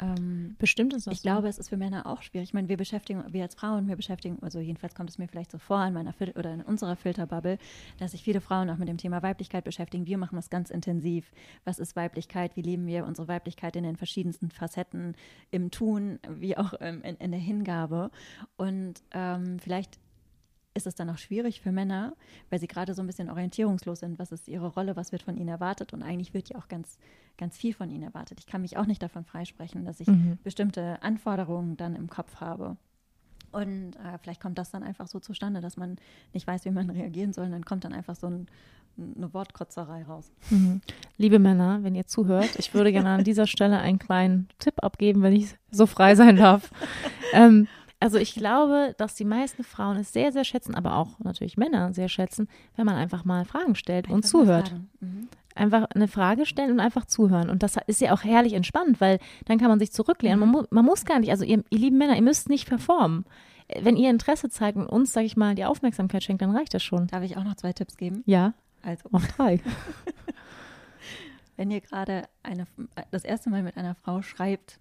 Ähm, 0.00 0.56
Bestimmt 0.58 0.94
ist 0.94 1.06
das 1.06 1.14
Ich 1.14 1.20
so. 1.20 1.28
glaube, 1.28 1.48
es 1.48 1.58
ist 1.58 1.68
für 1.68 1.76
Männer 1.76 2.06
auch 2.06 2.22
schwierig. 2.22 2.50
Ich 2.50 2.54
meine, 2.54 2.68
wir 2.68 2.76
beschäftigen, 2.76 3.24
wir 3.32 3.42
als 3.42 3.54
Frauen, 3.54 3.88
wir 3.88 3.96
beschäftigen, 3.96 4.38
also 4.42 4.60
jedenfalls 4.60 4.94
kommt 4.94 5.10
es 5.10 5.18
mir 5.18 5.28
vielleicht 5.28 5.50
so 5.50 5.58
vor 5.58 5.84
in 5.86 5.94
meiner 5.94 6.12
Fil 6.12 6.32
oder 6.36 6.52
in 6.52 6.62
unserer 6.62 6.96
Filterbubble, 6.96 7.58
dass 7.98 8.12
sich 8.12 8.22
viele 8.22 8.40
Frauen 8.40 8.68
auch 8.70 8.76
mit 8.76 8.88
dem 8.88 8.98
Thema 8.98 9.22
Weiblichkeit 9.22 9.64
beschäftigen. 9.64 10.06
Wir 10.06 10.18
machen 10.18 10.36
das 10.36 10.50
ganz 10.50 10.70
intensiv. 10.70 11.30
Was 11.64 11.78
ist 11.78 11.96
Weiblichkeit? 11.96 12.56
Wie 12.56 12.62
leben 12.62 12.86
wir 12.86 13.06
unsere 13.06 13.28
Weiblichkeit 13.28 13.76
in 13.76 13.84
den 13.84 13.96
verschiedensten 13.96 14.50
Facetten, 14.50 15.14
im 15.50 15.70
Tun, 15.70 16.18
wie 16.28 16.56
auch 16.56 16.74
ähm, 16.80 17.02
in, 17.02 17.16
in, 17.16 17.30
der 17.30 17.40
Hingabe? 17.40 18.10
Und 18.56 19.02
ähm, 19.12 19.58
vielleicht 19.58 19.98
ist 20.76 20.86
es 20.86 20.94
dann 20.94 21.10
auch 21.10 21.18
schwierig 21.18 21.60
für 21.60 21.72
Männer, 21.72 22.14
weil 22.50 22.60
sie 22.60 22.66
gerade 22.66 22.94
so 22.94 23.02
ein 23.02 23.06
bisschen 23.06 23.30
orientierungslos 23.30 24.00
sind. 24.00 24.18
Was 24.18 24.30
ist 24.30 24.46
ihre 24.46 24.68
Rolle? 24.68 24.94
Was 24.96 25.10
wird 25.10 25.22
von 25.22 25.36
ihnen 25.36 25.48
erwartet? 25.48 25.92
Und 25.92 26.02
eigentlich 26.02 26.34
wird 26.34 26.50
ja 26.50 26.58
auch 26.58 26.68
ganz, 26.68 26.98
ganz 27.38 27.56
viel 27.56 27.74
von 27.74 27.90
ihnen 27.90 28.02
erwartet. 28.02 28.38
Ich 28.40 28.46
kann 28.46 28.60
mich 28.60 28.76
auch 28.76 28.86
nicht 28.86 29.02
davon 29.02 29.24
freisprechen, 29.24 29.84
dass 29.84 30.00
ich 30.00 30.06
mhm. 30.06 30.38
bestimmte 30.44 31.02
Anforderungen 31.02 31.76
dann 31.76 31.96
im 31.96 32.08
Kopf 32.08 32.36
habe. 32.36 32.76
Und 33.52 33.96
äh, 33.96 34.18
vielleicht 34.20 34.42
kommt 34.42 34.58
das 34.58 34.70
dann 34.70 34.82
einfach 34.82 35.08
so 35.08 35.18
zustande, 35.18 35.60
dass 35.60 35.76
man 35.76 35.96
nicht 36.34 36.46
weiß, 36.46 36.64
wie 36.66 36.70
man 36.70 36.90
reagieren 36.90 37.32
soll. 37.32 37.46
Und 37.46 37.52
dann 37.52 37.64
kommt 37.64 37.84
dann 37.84 37.94
einfach 37.94 38.14
so 38.16 38.26
ein, 38.26 38.46
eine 38.98 39.32
Wortkotzerei 39.32 40.02
raus. 40.02 40.30
Mhm. 40.50 40.82
Liebe 41.16 41.38
Männer, 41.38 41.82
wenn 41.82 41.94
ihr 41.94 42.06
zuhört, 42.06 42.56
ich 42.58 42.74
würde 42.74 42.92
gerne 42.92 43.10
an 43.10 43.24
dieser 43.24 43.46
Stelle 43.46 43.78
einen 43.78 43.98
kleinen 43.98 44.48
Tipp 44.58 44.74
abgeben, 44.82 45.22
wenn 45.22 45.32
ich 45.32 45.54
so 45.70 45.86
frei 45.86 46.14
sein 46.14 46.36
darf. 46.36 46.70
ähm, 47.32 47.66
also 48.00 48.18
ich 48.18 48.34
glaube, 48.34 48.94
dass 48.98 49.14
die 49.14 49.24
meisten 49.24 49.64
Frauen 49.64 49.96
es 49.96 50.12
sehr, 50.12 50.32
sehr 50.32 50.44
schätzen, 50.44 50.74
aber 50.74 50.96
auch 50.96 51.18
natürlich 51.20 51.56
Männer 51.56 51.94
sehr 51.94 52.08
schätzen, 52.08 52.48
wenn 52.76 52.86
man 52.86 52.96
einfach 52.96 53.24
mal 53.24 53.44
Fragen 53.44 53.74
stellt 53.74 54.06
einfach 54.06 54.16
und 54.16 54.22
zuhört. 54.26 54.74
Mhm. 55.00 55.28
Einfach 55.54 55.86
eine 55.94 56.06
Frage 56.06 56.44
stellen 56.44 56.72
und 56.72 56.80
einfach 56.80 57.06
zuhören. 57.06 57.48
Und 57.48 57.62
das 57.62 57.78
ist 57.86 58.02
ja 58.02 58.12
auch 58.12 58.24
herrlich 58.24 58.52
entspannt, 58.52 59.00
weil 59.00 59.18
dann 59.46 59.58
kann 59.58 59.68
man 59.68 59.78
sich 59.78 59.92
zurücklehnen. 59.92 60.38
Mhm. 60.38 60.46
Man, 60.46 60.50
mu 60.50 60.66
man, 60.70 60.84
muss 60.84 61.06
gar 61.06 61.18
nicht, 61.18 61.30
also 61.30 61.44
ihr, 61.44 61.64
ihr 61.70 61.78
lieben 61.78 61.96
Männer, 61.96 62.16
ihr 62.16 62.22
müsst 62.22 62.50
nicht 62.50 62.68
performen. 62.68 63.24
Wenn 63.80 63.96
ihr 63.96 64.10
Interesse 64.10 64.50
zeigt 64.50 64.76
und 64.76 64.86
uns, 64.86 65.12
sage 65.12 65.26
ich 65.26 65.36
mal, 65.36 65.54
die 65.54 65.64
Aufmerksamkeit 65.64 66.22
schenkt, 66.22 66.42
dann 66.42 66.54
reicht 66.54 66.74
das 66.74 66.82
schon. 66.82 67.06
Darf 67.08 67.22
ich 67.22 67.36
auch 67.36 67.44
noch 67.44 67.56
zwei 67.56 67.72
Tipps 67.72 67.96
geben? 67.96 68.22
Ja. 68.26 68.52
Also. 68.82 69.08
Auch 69.10 69.24
drei. 69.36 69.60
Wenn 71.56 71.70
ihr 71.70 71.80
gerade 71.80 72.28
eine, 72.42 72.66
das 73.10 73.24
erste 73.24 73.48
Mal 73.50 73.62
mit 73.62 73.76
einer 73.76 73.94
Frau 73.94 74.20
schreibt, 74.20 74.78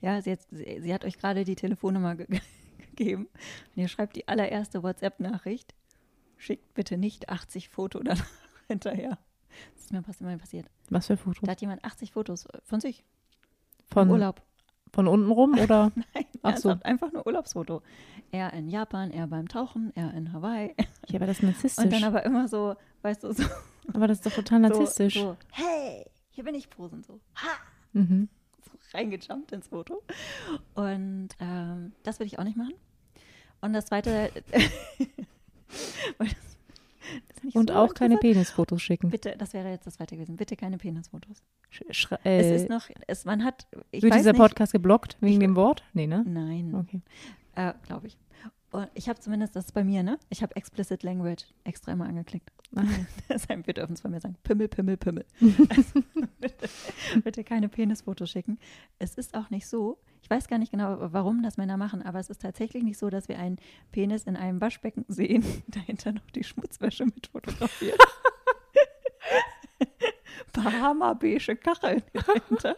ja, 0.00 0.22
sie 0.22 0.32
hat, 0.32 0.40
sie, 0.50 0.80
sie 0.80 0.94
hat 0.94 1.04
euch 1.04 1.18
gerade 1.18 1.44
die 1.44 1.56
Telefonnummer 1.56 2.14
ge 2.14 2.26
gegeben. 2.78 3.28
Und 3.74 3.82
ihr 3.82 3.88
schreibt 3.88 4.16
die 4.16 4.28
allererste 4.28 4.82
WhatsApp-Nachricht. 4.82 5.74
Schickt 6.36 6.74
bitte 6.74 6.98
nicht 6.98 7.28
80 7.28 7.68
Fotos 7.68 8.02
danach 8.04 8.26
hinterher. 8.68 9.18
Das 9.74 9.84
ist 9.84 10.20
mir 10.20 10.38
passiert. 10.38 10.66
Was 10.90 11.06
für 11.06 11.16
Fotos? 11.16 11.42
Da 11.42 11.52
hat 11.52 11.60
jemand 11.60 11.84
80 11.84 12.12
Fotos 12.12 12.46
von 12.64 12.80
sich. 12.80 13.04
Von 13.90 14.10
Urlaub. 14.10 14.42
Von 14.92 15.08
unten 15.08 15.30
rum 15.30 15.58
oder? 15.58 15.90
Nein, 16.14 16.24
Ach 16.42 16.56
so. 16.56 16.76
einfach 16.82 17.12
nur 17.12 17.26
Urlaubsfoto. 17.26 17.82
Er 18.30 18.52
in 18.52 18.68
Japan, 18.68 19.10
er 19.10 19.26
beim 19.26 19.48
Tauchen, 19.48 19.92
er 19.96 20.14
in 20.14 20.32
Hawaii. 20.32 20.74
Ja, 21.08 21.16
aber 21.16 21.26
das 21.26 21.38
ist 21.38 21.42
narzisstisch. 21.42 21.84
Und 21.84 21.92
dann 21.92 22.04
aber 22.04 22.24
immer 22.24 22.48
so, 22.48 22.76
weißt 23.02 23.24
du, 23.24 23.32
so. 23.32 23.44
Aber 23.92 24.06
das 24.06 24.18
ist 24.18 24.26
doch 24.26 24.32
total 24.32 24.60
narzisstisch. 24.60 25.14
So, 25.14 25.20
so 25.20 25.36
hey, 25.52 26.06
hier 26.30 26.44
bin 26.44 26.54
ich 26.54 26.70
posen, 26.70 27.02
so. 27.02 27.20
Ha! 27.36 27.48
Mhm 27.92 28.28
reingejumpt 28.92 29.52
ins 29.52 29.68
Foto. 29.68 30.02
Und 30.74 31.28
ähm, 31.40 31.92
das 32.02 32.18
würde 32.18 32.26
ich 32.26 32.38
auch 32.38 32.44
nicht 32.44 32.56
machen. 32.56 32.74
Und 33.60 33.72
das 33.72 33.86
zweite. 33.86 34.30
das, 36.18 36.28
das 37.42 37.54
und 37.54 37.70
so 37.70 37.76
auch 37.76 37.94
keine 37.94 38.16
Penisfotos 38.18 38.82
schicken. 38.82 39.10
Bitte, 39.10 39.34
das 39.36 39.52
wäre 39.52 39.70
jetzt 39.70 39.86
das 39.86 39.94
zweite 39.94 40.16
gewesen. 40.16 40.36
Bitte 40.36 40.56
keine 40.56 40.78
Penisfotos. 40.78 41.42
Sch 41.70 42.12
äh, 42.24 42.40
es 42.40 42.62
ist 42.62 42.70
noch, 42.70 42.88
es, 43.06 43.24
man 43.24 43.44
hat. 43.44 43.66
wird 43.92 44.14
dieser 44.14 44.32
nicht, 44.32 44.40
Podcast 44.40 44.72
geblockt 44.72 45.16
wegen 45.20 45.34
ich, 45.34 45.38
dem 45.40 45.56
Wort? 45.56 45.84
Nee, 45.92 46.06
ne? 46.06 46.24
Nein. 46.26 46.74
Okay. 46.74 47.00
Äh, 47.54 47.74
Glaube 47.86 48.08
ich. 48.08 48.16
Und 48.70 48.88
ich 48.94 49.08
habe 49.08 49.18
zumindest, 49.18 49.56
das 49.56 49.66
ist 49.66 49.72
bei 49.72 49.82
mir, 49.82 50.02
ne? 50.02 50.18
Ich 50.28 50.42
habe 50.42 50.54
Explicit 50.54 51.02
Language 51.02 51.44
extra 51.64 51.92
immer 51.92 52.06
angeklickt. 52.06 52.50
Deshalb, 53.28 53.66
wir 53.66 53.74
dürfen 53.74 53.94
es 53.94 54.00
von 54.00 54.10
mir 54.10 54.20
sagen, 54.20 54.36
Pimmel, 54.42 54.68
Pimmel, 54.68 54.96
Pimmel. 54.96 55.24
also, 55.70 56.02
bitte, 56.40 56.68
bitte 57.22 57.44
keine 57.44 57.68
Penisfotos 57.68 58.30
schicken. 58.30 58.58
Es 58.98 59.14
ist 59.14 59.34
auch 59.34 59.50
nicht 59.50 59.66
so, 59.66 59.98
ich 60.22 60.30
weiß 60.30 60.48
gar 60.48 60.58
nicht 60.58 60.70
genau, 60.70 60.96
warum 61.12 61.42
das 61.42 61.56
Männer 61.56 61.76
machen, 61.76 62.02
aber 62.02 62.18
es 62.18 62.30
ist 62.30 62.42
tatsächlich 62.42 62.82
nicht 62.82 62.98
so, 62.98 63.10
dass 63.10 63.28
wir 63.28 63.38
einen 63.38 63.58
Penis 63.92 64.24
in 64.24 64.36
einem 64.36 64.60
Waschbecken 64.60 65.04
sehen, 65.08 65.44
dahinter 65.68 66.12
noch 66.12 66.30
die 66.30 66.44
Schmutzwäsche 66.44 67.06
mit 67.06 67.28
fotografiert. 67.28 67.98
Bahama-beige 70.52 71.56
Kacheln 71.56 72.02
dahinter. 72.12 72.76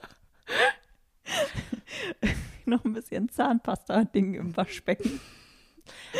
noch 2.67 2.85
ein 2.85 2.93
bisschen 2.93 3.29
Zahnpasta-Ding 3.29 4.35
im 4.35 4.57
Waschbecken. 4.57 5.21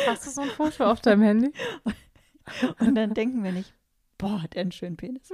Hast 0.07 0.25
du 0.25 0.31
so 0.31 0.41
ein 0.41 0.49
Foto 0.49 0.85
auf 0.85 1.01
deinem 1.01 1.21
Handy? 1.21 1.53
Und 2.79 2.95
dann 2.95 3.13
denken 3.13 3.43
wir 3.43 3.51
nicht, 3.51 3.73
boah, 4.17 4.41
hat 4.41 4.55
er 4.55 4.61
einen 4.61 4.71
schönen 4.71 4.97
Penis. 4.97 5.31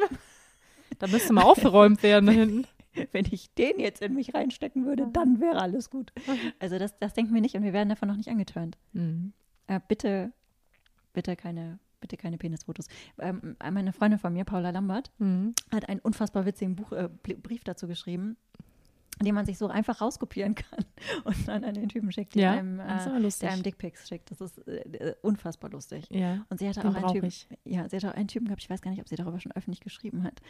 Da 0.99 1.07
müsste 1.07 1.33
mal 1.33 1.43
aufgeräumt 1.43 2.01
werden 2.03 2.25
da 2.25 2.31
hinten. 2.31 2.67
Wenn 3.11 3.25
ich 3.29 3.53
den 3.53 3.79
jetzt 3.79 4.01
in 4.01 4.15
mich 4.15 4.33
reinstecken 4.33 4.85
würde, 4.85 5.07
dann 5.13 5.39
wäre 5.39 5.61
alles 5.61 5.89
gut. 5.89 6.11
Also 6.59 6.79
das, 6.79 6.97
das 6.97 7.13
denken 7.13 7.33
wir 7.33 7.41
nicht 7.41 7.55
und 7.55 7.63
wir 7.63 7.73
werden 7.73 7.89
davon 7.89 8.07
noch 8.07 8.15
nicht 8.15 8.29
angetönt. 8.29 8.77
Mhm. 8.93 9.33
Äh, 9.67 9.79
bitte, 9.87 10.31
bitte 11.13 11.35
keine, 11.35 11.77
bitte 11.99 12.17
keine 12.17 12.39
Penisfotos. 12.39 12.87
Ähm, 13.19 13.55
meine 13.61 13.93
Freundin 13.93 14.19
von 14.19 14.33
mir, 14.33 14.45
Paula 14.45 14.71
Lambert, 14.71 15.11
mhm. 15.19 15.53
hat 15.71 15.87
einen 15.89 15.99
unfassbar 15.99 16.45
witzigen 16.45 16.75
Buch, 16.75 16.91
äh, 16.91 17.09
Brief 17.21 17.63
dazu 17.63 17.87
geschrieben 17.87 18.37
den 19.25 19.35
man 19.35 19.45
sich 19.45 19.57
so 19.57 19.67
einfach 19.67 20.01
rauskopieren 20.01 20.55
kann 20.55 20.85
und 21.23 21.47
dann 21.47 21.63
an 21.63 21.73
den 21.73 21.89
Typen 21.89 22.11
schickt, 22.11 22.35
ja, 22.35 22.51
einem, 22.51 22.79
äh, 22.79 23.29
der 23.41 23.51
einem 23.51 23.63
Dickpics 23.63 24.07
schickt. 24.07 24.31
Das 24.31 24.41
ist 24.41 24.59
äh, 24.67 25.15
unfassbar 25.21 25.71
lustig. 25.71 26.07
Ja, 26.09 26.45
und 26.49 26.59
sie 26.59 26.67
hatte 26.67 26.87
auch 26.87 26.95
einen 26.95 27.07
Typen, 27.07 27.31
ja, 27.65 27.87
sie 27.89 27.95
hatte 27.95 28.09
auch 28.09 28.15
einen 28.15 28.27
Typen 28.27 28.45
gehabt, 28.47 28.61
ich 28.61 28.69
weiß 28.69 28.81
gar 28.81 28.91
nicht, 28.91 29.01
ob 29.01 29.07
sie 29.07 29.15
darüber 29.15 29.39
schon 29.39 29.51
öffentlich 29.53 29.81
geschrieben 29.81 30.23
hat. 30.23 30.41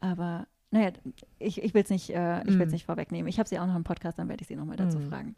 Aber 0.00 0.46
naja, 0.70 0.90
ich, 1.38 1.62
ich 1.62 1.74
will 1.74 1.82
es 1.82 1.90
nicht, 1.90 2.10
äh, 2.10 2.42
ich 2.42 2.58
will's 2.58 2.72
mm. 2.72 2.74
nicht 2.74 2.86
vorwegnehmen. 2.86 3.28
Ich 3.28 3.38
habe 3.38 3.48
sie 3.48 3.58
auch 3.58 3.66
noch 3.66 3.76
im 3.76 3.84
Podcast, 3.84 4.18
dann 4.18 4.28
werde 4.28 4.42
ich 4.42 4.48
sie 4.48 4.56
nochmal 4.56 4.76
dazu 4.76 4.98
mm. 4.98 5.08
fragen. 5.08 5.36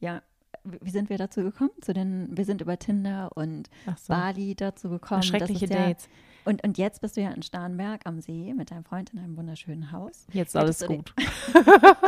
Ja, 0.00 0.22
wie 0.64 0.90
sind 0.90 1.10
wir 1.10 1.18
dazu 1.18 1.42
gekommen? 1.42 1.70
Zu 1.80 1.92
den, 1.92 2.36
wir 2.36 2.44
sind 2.44 2.60
über 2.60 2.78
Tinder 2.78 3.30
und 3.36 3.68
so. 3.96 4.12
Bali 4.12 4.54
dazu 4.54 4.88
gekommen. 4.88 5.22
Schreckliche 5.22 5.68
Dates. 5.68 6.08
Und, 6.48 6.64
und 6.64 6.78
jetzt 6.78 7.02
bist 7.02 7.18
du 7.18 7.20
ja 7.20 7.30
in 7.30 7.42
Starnberg 7.42 8.00
am 8.06 8.22
See 8.22 8.54
mit 8.54 8.70
deinem 8.70 8.82
Freund 8.82 9.10
in 9.10 9.18
einem 9.18 9.36
wunderschönen 9.36 9.92
Haus. 9.92 10.26
Jetzt 10.32 10.56
alles 10.56 10.80
gut. 10.86 11.12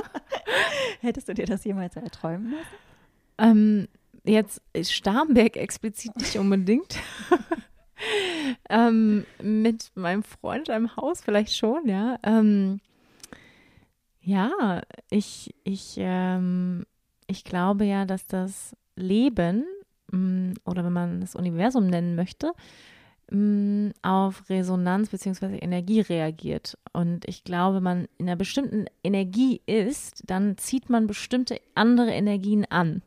Hättest 1.02 1.28
du 1.28 1.34
dir 1.34 1.44
das 1.44 1.62
jemals 1.64 1.94
erträumen 1.94 2.52
lassen? 2.52 2.66
Ähm, 3.36 3.88
jetzt 4.24 4.62
Starnberg 4.80 5.58
explizit 5.58 6.16
nicht 6.16 6.38
unbedingt. 6.38 6.98
ähm, 8.70 9.26
mit 9.42 9.92
meinem 9.94 10.22
Freund 10.22 10.70
in 10.70 10.74
einem 10.74 10.96
Haus 10.96 11.20
vielleicht 11.20 11.54
schon, 11.54 11.86
ja. 11.86 12.18
Ähm, 12.22 12.80
ja, 14.22 14.80
ich, 15.10 15.54
ich, 15.64 15.96
ähm, 15.98 16.86
ich 17.26 17.44
glaube 17.44 17.84
ja, 17.84 18.06
dass 18.06 18.26
das 18.26 18.74
Leben 18.96 19.66
mm, 20.10 20.52
oder 20.64 20.82
wenn 20.82 20.94
man 20.94 21.20
das 21.20 21.34
Universum 21.34 21.88
nennen 21.88 22.14
möchte, 22.14 22.52
mm, 23.30 23.90
auf 24.02 24.48
Resonanz 24.48 25.10
bzw. 25.10 25.58
Energie 25.58 26.00
reagiert. 26.00 26.78
Und 26.92 27.26
ich 27.28 27.44
glaube, 27.44 27.76
wenn 27.76 27.82
man 27.82 28.08
in 28.18 28.28
einer 28.28 28.36
bestimmten 28.36 28.86
Energie 29.02 29.60
ist, 29.66 30.22
dann 30.26 30.56
zieht 30.58 30.90
man 30.90 31.06
bestimmte 31.06 31.60
andere 31.74 32.10
Energien 32.10 32.64
an. 32.70 33.02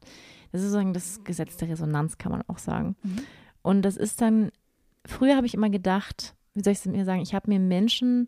Das 0.52 0.62
ist 0.62 0.68
sozusagen 0.68 0.94
das 0.94 1.24
Gesetz 1.24 1.58
der 1.58 1.70
Resonanz, 1.70 2.18
kann 2.18 2.32
man 2.32 2.44
auch 2.48 2.60
sagen. 2.60 2.96
Mhm. 3.04 3.20
Und 3.62 3.82
das 3.84 3.98
ist 3.98 4.22
dann, 4.22 4.52
früher 5.06 5.36
habe 5.36 5.48
ich 5.48 5.54
immer 5.54 5.70
gedacht, 5.70 6.36
wie 6.54 6.64
soll 6.64 6.74
ich 6.74 6.80
es 6.80 6.86
mir 6.86 7.06
sagen, 7.06 7.22
ich 7.22 7.34
habe 7.34 7.50
mir 7.50 7.60
Menschen 7.60 8.28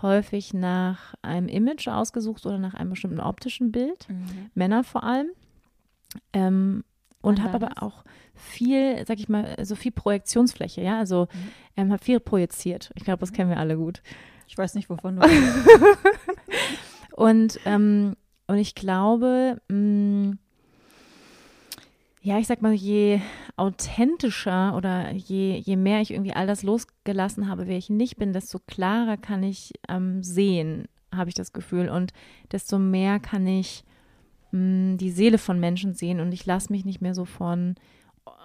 häufig 0.00 0.54
nach 0.54 1.14
einem 1.22 1.48
Image 1.48 1.88
ausgesucht 1.88 2.46
oder 2.46 2.58
nach 2.58 2.74
einem 2.74 2.90
bestimmten 2.90 3.20
optischen 3.20 3.72
Bild, 3.72 4.08
mhm. 4.08 4.50
Männer 4.54 4.84
vor 4.84 5.04
allem. 5.04 5.28
Ähm, 6.32 6.84
und 7.24 7.42
habe 7.42 7.54
aber 7.54 7.82
auch 7.82 8.04
viel, 8.34 9.04
sag 9.06 9.18
ich 9.18 9.28
mal, 9.28 9.56
so 9.64 9.74
viel 9.74 9.92
Projektionsfläche, 9.92 10.82
ja, 10.82 10.98
also 10.98 11.28
mhm. 11.32 11.50
ähm, 11.76 11.92
habe 11.92 12.04
viel 12.04 12.20
projiziert. 12.20 12.90
Ich 12.94 13.04
glaube, 13.04 13.20
das 13.20 13.32
kennen 13.32 13.50
wir 13.50 13.58
alle 13.58 13.76
gut. 13.76 14.02
Ich 14.46 14.58
weiß 14.58 14.74
nicht, 14.74 14.90
wovon 14.90 15.16
du. 15.16 15.22
und, 17.16 17.58
ähm, 17.64 18.14
und 18.46 18.58
ich 18.58 18.74
glaube, 18.74 19.60
mh, 19.68 19.76
mm, 19.76 20.38
ja, 22.20 22.38
ich 22.38 22.46
sag 22.46 22.62
mal, 22.62 22.72
je 22.72 23.20
authentischer 23.56 24.74
oder 24.76 25.12
je, 25.12 25.58
je 25.58 25.76
mehr 25.76 26.00
ich 26.00 26.10
irgendwie 26.10 26.32
all 26.32 26.46
das 26.46 26.62
losgelassen 26.62 27.48
habe, 27.48 27.66
wer 27.66 27.76
ich 27.76 27.90
nicht 27.90 28.16
bin, 28.16 28.32
desto 28.32 28.58
klarer 28.66 29.18
kann 29.18 29.42
ich 29.42 29.72
ähm, 29.88 30.22
sehen, 30.22 30.88
habe 31.14 31.28
ich 31.28 31.34
das 31.34 31.52
Gefühl. 31.52 31.90
Und 31.90 32.12
desto 32.50 32.78
mehr 32.78 33.20
kann 33.20 33.46
ich 33.46 33.84
mh, 34.54 34.96
die 34.96 35.10
Seele 35.10 35.38
von 35.38 35.58
Menschen 35.58 35.94
sehen 35.94 36.20
und 36.20 36.32
ich 36.32 36.46
lasse 36.46 36.72
mich 36.72 36.84
nicht 36.84 37.00
mehr 37.00 37.14
so 37.14 37.24
von 37.24 37.74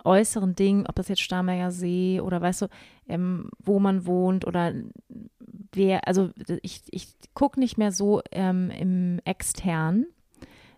äußeren 0.03 0.55
Dingen, 0.55 0.85
ob 0.87 0.95
das 0.95 1.07
jetzt 1.07 1.21
Starnberger 1.21 1.71
See 1.71 2.19
oder 2.19 2.41
weißt 2.41 2.63
du, 2.63 2.67
ähm, 3.07 3.49
wo 3.59 3.79
man 3.79 4.05
wohnt 4.05 4.45
oder 4.45 4.73
wer, 5.71 6.07
also 6.07 6.31
ich, 6.61 6.81
ich 6.89 7.07
gucke 7.33 7.59
nicht 7.59 7.77
mehr 7.77 7.91
so 7.91 8.21
ähm, 8.31 8.71
im 8.71 9.19
extern, 9.23 10.05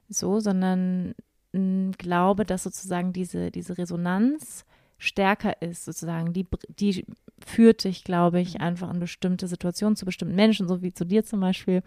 so, 0.10 0.40
sondern 0.40 1.16
mh, 1.54 1.92
glaube, 1.98 2.46
dass 2.46 2.64
sozusagen 2.64 3.14
diese, 3.14 3.52
diese 3.52 3.78
Resonanz 3.78 4.66
stärker 4.98 5.62
ist, 5.62 5.86
sozusagen, 5.86 6.34
die, 6.34 6.46
die 6.68 7.06
führt 7.44 7.86
dich, 7.86 8.04
glaube 8.04 8.40
ich, 8.40 8.62
einfach 8.62 8.94
in 8.94 9.00
bestimmte 9.00 9.48
Situationen 9.48 9.96
zu 9.96 10.06
bestimmten 10.06 10.36
Menschen, 10.36 10.68
so 10.68 10.84
wie 10.84 10.94
zu 10.94 11.06
dir 11.06 11.24
zum 11.24 11.40
Beispiel. 11.40 11.82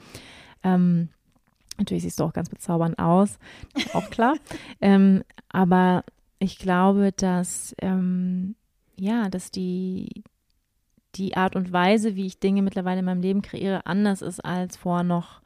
Ähm, 0.64 1.10
Natürlich 1.78 2.04
siehst 2.04 2.20
du 2.20 2.24
auch 2.24 2.32
ganz 2.32 2.48
bezaubernd 2.48 2.98
aus, 2.98 3.38
auch 3.92 4.08
klar. 4.10 4.34
ähm, 4.80 5.24
aber 5.48 6.04
ich 6.38 6.58
glaube, 6.58 7.12
dass 7.12 7.74
ähm, 7.80 8.54
ja, 8.96 9.28
dass 9.28 9.50
die 9.50 10.24
die 11.16 11.36
Art 11.36 11.56
und 11.56 11.72
Weise, 11.72 12.16
wie 12.16 12.26
ich 12.26 12.40
Dinge 12.40 12.62
mittlerweile 12.62 13.00
in 13.00 13.04
meinem 13.04 13.22
Leben 13.22 13.42
kreiere, 13.42 13.86
anders 13.86 14.22
ist 14.22 14.44
als 14.44 14.76
vor 14.76 15.02
noch 15.02 15.40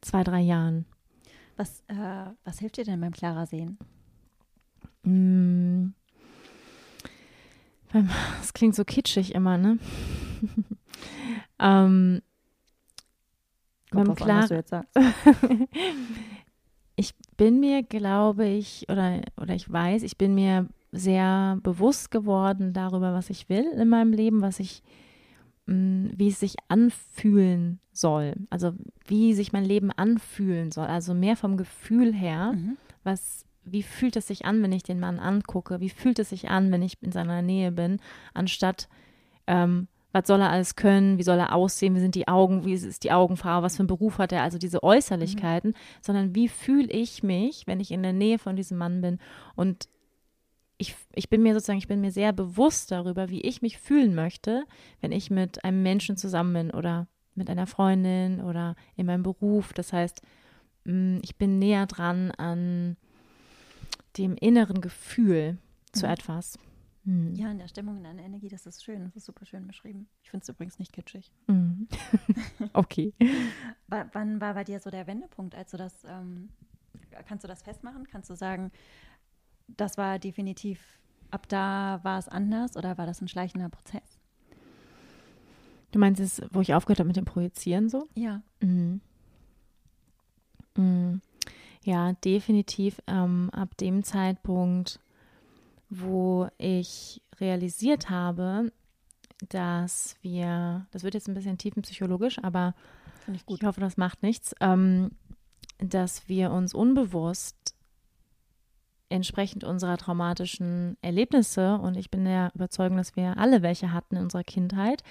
zwei, 0.00 0.22
drei 0.24 0.40
Jahren. 0.40 0.84
Was, 1.56 1.82
äh, 1.88 2.26
was 2.44 2.58
hilft 2.58 2.76
dir 2.76 2.84
denn 2.84 3.00
beim 3.00 3.12
klarer 3.12 3.46
Sehen? 3.46 3.78
Mm. 5.02 5.94
Das 8.38 8.52
klingt 8.52 8.74
so 8.74 8.84
kitschig 8.84 9.34
immer, 9.34 9.56
ne? 9.56 9.78
ähm, 11.58 12.20
Kommt 13.90 14.08
drauf 14.08 14.16
klar, 14.16 14.36
an, 14.36 14.42
was 14.42 14.48
du 14.48 14.54
jetzt 14.54 14.70
sagst. 14.70 14.90
ich 16.96 17.14
bin 17.36 17.60
mir, 17.60 17.82
glaube 17.82 18.46
ich, 18.46 18.86
oder, 18.88 19.20
oder 19.40 19.54
ich 19.54 19.70
weiß, 19.70 20.02
ich 20.02 20.16
bin 20.16 20.34
mir 20.34 20.66
sehr 20.92 21.58
bewusst 21.62 22.10
geworden 22.10 22.72
darüber, 22.72 23.12
was 23.12 23.30
ich 23.30 23.48
will 23.48 23.66
in 23.76 23.88
meinem 23.88 24.12
Leben, 24.12 24.40
was 24.40 24.60
ich, 24.60 24.82
mh, 25.66 25.74
mm, 25.74 26.10
wie 26.16 26.28
es 26.28 26.40
sich 26.40 26.56
anfühlen 26.68 27.80
soll. 27.92 28.34
Also 28.50 28.72
wie 29.06 29.34
sich 29.34 29.52
mein 29.52 29.64
Leben 29.64 29.90
anfühlen 29.92 30.72
soll. 30.72 30.86
Also 30.86 31.14
mehr 31.14 31.36
vom 31.36 31.56
Gefühl 31.56 32.14
her, 32.14 32.52
mhm. 32.54 32.76
was, 33.04 33.44
wie 33.64 33.82
fühlt 33.82 34.16
es 34.16 34.26
sich 34.26 34.44
an, 34.46 34.62
wenn 34.62 34.72
ich 34.72 34.82
den 34.82 35.00
Mann 35.00 35.18
angucke? 35.18 35.80
Wie 35.80 35.90
fühlt 35.90 36.18
es 36.18 36.30
sich 36.30 36.48
an, 36.48 36.72
wenn 36.72 36.82
ich 36.82 37.02
in 37.02 37.12
seiner 37.12 37.42
Nähe 37.42 37.72
bin, 37.72 38.00
anstatt 38.32 38.88
ähm, 39.46 39.88
was 40.16 40.26
soll 40.26 40.40
er 40.40 40.50
alles 40.50 40.76
können, 40.76 41.18
wie 41.18 41.22
soll 41.22 41.38
er 41.38 41.54
aussehen, 41.54 41.94
wie 41.94 42.00
sind 42.00 42.14
die 42.14 42.26
Augen, 42.26 42.64
wie 42.64 42.72
ist 42.72 43.04
die 43.04 43.12
Augenfarbe, 43.12 43.66
was 43.66 43.76
für 43.76 43.80
einen 43.80 43.88
Beruf 43.88 44.16
hat 44.16 44.32
er, 44.32 44.42
also 44.42 44.56
diese 44.56 44.82
Äußerlichkeiten, 44.82 45.72
mhm. 45.72 46.00
sondern 46.00 46.34
wie 46.34 46.48
fühle 46.48 46.90
ich 46.90 47.22
mich, 47.22 47.66
wenn 47.66 47.80
ich 47.80 47.90
in 47.90 48.02
der 48.02 48.14
Nähe 48.14 48.38
von 48.38 48.56
diesem 48.56 48.78
Mann 48.78 49.02
bin 49.02 49.18
und 49.56 49.90
ich, 50.78 50.94
ich 51.14 51.28
bin 51.28 51.42
mir 51.42 51.52
sozusagen, 51.52 51.78
ich 51.78 51.88
bin 51.88 52.00
mir 52.00 52.12
sehr 52.12 52.32
bewusst 52.32 52.92
darüber, 52.92 53.28
wie 53.28 53.42
ich 53.42 53.60
mich 53.60 53.78
fühlen 53.78 54.14
möchte, 54.14 54.64
wenn 55.00 55.12
ich 55.12 55.30
mit 55.30 55.64
einem 55.64 55.82
Menschen 55.82 56.16
zusammen 56.16 56.52
bin 56.54 56.70
oder 56.70 57.08
mit 57.34 57.50
einer 57.50 57.66
Freundin 57.66 58.40
oder 58.40 58.74
in 58.94 59.06
meinem 59.06 59.22
Beruf. 59.22 59.72
Das 59.72 59.92
heißt, 59.92 60.22
mm, 60.84 61.18
ich 61.22 61.36
bin 61.36 61.58
näher 61.58 61.86
dran 61.86 62.30
an 62.32 62.96
dem 64.18 64.34
inneren 64.36 64.80
Gefühl 64.80 65.58
zu 65.92 66.06
mhm. 66.06 66.12
etwas. 66.12 66.58
Mhm. 67.06 67.34
Ja, 67.36 67.50
in 67.50 67.58
der 67.58 67.68
Stimmung, 67.68 67.96
in 67.96 68.02
der 68.02 68.24
Energie, 68.24 68.48
das 68.48 68.66
ist 68.66 68.84
schön. 68.84 69.04
Das 69.04 69.14
ist 69.14 69.24
super 69.24 69.46
schön 69.46 69.66
beschrieben. 69.66 70.08
Ich 70.22 70.30
finde 70.30 70.42
es 70.42 70.48
übrigens 70.48 70.78
nicht 70.78 70.92
kitschig. 70.92 71.30
Mhm. 71.46 71.86
okay. 72.72 73.14
W 73.18 74.04
wann 74.12 74.40
war 74.40 74.54
bei 74.54 74.64
dir 74.64 74.80
so 74.80 74.90
der 74.90 75.06
Wendepunkt, 75.06 75.54
als 75.54 75.70
du 75.70 75.76
das, 75.76 76.04
ähm, 76.04 76.50
kannst 77.26 77.44
du 77.44 77.48
das 77.48 77.62
festmachen? 77.62 78.06
Kannst 78.10 78.28
du 78.28 78.34
sagen, 78.34 78.72
das 79.68 79.96
war 79.96 80.18
definitiv, 80.18 80.80
ab 81.30 81.48
da 81.48 82.00
war 82.02 82.18
es 82.18 82.28
anders 82.28 82.76
oder 82.76 82.98
war 82.98 83.06
das 83.06 83.20
ein 83.20 83.28
schleichender 83.28 83.68
Prozess? 83.68 84.18
Du 85.92 86.00
meinst 86.00 86.20
es, 86.20 86.42
wo 86.50 86.60
ich 86.60 86.74
aufgehört 86.74 86.98
habe 86.98 87.06
mit 87.06 87.16
dem 87.16 87.24
Projizieren 87.24 87.88
so? 87.88 88.08
Ja. 88.16 88.42
Mhm. 88.60 89.00
Mhm. 90.76 91.20
Ja, 91.84 92.14
definitiv 92.14 93.00
ähm, 93.06 93.48
ab 93.52 93.76
dem 93.76 94.02
Zeitpunkt, 94.02 94.98
wo 95.88 96.48
ich 96.58 97.22
realisiert 97.40 98.10
habe, 98.10 98.72
dass 99.48 100.16
wir, 100.22 100.86
das 100.90 101.02
wird 101.02 101.14
jetzt 101.14 101.28
ein 101.28 101.34
bisschen 101.34 101.58
tiefenpsychologisch, 101.58 102.42
aber 102.42 102.74
ich, 103.32 103.42
ich, 103.48 103.62
hoffe, 103.64 103.80
das 103.80 103.96
macht 103.96 104.22
nichts, 104.22 104.54
ähm, 104.60 105.10
dass 105.78 106.28
wir 106.28 106.50
uns 106.52 106.74
unbewusst 106.74 107.74
entsprechend 109.08 109.62
unserer 109.62 109.96
traumatischen 109.96 110.96
Erlebnisse, 111.00 111.78
und 111.78 111.96
ich 111.96 112.10
bin 112.10 112.24
der 112.24 112.50
Überzeugung, 112.54 112.96
dass 112.96 113.14
wir 113.14 113.38
alle 113.38 113.62
welche 113.62 113.92
hatten 113.92 114.16
in 114.16 114.22
unserer 114.22 114.44
Kindheit, 114.44 115.02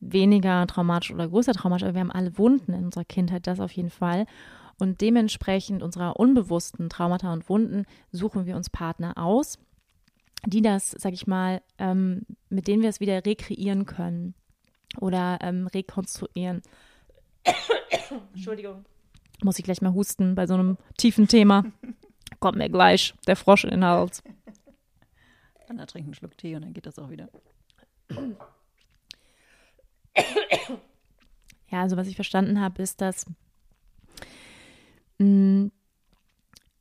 weniger 0.00 0.66
traumatisch 0.66 1.12
oder 1.12 1.28
größer 1.28 1.52
traumatisch, 1.52 1.84
aber 1.84 1.94
wir 1.94 2.00
haben 2.00 2.10
alle 2.10 2.36
Wunden 2.38 2.72
in 2.72 2.84
unserer 2.86 3.04
Kindheit, 3.04 3.46
das 3.46 3.60
auf 3.60 3.72
jeden 3.72 3.90
Fall. 3.90 4.26
Und 4.78 5.02
dementsprechend 5.02 5.82
unserer 5.82 6.18
unbewussten 6.18 6.88
Traumata 6.88 7.32
und 7.32 7.48
Wunden 7.48 7.84
suchen 8.10 8.46
wir 8.46 8.56
uns 8.56 8.70
Partner 8.70 9.18
aus, 9.18 9.58
die 10.46 10.62
das, 10.62 10.90
sag 10.90 11.12
ich 11.12 11.26
mal, 11.26 11.62
ähm, 11.78 12.22
mit 12.48 12.66
denen 12.66 12.82
wir 12.82 12.88
es 12.88 13.00
wieder 13.00 13.24
rekreieren 13.24 13.86
können 13.86 14.34
oder 14.98 15.38
ähm, 15.42 15.66
rekonstruieren. 15.66 16.62
Entschuldigung. 18.34 18.84
Muss 19.42 19.58
ich 19.58 19.64
gleich 19.64 19.80
mal 19.80 19.94
husten 19.94 20.34
bei 20.34 20.46
so 20.46 20.54
einem 20.54 20.76
tiefen 20.98 21.28
Thema. 21.28 21.64
Kommt 22.40 22.58
mir 22.58 22.68
gleich 22.68 23.14
der 23.26 23.36
Frosch 23.36 23.64
in 23.64 23.70
den 23.70 23.84
Hals. 23.84 24.22
Dann 25.68 25.78
trinken 25.86 26.08
einen 26.08 26.14
Schluck 26.14 26.36
Tee 26.36 26.56
und 26.56 26.62
dann 26.62 26.72
geht 26.74 26.86
das 26.86 26.98
auch 26.98 27.10
wieder. 27.10 27.28
Ja, 31.70 31.82
also 31.82 31.96
was 31.96 32.08
ich 32.08 32.16
verstanden 32.16 32.60
habe, 32.60 32.82
ist, 32.82 33.00
dass 33.00 33.26
mh, 35.18 35.26
mm, 35.26 35.72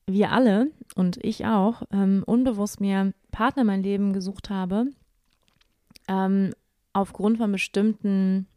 wir 0.07 0.31
alle 0.31 0.71
und 0.95 1.23
ich 1.23 1.45
auch 1.45 1.83
ähm, 1.91 2.23
unbewusst 2.25 2.81
mir 2.81 3.13
Partner 3.31 3.61
in 3.61 3.67
mein 3.67 3.83
Leben 3.83 4.13
gesucht 4.13 4.49
habe, 4.49 4.87
ähm, 6.07 6.53
aufgrund 6.93 7.37
von 7.37 7.51
bestimmten 7.51 8.47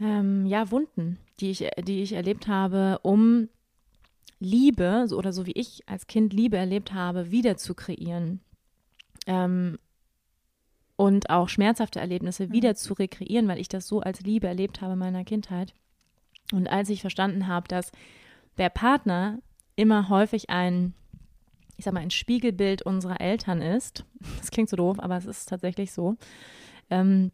ähm, 0.00 0.46
ja, 0.46 0.70
Wunden, 0.70 1.18
die 1.40 1.50
ich, 1.50 1.66
die 1.86 2.02
ich 2.02 2.12
erlebt 2.12 2.48
habe, 2.48 2.98
um 3.02 3.48
Liebe, 4.38 5.04
so, 5.06 5.16
oder 5.16 5.32
so 5.32 5.46
wie 5.46 5.52
ich 5.52 5.88
als 5.88 6.06
Kind 6.06 6.32
Liebe 6.32 6.56
erlebt 6.56 6.92
habe, 6.92 7.30
wieder 7.30 7.56
zu 7.56 7.74
kreieren. 7.74 8.40
Ähm, 9.26 9.78
und 10.96 11.30
auch 11.30 11.48
schmerzhafte 11.48 12.00
Erlebnisse 12.00 12.46
mhm. 12.46 12.52
wieder 12.52 12.74
zu 12.74 12.94
rekreieren, 12.94 13.48
weil 13.48 13.60
ich 13.60 13.68
das 13.68 13.86
so 13.86 14.00
als 14.00 14.20
Liebe 14.20 14.46
erlebt 14.46 14.80
habe 14.80 14.94
in 14.94 14.98
meiner 14.98 15.24
Kindheit. 15.24 15.74
Und 16.52 16.68
als 16.68 16.88
ich 16.90 17.00
verstanden 17.00 17.46
habe, 17.46 17.68
dass 17.68 17.92
der 18.56 18.70
Partner 18.70 19.38
immer 19.74 20.08
häufig 20.08 20.48
ein, 20.48 20.94
ich 21.76 21.84
sag 21.84 21.94
mal, 21.94 22.00
ein 22.00 22.10
Spiegelbild 22.10 22.82
unserer 22.82 23.20
Eltern 23.20 23.60
ist, 23.62 24.04
das 24.38 24.50
klingt 24.50 24.68
so 24.68 24.76
doof, 24.76 24.98
aber 24.98 25.16
es 25.16 25.26
ist 25.26 25.48
tatsächlich 25.48 25.92
so. 25.92 26.16
Ähm, 26.90 27.32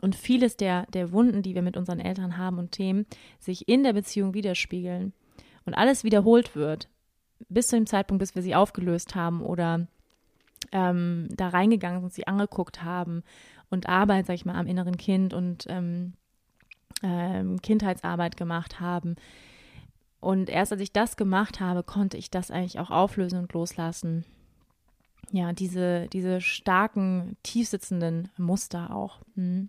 und 0.00 0.16
vieles 0.16 0.56
der, 0.56 0.86
der 0.86 1.12
Wunden, 1.12 1.42
die 1.42 1.54
wir 1.54 1.62
mit 1.62 1.76
unseren 1.76 2.00
Eltern 2.00 2.36
haben 2.36 2.58
und 2.58 2.72
Themen, 2.72 3.06
sich 3.38 3.68
in 3.68 3.84
der 3.84 3.92
Beziehung 3.92 4.34
widerspiegeln 4.34 5.12
und 5.66 5.74
alles 5.74 6.02
wiederholt 6.02 6.56
wird, 6.56 6.88
bis 7.48 7.68
zu 7.68 7.76
dem 7.76 7.86
Zeitpunkt, 7.86 8.20
bis 8.20 8.34
wir 8.34 8.42
sie 8.42 8.56
aufgelöst 8.56 9.14
haben 9.14 9.40
oder 9.40 9.86
ähm, 10.72 11.28
da 11.30 11.48
reingegangen 11.48 12.00
sind, 12.00 12.12
sie 12.12 12.26
angeguckt 12.26 12.82
haben 12.82 13.22
und 13.70 13.88
Arbeit, 13.88 14.26
sag 14.26 14.34
ich 14.34 14.44
mal, 14.44 14.56
am 14.56 14.66
inneren 14.66 14.96
Kind 14.96 15.32
und 15.32 15.66
ähm, 15.68 16.14
ähm, 17.02 17.60
Kindheitsarbeit 17.62 18.36
gemacht 18.36 18.80
haben. 18.80 19.16
Und 20.24 20.48
erst 20.48 20.72
als 20.72 20.80
ich 20.80 20.92
das 20.92 21.16
gemacht 21.18 21.60
habe, 21.60 21.82
konnte 21.82 22.16
ich 22.16 22.30
das 22.30 22.50
eigentlich 22.50 22.78
auch 22.78 22.90
auflösen 22.90 23.38
und 23.40 23.52
loslassen. 23.52 24.24
Ja, 25.30 25.52
diese, 25.52 26.08
diese 26.08 26.40
starken, 26.40 27.36
tiefsitzenden 27.42 28.30
Muster 28.38 28.94
auch. 28.94 29.20
Hm. 29.34 29.68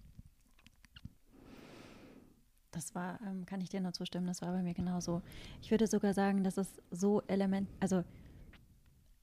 Das 2.71 2.95
war, 2.95 3.19
ähm, 3.27 3.45
kann 3.45 3.59
ich 3.59 3.69
dir 3.69 3.81
nur 3.81 3.91
zustimmen, 3.91 4.27
das 4.27 4.41
war 4.41 4.53
bei 4.53 4.61
mir 4.61 4.73
genauso. 4.73 5.21
Ich 5.61 5.71
würde 5.71 5.87
sogar 5.87 6.13
sagen, 6.13 6.43
dass 6.43 6.57
es 6.57 6.69
so 6.89 7.21
element, 7.27 7.67
also 7.81 8.05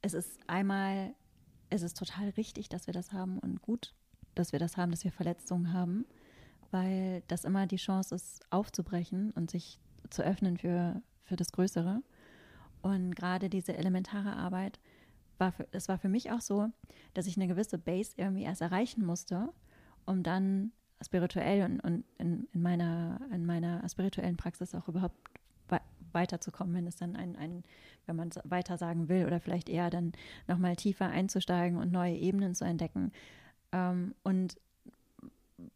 es 0.02 0.12
ist 0.12 0.38
einmal 0.46 1.14
es 1.72 1.80
ist 1.80 1.96
total 1.96 2.28
richtig, 2.30 2.68
dass 2.68 2.86
wir 2.86 2.92
das 2.92 3.12
haben 3.12 3.38
und 3.38 3.62
gut, 3.62 3.94
dass 4.34 4.52
wir 4.52 4.58
das 4.58 4.76
haben, 4.76 4.90
dass 4.90 5.04
wir 5.04 5.12
Verletzungen 5.12 5.72
haben, 5.72 6.04
weil 6.70 7.22
das 7.28 7.44
immer 7.44 7.66
die 7.66 7.76
Chance 7.76 8.14
ist, 8.14 8.42
aufzubrechen 8.50 9.30
und 9.30 9.50
sich 9.50 9.78
zu 10.10 10.22
öffnen 10.22 10.58
für, 10.58 11.00
für 11.32 11.36
das 11.36 11.52
Größere. 11.52 12.02
Und 12.82 13.16
gerade 13.16 13.48
diese 13.48 13.74
elementare 13.74 14.36
Arbeit, 14.36 14.78
war 15.38 15.50
für, 15.50 15.66
es 15.72 15.88
war 15.88 15.96
für 15.96 16.10
mich 16.10 16.30
auch 16.30 16.42
so, 16.42 16.68
dass 17.14 17.26
ich 17.26 17.38
eine 17.38 17.48
gewisse 17.48 17.78
Base 17.78 18.12
irgendwie 18.18 18.42
erst 18.42 18.60
erreichen 18.60 19.02
musste, 19.02 19.48
um 20.04 20.22
dann 20.22 20.72
spirituell 21.02 21.64
und, 21.64 21.80
und 21.80 22.04
in, 22.18 22.48
in, 22.52 22.60
meiner, 22.60 23.18
in 23.32 23.46
meiner 23.46 23.88
spirituellen 23.88 24.36
Praxis 24.36 24.74
auch 24.74 24.88
überhaupt 24.88 25.16
weiterzukommen, 26.12 26.74
wenn 26.74 26.86
es 26.86 26.96
dann 26.96 27.16
ein, 27.16 27.34
ein 27.36 27.64
wenn 28.04 28.16
man 28.16 28.28
es 28.28 28.38
weiter 28.44 28.76
sagen 28.76 29.08
will 29.08 29.24
oder 29.24 29.40
vielleicht 29.40 29.70
eher 29.70 29.88
dann 29.88 30.12
nochmal 30.46 30.76
tiefer 30.76 31.08
einzusteigen 31.08 31.78
und 31.78 31.90
neue 31.90 32.14
Ebenen 32.14 32.54
zu 32.54 32.66
entdecken 32.66 33.10
ähm, 33.72 34.14
und 34.22 34.60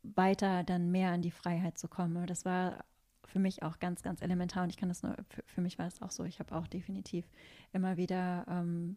weiter 0.02 0.64
dann 0.64 0.90
mehr 0.90 1.12
an 1.12 1.22
die 1.22 1.30
Freiheit 1.30 1.78
zu 1.78 1.88
kommen. 1.88 2.26
Das 2.26 2.44
war 2.44 2.84
für 3.26 3.38
mich 3.38 3.62
auch 3.62 3.78
ganz, 3.78 4.02
ganz 4.02 4.22
elementar 4.22 4.64
und 4.64 4.70
ich 4.70 4.76
kann 4.76 4.88
das 4.88 5.02
nur, 5.02 5.16
für, 5.28 5.42
für 5.46 5.60
mich 5.60 5.78
war 5.78 5.86
es 5.86 6.00
auch 6.02 6.10
so, 6.10 6.24
ich 6.24 6.38
habe 6.38 6.54
auch 6.54 6.66
definitiv 6.66 7.24
immer 7.72 7.96
wieder 7.96 8.46
ähm, 8.48 8.96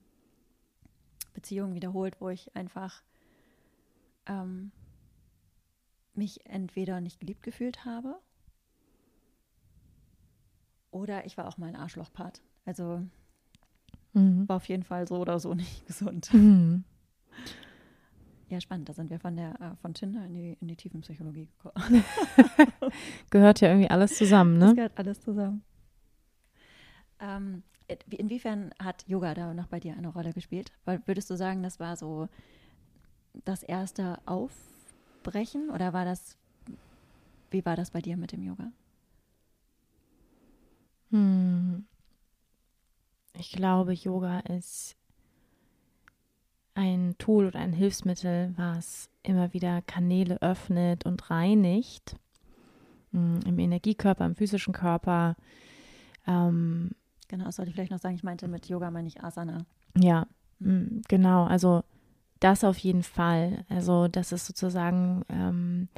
Beziehungen 1.34 1.76
wiederholt, 1.76 2.20
wo 2.20 2.30
ich 2.30 2.56
einfach 2.56 3.04
ähm, 4.26 4.72
mich 6.14 6.46
entweder 6.46 7.02
nicht 7.02 7.20
geliebt 7.20 7.44
gefühlt 7.44 7.86
habe 7.86 8.20
oder 10.92 11.26
ich 11.26 11.38
war 11.38 11.48
auch 11.48 11.58
mal 11.58 11.68
ein 11.68 11.76
Arschlochpart. 11.76 12.42
Also 12.66 13.04
mhm. 14.14 14.48
war 14.48 14.58
auf 14.58 14.68
jeden 14.68 14.84
Fall 14.84 15.08
so 15.08 15.18
oder 15.18 15.40
so 15.40 15.54
nicht 15.54 15.86
gesund. 15.88 16.34
Mhm. 16.34 16.84
Ja, 18.50 18.60
spannend. 18.60 18.90
Da 18.90 18.94
sind 18.94 19.12
wir 19.12 19.20
von 19.20 19.36
der 19.36 19.62
äh, 19.62 19.76
von 19.78 19.94
Tinder 19.94 20.26
in 20.26 20.34
die, 20.34 20.58
in 20.60 20.68
die 20.68 20.76
Tiefenpsychologie 20.76 21.48
gekommen. 21.48 22.04
gehört 23.30 23.62
ja 23.62 23.70
irgendwie 23.70 23.90
alles 23.90 24.18
zusammen, 24.18 24.58
ne? 24.58 24.66
Das 24.66 24.76
gehört 24.76 24.98
alles 24.98 25.22
zusammen. 25.22 25.64
Ähm, 27.20 27.64
inwiefern 28.10 28.72
hat 28.80 29.08
Yoga 29.08 29.36
da 29.36 29.54
noch 29.54 29.68
bei 29.68 29.80
dir 29.80 29.96
eine 29.96 30.08
Rolle 30.08 30.34
gespielt? 30.34 30.72
Weil 30.86 31.02
würdest 31.06 31.30
du 31.30 31.36
sagen, 31.36 31.62
das 31.62 31.80
war 31.80 31.96
so 31.96 32.28
das 33.46 33.62
erste 33.62 34.20
Aufbrechen 34.26 35.70
oder 35.70 35.94
war 35.94 36.06
das, 36.06 36.36
wie 37.52 37.64
war 37.66 37.76
das 37.76 37.92
bei 37.92 38.02
dir 38.02 38.18
mit 38.18 38.32
dem 38.32 38.42
Yoga? 38.42 38.72
Hm. 41.12 41.86
Ich 43.34 43.52
glaube, 43.52 43.94
Yoga 43.94 44.40
ist 44.40 44.99
ein 46.80 47.16
Tool 47.18 47.46
oder 47.46 47.60
ein 47.60 47.74
Hilfsmittel, 47.74 48.54
was 48.56 49.10
immer 49.22 49.54
wieder 49.54 49.82
Kanäle 49.82 50.42
öffnet 50.42 51.06
und 51.06 51.30
reinigt. 51.30 52.16
Hm, 53.12 53.42
Im 53.46 53.60
Energiekörper, 53.60 54.26
im 54.26 54.36
physischen 54.36 54.74
Körper. 54.74 55.36
Ähm, 56.26 56.92
genau, 57.28 57.46
das 57.46 57.58
sollte 57.58 57.70
ich 57.70 57.76
vielleicht 57.76 57.92
noch 57.92 58.00
sagen. 58.00 58.16
Ich 58.16 58.24
meinte 58.24 58.48
mit 58.48 58.70
Yoga 58.70 58.92
meine 58.92 59.10
ich 59.10 59.22
Asana. 59.22 59.66
Ja, 59.98 60.26
hm. 60.62 61.02
genau. 61.10 61.44
Also 61.44 61.84
das 62.40 62.64
auf 62.64 62.78
jeden 62.78 63.04
Fall. 63.04 63.66
Also 63.68 64.08
das 64.08 64.32
ist 64.32 64.46
sozusagen 64.46 65.26
ähm, 65.28 65.90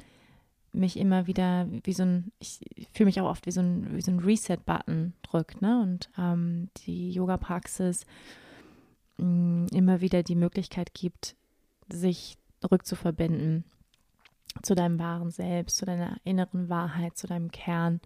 mich 0.71 0.97
immer 0.97 1.27
wieder 1.27 1.67
wie 1.83 1.93
so 1.93 2.03
ein, 2.03 2.31
ich 2.39 2.59
fühle 2.93 3.05
mich 3.05 3.21
auch 3.21 3.29
oft 3.29 3.45
wie 3.45 3.51
so 3.51 3.61
ein, 3.61 3.95
wie 3.95 4.01
so 4.01 4.09
ein 4.09 4.19
Reset-Button 4.19 5.13
drückt, 5.21 5.61
ne? 5.61 5.79
Und 5.83 6.09
ähm, 6.17 6.69
die 6.77 7.11
Yoga-Praxis 7.11 8.07
immer 9.21 10.01
wieder 10.01 10.23
die 10.23 10.35
Möglichkeit 10.35 10.93
gibt, 10.93 11.35
sich 11.89 12.37
rückzuverbinden 12.69 13.63
zu 14.61 14.75
deinem 14.75 14.99
wahren 14.99 15.31
Selbst, 15.31 15.77
zu 15.77 15.85
deiner 15.85 16.17
inneren 16.23 16.69
Wahrheit, 16.69 17.17
zu 17.17 17.27
deinem 17.27 17.51
Kern 17.51 18.01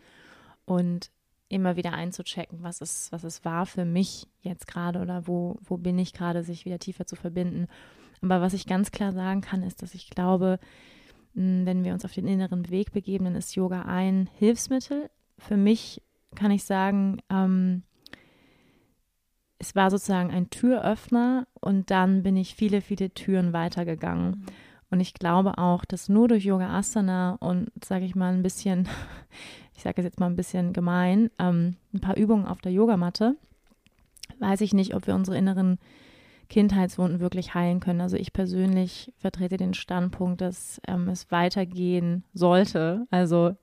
und 0.66 1.10
immer 1.48 1.76
wieder 1.76 1.94
einzuchecken, 1.94 2.64
was 2.64 2.82
ist, 2.82 3.12
was 3.12 3.24
es 3.24 3.46
war 3.46 3.66
für 3.66 3.86
mich 3.86 4.28
jetzt 4.42 4.68
gerade 4.68 5.00
oder 5.00 5.28
wo, 5.28 5.58
wo 5.64 5.78
bin 5.78 5.98
ich 6.00 6.14
gerade, 6.14 6.44
sich 6.44 6.66
wieder 6.66 6.80
tiefer 6.80 7.06
zu 7.06 7.16
verbinden. 7.16 7.68
Aber 8.22 8.42
was 8.42 8.54
ich 8.54 8.66
ganz 8.66 8.92
klar 8.92 9.12
sagen 9.12 9.42
kann, 9.42 9.64
ist, 9.64 9.82
dass 9.82 9.94
ich 9.94 10.10
glaube, 10.10 10.60
wenn 11.34 11.84
wir 11.84 11.94
uns 11.94 12.06
auf 12.06 12.14
den 12.14 12.28
inneren 12.28 12.70
Weg 12.70 12.94
begeben, 12.94 13.26
dann 13.26 13.36
ist 13.36 13.56
Yoga 13.56 13.84
ein 13.84 14.30
Hilfsmittel. 14.38 15.10
Für 15.38 15.58
mich 15.58 16.02
kann 16.34 16.52
ich 16.52 16.64
sagen, 16.64 17.22
ähm, 17.30 17.84
es 19.66 19.76
war 19.76 19.90
sozusagen 19.90 20.30
ein 20.30 20.52
Türöffner 20.52 21.48
und 21.60 21.90
dann 21.90 22.22
bin 22.22 22.38
ich 22.38 22.54
viele, 22.54 22.82
viele 22.82 23.10
Türen 23.10 23.52
weitergegangen. 23.52 24.30
Mhm. 24.30 24.46
Und 24.92 25.00
ich 25.00 25.16
glaube 25.16 25.58
auch, 25.58 25.86
dass 25.86 26.08
nur 26.08 26.28
durch 26.28 26.46
Yoga 26.46 26.70
Asana 26.70 27.38
und, 27.40 27.72
sage 27.84 28.06
ich 28.06 28.16
mal, 28.16 28.32
ein 28.32 28.44
bisschen, 28.44 28.88
ich 29.76 29.82
sage 29.82 29.96
es 29.98 30.06
jetzt 30.06 30.20
mal 30.20 30.28
ein 30.28 30.36
bisschen 30.36 30.72
gemein, 30.72 31.32
ähm, 31.40 31.78
ein 31.94 32.00
paar 32.00 32.16
Übungen 32.16 32.46
auf 32.46 32.62
der 32.62 32.72
Yogamatte, 32.72 33.36
weiß 34.38 34.62
ich 34.62 34.74
nicht, 34.74 34.94
ob 34.94 35.08
wir 35.08 35.16
unsere 35.16 35.38
inneren 35.38 35.80
Kindheitswunden 36.48 37.20
wirklich 37.20 37.56
heilen 37.56 37.80
können. 37.80 38.02
Also 38.02 38.18
ich 38.18 38.34
persönlich 38.34 39.12
vertrete 39.18 39.58
den 39.58 39.74
Standpunkt, 39.74 40.42
dass 40.42 40.80
ähm, 40.88 41.10
es 41.10 41.32
weitergehen 41.32 42.24
sollte. 42.36 43.08
Also 43.10 43.56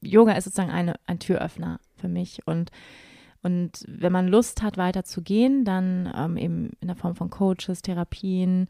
Yoga 0.00 0.32
ist 0.32 0.44
sozusagen 0.46 0.72
eine, 0.72 0.94
ein 1.06 1.20
Türöffner 1.20 1.78
für 1.96 2.08
mich 2.08 2.40
und 2.44 2.72
und 3.44 3.84
wenn 3.86 4.12
man 4.12 4.26
Lust 4.26 4.62
hat, 4.62 4.78
weiterzugehen, 4.78 5.64
dann 5.64 6.10
ähm, 6.16 6.36
eben 6.36 6.70
in 6.80 6.88
der 6.88 6.96
Form 6.96 7.14
von 7.14 7.30
Coaches, 7.30 7.82
Therapien, 7.82 8.68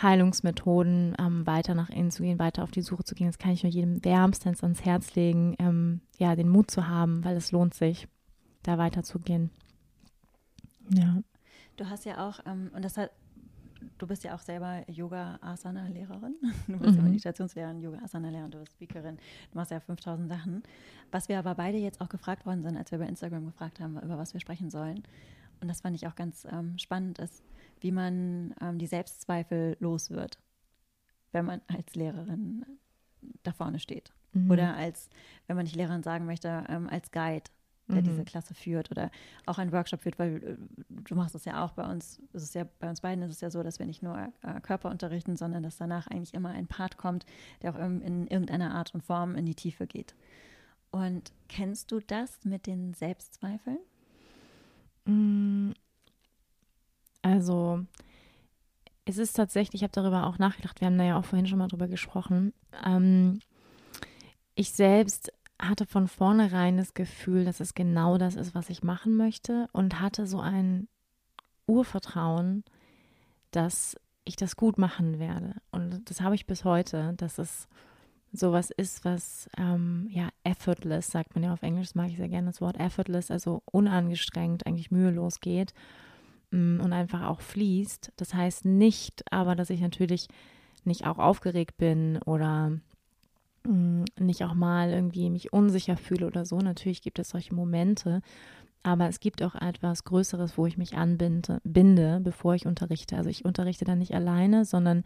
Heilungsmethoden, 0.00 1.14
ähm, 1.18 1.46
weiter 1.46 1.74
nach 1.74 1.90
innen 1.90 2.10
zu 2.10 2.22
gehen, 2.22 2.38
weiter 2.38 2.62
auf 2.62 2.70
die 2.70 2.82
Suche 2.82 3.04
zu 3.04 3.14
gehen. 3.14 3.26
Das 3.26 3.38
kann 3.38 3.52
ich 3.52 3.62
nur 3.62 3.70
jedem 3.70 4.04
wärmstens 4.04 4.62
ans 4.62 4.84
Herz 4.84 5.14
legen, 5.14 5.54
ähm, 5.58 6.00
ja, 6.18 6.34
den 6.34 6.48
Mut 6.48 6.70
zu 6.70 6.88
haben, 6.88 7.22
weil 7.24 7.36
es 7.36 7.52
lohnt 7.52 7.74
sich, 7.74 8.08
da 8.62 8.78
weiterzugehen. 8.78 9.50
Ja. 10.88 11.22
Du 11.76 11.88
hast 11.88 12.04
ja 12.04 12.26
auch, 12.26 12.40
ähm, 12.46 12.70
und 12.74 12.84
das 12.84 12.96
hat, 12.96 13.10
du 13.98 14.06
bist 14.06 14.24
ja 14.24 14.34
auch 14.34 14.40
selber 14.40 14.82
Yoga-Asana-Lehrerin. 14.90 16.36
Du 16.66 16.78
bist 16.78 16.92
mhm. 16.92 16.96
ja 16.96 17.02
Meditationslehrerin, 17.02 17.80
Yoga-Asana-Lehrerin, 17.80 18.50
du 18.50 18.58
bist 18.58 18.72
Speakerin. 18.72 19.16
Du 19.50 19.58
machst 19.58 19.70
ja 19.70 19.80
5000 19.80 20.28
Sachen. 20.28 20.62
Was 21.10 21.28
wir 21.28 21.38
aber 21.38 21.54
beide 21.54 21.78
jetzt 21.78 22.00
auch 22.00 22.08
gefragt 22.08 22.46
worden 22.46 22.62
sind, 22.62 22.76
als 22.76 22.90
wir 22.90 22.98
bei 22.98 23.06
Instagram 23.06 23.46
gefragt 23.46 23.80
haben, 23.80 23.98
über 24.00 24.18
was 24.18 24.32
wir 24.32 24.40
sprechen 24.40 24.70
sollen. 24.70 25.02
Und 25.60 25.68
das 25.68 25.80
fand 25.80 25.96
ich 25.96 26.06
auch 26.06 26.14
ganz 26.14 26.46
ähm, 26.50 26.78
spannend, 26.78 27.18
ist, 27.18 27.42
wie 27.80 27.92
man 27.92 28.54
ähm, 28.60 28.78
die 28.78 28.86
Selbstzweifel 28.86 29.76
los 29.80 30.10
wird, 30.10 30.38
wenn 31.32 31.44
man 31.44 31.60
als 31.66 31.94
Lehrerin 31.94 32.64
da 33.42 33.52
vorne 33.52 33.78
steht. 33.78 34.12
Mhm. 34.32 34.50
Oder 34.50 34.76
als, 34.76 35.10
wenn 35.46 35.56
man 35.56 35.64
nicht 35.64 35.76
Lehrerin 35.76 36.02
sagen 36.02 36.26
möchte, 36.26 36.64
ähm, 36.68 36.88
als 36.88 37.10
Guide 37.10 37.50
der 37.92 38.02
mhm. 38.02 38.06
diese 38.06 38.24
Klasse 38.24 38.54
führt 38.54 38.90
oder 38.90 39.10
auch 39.46 39.58
einen 39.58 39.72
Workshop 39.72 40.02
führt, 40.02 40.18
weil 40.18 40.36
äh, 40.42 40.56
du 40.88 41.14
machst 41.14 41.34
es 41.34 41.44
ja 41.44 41.64
auch 41.64 41.72
bei 41.72 41.84
uns, 41.84 42.20
es 42.32 42.42
ist 42.42 42.54
ja 42.54 42.64
bei 42.78 42.88
uns 42.88 43.00
beiden 43.00 43.22
ist 43.24 43.32
es 43.32 43.40
ja 43.40 43.50
so, 43.50 43.62
dass 43.62 43.78
wir 43.78 43.86
nicht 43.86 44.02
nur 44.02 44.16
äh, 44.42 44.60
Körper 44.60 44.90
unterrichten, 44.90 45.36
sondern 45.36 45.62
dass 45.62 45.76
danach 45.76 46.06
eigentlich 46.06 46.34
immer 46.34 46.50
ein 46.50 46.66
Part 46.66 46.96
kommt, 46.96 47.26
der 47.62 47.74
auch 47.74 47.78
in, 47.78 48.00
in 48.00 48.26
irgendeiner 48.26 48.74
Art 48.74 48.94
und 48.94 49.02
Form 49.02 49.34
in 49.34 49.46
die 49.46 49.54
Tiefe 49.54 49.86
geht. 49.86 50.14
Und 50.90 51.32
kennst 51.48 51.92
du 51.92 52.00
das 52.00 52.44
mit 52.44 52.66
den 52.66 52.94
Selbstzweifeln? 52.94 53.78
Mm, 55.04 55.72
also 57.22 57.84
es 59.04 59.18
ist 59.18 59.34
tatsächlich, 59.34 59.82
ich 59.82 59.82
habe 59.82 59.92
darüber 59.92 60.26
auch 60.26 60.38
nachgedacht, 60.38 60.80
wir 60.80 60.86
haben 60.86 60.98
da 60.98 61.04
ja 61.04 61.18
auch 61.18 61.24
vorhin 61.24 61.46
schon 61.46 61.58
mal 61.58 61.68
drüber 61.68 61.88
gesprochen. 61.88 62.52
Ähm, 62.84 63.40
ich 64.54 64.72
selbst 64.72 65.32
hatte 65.60 65.86
von 65.86 66.08
vornherein 66.08 66.76
das 66.76 66.94
Gefühl, 66.94 67.44
dass 67.44 67.60
es 67.60 67.74
genau 67.74 68.18
das 68.18 68.34
ist, 68.36 68.54
was 68.54 68.70
ich 68.70 68.82
machen 68.82 69.16
möchte 69.16 69.68
und 69.72 70.00
hatte 70.00 70.26
so 70.26 70.40
ein 70.40 70.88
Urvertrauen, 71.66 72.64
dass 73.50 73.96
ich 74.24 74.36
das 74.36 74.56
gut 74.56 74.78
machen 74.78 75.18
werde. 75.18 75.56
Und 75.70 76.08
das 76.08 76.20
habe 76.20 76.34
ich 76.34 76.46
bis 76.46 76.64
heute, 76.64 77.14
dass 77.16 77.38
es 77.38 77.68
sowas 78.32 78.70
ist, 78.70 79.04
was 79.04 79.50
ähm, 79.58 80.08
ja 80.10 80.28
effortless, 80.44 81.10
sagt 81.10 81.34
man 81.34 81.44
ja 81.44 81.52
auf 81.52 81.62
Englisch, 81.62 81.88
das 81.88 81.94
mag 81.94 82.10
ich 82.10 82.16
sehr 82.16 82.28
gerne 82.28 82.48
das 82.48 82.60
Wort 82.60 82.78
effortless, 82.78 83.30
also 83.30 83.62
unangestrengt, 83.70 84.66
eigentlich 84.66 84.90
mühelos 84.90 85.40
geht 85.40 85.74
mm, 86.50 86.80
und 86.80 86.92
einfach 86.92 87.26
auch 87.26 87.40
fließt. 87.40 88.12
Das 88.16 88.34
heißt 88.34 88.64
nicht 88.64 89.24
aber, 89.32 89.56
dass 89.56 89.70
ich 89.70 89.80
natürlich 89.80 90.28
nicht 90.84 91.06
auch 91.06 91.18
aufgeregt 91.18 91.76
bin 91.76 92.18
oder 92.22 92.72
nicht 93.64 94.44
auch 94.44 94.54
mal 94.54 94.90
irgendwie 94.90 95.30
mich 95.30 95.52
unsicher 95.52 95.96
fühle 95.96 96.26
oder 96.26 96.44
so. 96.44 96.58
Natürlich 96.58 97.02
gibt 97.02 97.18
es 97.18 97.30
solche 97.30 97.54
Momente, 97.54 98.22
aber 98.82 99.08
es 99.08 99.20
gibt 99.20 99.42
auch 99.42 99.54
etwas 99.54 100.04
Größeres, 100.04 100.56
wo 100.56 100.64
ich 100.64 100.78
mich 100.78 100.96
anbinde, 100.96 101.60
binde, 101.64 102.20
bevor 102.22 102.54
ich 102.54 102.66
unterrichte. 102.66 103.16
Also 103.16 103.28
ich 103.28 103.44
unterrichte 103.44 103.84
dann 103.84 103.98
nicht 103.98 104.14
alleine, 104.14 104.64
sondern 104.64 105.04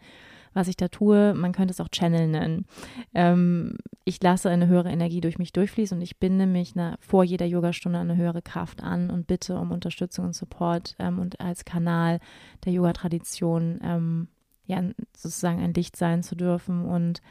was 0.53 0.69
ich 0.69 0.77
da 0.77 0.87
tue, 0.87 1.33
man 1.33 1.51
könnte 1.51 1.73
es 1.73 1.81
auch 1.81 1.89
Channel 1.89 2.27
nennen. 2.29 2.65
Ähm, 3.13 3.77
ich 4.05 4.23
lasse 4.23 4.49
eine 4.49 4.67
höhere 4.67 4.89
Energie 4.89 5.19
durch 5.19 5.37
mich 5.37 5.51
durchfließen 5.51 5.97
und 5.97 6.01
ich 6.01 6.17
binde 6.17 6.45
mich 6.45 6.75
na, 6.75 6.95
vor 7.01 7.25
jeder 7.25 7.45
Yogastunde 7.45 7.99
eine 7.99 8.15
höhere 8.15 8.41
Kraft 8.41 8.81
an 8.81 9.09
und 9.09 9.27
bitte 9.27 9.57
um 9.57 9.71
Unterstützung 9.71 10.27
und 10.27 10.35
Support 10.35 10.95
ähm, 10.99 11.19
und 11.19 11.41
als 11.41 11.65
Kanal 11.65 12.21
der 12.63 12.71
Yoga-Tradition 12.71 13.81
ähm, 13.83 14.27
ja 14.65 14.81
sozusagen 15.17 15.61
ein 15.61 15.73
Licht 15.73 15.97
sein 15.97 16.23
zu 16.23 16.35
dürfen 16.35 16.85
und 16.85 17.21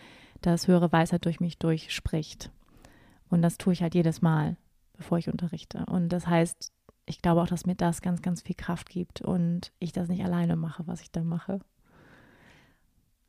dass 0.47 0.68
höhere 0.68 0.92
Weisheit 0.92 1.24
durch 1.24 1.40
mich 1.40 1.59
durchspricht. 1.59 2.51
Und 3.28 3.42
das 3.42 3.59
tue 3.59 3.72
ich 3.72 3.82
halt 3.82 3.95
jedes 3.95 4.22
Mal, 4.22 4.57
bevor 4.97 5.18
ich 5.18 5.28
unterrichte. 5.28 5.84
Und 5.86 6.11
das 6.11 6.26
heißt, 6.26 6.72
ich 7.07 7.22
glaube 7.22 7.42
auch, 7.42 7.47
dass 7.47 7.66
mir 7.66 7.74
das 7.74 8.03
ganz, 8.03 8.22
ganz 8.22 8.42
viel 8.42 8.57
Kraft 8.57 8.88
gibt 8.88 9.20
und 9.20 9.72
ich 9.78 9.92
das 9.92 10.09
nicht 10.09 10.24
alleine 10.24 10.57
mache, 10.57 10.86
was 10.86 11.01
ich 11.01 11.11
da 11.11 11.22
mache. 11.22 11.61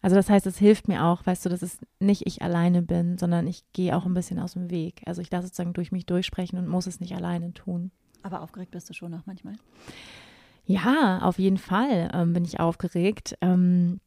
Also 0.01 0.15
das 0.15 0.29
heißt, 0.29 0.45
es 0.45 0.59
hilft 0.59 0.87
mir 0.87 1.03
auch, 1.03 1.25
weißt 1.25 1.45
du, 1.45 1.49
dass 1.49 1.63
es 1.63 1.79
nicht 1.99 2.27
ich 2.27 2.43
alleine 2.43 2.83
bin, 2.83 3.17
sondern 3.17 3.47
ich 3.47 3.63
gehe 3.73 3.95
auch 3.95 4.05
ein 4.05 4.13
bisschen 4.13 4.39
aus 4.39 4.53
dem 4.53 4.69
Weg. 4.69 5.01
Also 5.07 5.21
ich 5.21 5.31
lasse 5.31 5.47
sozusagen 5.47 5.73
durch 5.73 5.91
mich 5.91 6.05
durchsprechen 6.05 6.59
und 6.59 6.67
muss 6.67 6.85
es 6.85 6.99
nicht 6.99 7.15
alleine 7.15 7.53
tun. 7.53 7.91
Aber 8.21 8.41
aufgeregt 8.41 8.71
bist 8.71 8.89
du 8.89 8.93
schon 8.93 9.11
noch 9.11 9.25
manchmal? 9.25 9.55
Ja, 10.65 11.19
auf 11.21 11.39
jeden 11.39 11.57
Fall 11.57 12.09
ähm, 12.13 12.33
bin 12.33 12.45
ich 12.45 12.59
aufgeregt. 12.59 13.35
Ähm, 13.41 13.99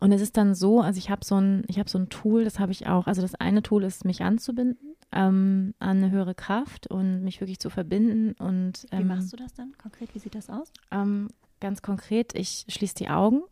und 0.00 0.12
es 0.12 0.20
ist 0.20 0.36
dann 0.36 0.54
so, 0.54 0.80
also 0.80 0.98
ich 0.98 1.10
habe 1.10 1.24
so 1.24 1.36
ein, 1.36 1.64
ich 1.68 1.78
habe 1.78 1.88
so 1.88 1.98
ein 1.98 2.08
Tool, 2.08 2.44
das 2.44 2.58
habe 2.58 2.72
ich 2.72 2.86
auch. 2.86 3.06
Also 3.06 3.22
das 3.22 3.34
eine 3.34 3.62
Tool 3.62 3.84
ist, 3.84 4.04
mich 4.04 4.22
anzubinden 4.22 4.94
ähm, 5.14 5.74
an 5.78 5.98
eine 5.98 6.10
höhere 6.10 6.34
Kraft 6.34 6.88
und 6.88 7.22
mich 7.22 7.40
wirklich 7.40 7.60
zu 7.60 7.70
verbinden. 7.70 8.32
Und 8.38 8.86
ähm, 8.90 9.00
wie 9.00 9.04
machst 9.04 9.32
du 9.32 9.36
das 9.36 9.54
dann 9.54 9.72
konkret? 9.78 10.14
Wie 10.14 10.18
sieht 10.18 10.34
das 10.34 10.50
aus? 10.50 10.72
Ähm, 10.90 11.28
ganz 11.60 11.82
konkret, 11.82 12.34
ich 12.34 12.66
schließe 12.68 12.96
die 12.96 13.08
Augen 13.08 13.42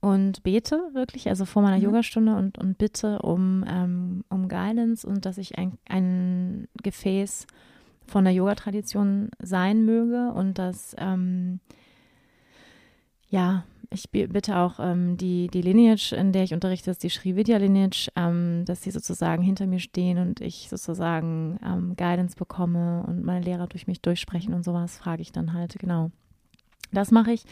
und 0.00 0.42
bete 0.42 0.90
wirklich, 0.92 1.28
also 1.28 1.44
vor 1.44 1.62
meiner 1.62 1.78
mhm. 1.78 1.84
Yogastunde 1.84 2.36
und, 2.36 2.58
und 2.58 2.76
bitte 2.76 3.20
um, 3.20 3.64
ähm, 3.66 4.24
um 4.28 4.48
Guidance 4.48 5.06
und 5.06 5.24
dass 5.24 5.38
ich 5.38 5.58
ein, 5.58 5.78
ein 5.88 6.68
Gefäß 6.82 7.46
von 8.06 8.24
der 8.24 8.34
Yoga-Tradition 8.34 9.30
sein 9.40 9.84
möge 9.84 10.32
und 10.32 10.58
dass 10.58 10.94
ähm, 10.98 11.60
ja, 13.30 13.64
ich 13.92 14.10
bitte 14.10 14.56
auch 14.56 14.78
ähm, 14.78 15.16
die, 15.16 15.48
die 15.48 15.62
Lineage, 15.62 16.12
in 16.12 16.32
der 16.32 16.44
ich 16.44 16.54
unterrichte, 16.54 16.90
ist 16.90 17.02
die 17.02 17.08
Sri 17.08 17.36
Vidya 17.36 17.58
Lineage, 17.58 18.10
ähm, 18.16 18.64
dass 18.64 18.82
sie 18.82 18.90
sozusagen 18.90 19.42
hinter 19.42 19.66
mir 19.66 19.78
stehen 19.78 20.18
und 20.18 20.40
ich 20.40 20.68
sozusagen 20.68 21.58
ähm, 21.64 21.94
Guidance 21.96 22.36
bekomme 22.36 23.04
und 23.06 23.24
meine 23.24 23.44
Lehrer 23.44 23.66
durch 23.66 23.86
mich 23.86 24.00
durchsprechen 24.00 24.54
und 24.54 24.64
sowas, 24.64 24.98
frage 24.98 25.22
ich 25.22 25.32
dann 25.32 25.52
halt, 25.52 25.78
genau. 25.78 26.10
Das 26.92 27.10
mache 27.10 27.32
ich. 27.32 27.44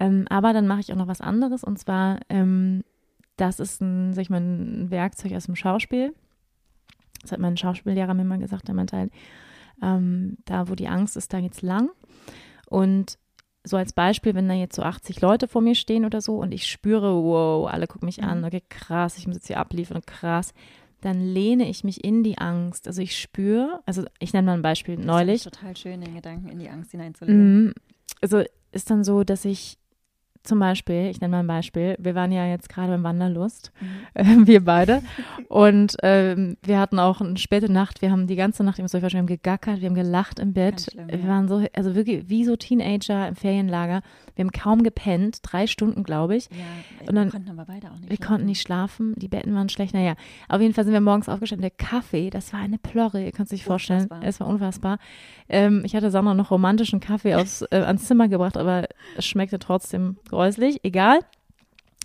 Ähm, 0.00 0.26
aber 0.30 0.52
dann 0.52 0.66
mache 0.66 0.80
ich 0.80 0.92
auch 0.92 0.96
noch 0.96 1.06
was 1.06 1.20
anderes 1.20 1.62
und 1.62 1.78
zwar, 1.78 2.20
ähm, 2.28 2.82
das 3.36 3.60
ist 3.60 3.80
ein, 3.80 4.12
sag 4.12 4.22
ich 4.22 4.30
mal, 4.30 4.40
ein 4.40 4.90
Werkzeug 4.90 5.32
aus 5.34 5.46
dem 5.46 5.56
Schauspiel. 5.56 6.14
Das 7.22 7.32
hat 7.32 7.40
mein 7.40 7.56
Schauspiellehrer 7.56 8.14
mir 8.14 8.24
mal 8.24 8.38
gesagt, 8.38 8.68
der 8.68 8.74
meinte 8.74 8.96
halt, 8.96 9.12
ähm, 9.82 10.38
da 10.44 10.68
wo 10.68 10.74
die 10.74 10.88
Angst 10.88 11.16
ist, 11.16 11.32
da 11.32 11.40
geht's 11.40 11.62
lang. 11.62 11.90
Und 12.66 13.18
so 13.64 13.76
als 13.76 13.92
Beispiel, 13.92 14.34
wenn 14.34 14.48
da 14.48 14.54
jetzt 14.54 14.76
so 14.76 14.82
80 14.82 15.20
Leute 15.20 15.48
vor 15.48 15.60
mir 15.60 15.74
stehen 15.74 16.04
oder 16.04 16.20
so 16.20 16.36
und 16.36 16.52
ich 16.52 16.66
spüre, 16.66 17.14
wow, 17.14 17.68
alle 17.68 17.86
gucken 17.86 18.06
mich 18.06 18.22
an, 18.22 18.38
mhm. 18.38 18.44
okay, 18.44 18.62
krass, 18.68 19.18
ich 19.18 19.26
muss 19.26 19.36
jetzt 19.36 19.48
hier 19.48 19.58
abliefern, 19.58 20.02
krass, 20.06 20.54
dann 21.00 21.20
lehne 21.20 21.68
ich 21.68 21.84
mich 21.84 22.04
in 22.04 22.22
die 22.22 22.38
Angst. 22.38 22.86
Also 22.86 23.02
ich 23.02 23.18
spüre, 23.18 23.80
also 23.86 24.04
ich 24.18 24.32
nenne 24.32 24.46
mal 24.46 24.54
ein 24.54 24.62
Beispiel 24.62 24.96
das 24.96 25.04
neulich. 25.04 25.46
Ist 25.46 25.54
total 25.54 25.76
schön, 25.76 26.00
den 26.00 26.14
Gedanken 26.14 26.48
in 26.48 26.58
die 26.58 26.68
Angst 26.68 26.90
hineinzulegen. 26.90 27.64
Mhm. 27.64 27.74
Also 28.20 28.42
ist 28.72 28.90
dann 28.90 29.04
so, 29.04 29.24
dass 29.24 29.44
ich 29.44 29.78
zum 30.42 30.58
Beispiel, 30.58 31.06
ich 31.10 31.20
nenne 31.20 31.32
mal 31.32 31.40
ein 31.40 31.46
Beispiel, 31.46 31.96
wir 31.98 32.14
waren 32.14 32.32
ja 32.32 32.46
jetzt 32.46 32.68
gerade 32.68 32.92
beim 32.92 33.04
Wanderlust, 33.04 33.72
mhm. 33.80 33.86
äh, 34.14 34.46
wir 34.46 34.64
beide. 34.64 35.02
Und 35.48 35.96
ähm, 36.02 36.56
wir 36.62 36.78
hatten 36.78 36.98
auch 36.98 37.20
eine 37.20 37.36
späte 37.36 37.70
Nacht, 37.70 38.02
wir 38.02 38.10
haben 38.10 38.26
die 38.26 38.36
ganze 38.36 38.64
Nacht, 38.64 38.78
euch 38.78 38.84
wahrscheinlich, 38.84 39.12
wir 39.12 39.18
haben 39.18 39.26
gegackert, 39.26 39.80
wir 39.80 39.88
haben 39.88 39.94
gelacht 39.94 40.38
im 40.38 40.52
Bett. 40.52 40.88
Schlimm, 40.92 41.08
wir 41.08 41.28
waren 41.28 41.48
so, 41.48 41.64
also 41.74 41.94
wirklich 41.94 42.28
wie 42.28 42.44
so 42.44 42.56
Teenager 42.56 43.28
im 43.28 43.36
Ferienlager. 43.36 44.02
Wir 44.34 44.44
haben 44.44 44.52
kaum 44.52 44.82
gepennt, 44.82 45.38
drei 45.42 45.66
Stunden, 45.66 46.02
glaube 46.02 46.36
ich. 46.36 46.46
Ja, 46.46 47.06
und 47.08 47.14
dann, 47.14 47.26
wir 47.26 47.32
konnten 47.32 47.50
aber 47.50 47.64
beide 47.66 47.88
auch 47.88 47.98
nicht 47.98 48.08
Wir 48.08 48.16
schlafen. 48.16 48.26
konnten 48.28 48.46
nicht 48.46 48.62
schlafen, 48.62 49.14
die 49.16 49.28
Betten 49.28 49.54
waren 49.54 49.68
schlecht. 49.68 49.94
Naja, 49.94 50.14
auf 50.48 50.60
jeden 50.60 50.72
Fall 50.72 50.84
sind 50.84 50.92
wir 50.92 51.00
morgens 51.00 51.28
aufgestanden. 51.28 51.62
Der 51.62 51.70
Kaffee, 51.70 52.30
das 52.30 52.52
war 52.52 52.60
eine 52.60 52.78
Plorre, 52.78 53.22
ihr 53.22 53.32
könnt 53.32 53.48
es 53.48 53.54
euch 53.54 53.64
vorstellen. 53.64 54.04
Unfassbar. 54.04 54.28
Es 54.28 54.40
war 54.40 54.46
unfassbar. 54.46 54.98
Ähm, 55.48 55.82
ich 55.84 55.94
hatte 55.94 56.10
Sandra 56.10 56.34
noch 56.34 56.50
romantischen 56.50 57.00
Kaffee 57.00 57.34
aufs, 57.34 57.62
äh, 57.70 57.76
ans 57.76 58.06
Zimmer 58.06 58.28
gebracht, 58.28 58.56
aber 58.56 58.88
es 59.16 59.26
schmeckte 59.26 59.58
trotzdem 59.58 60.16
gräuslich, 60.30 60.80
egal. 60.82 61.20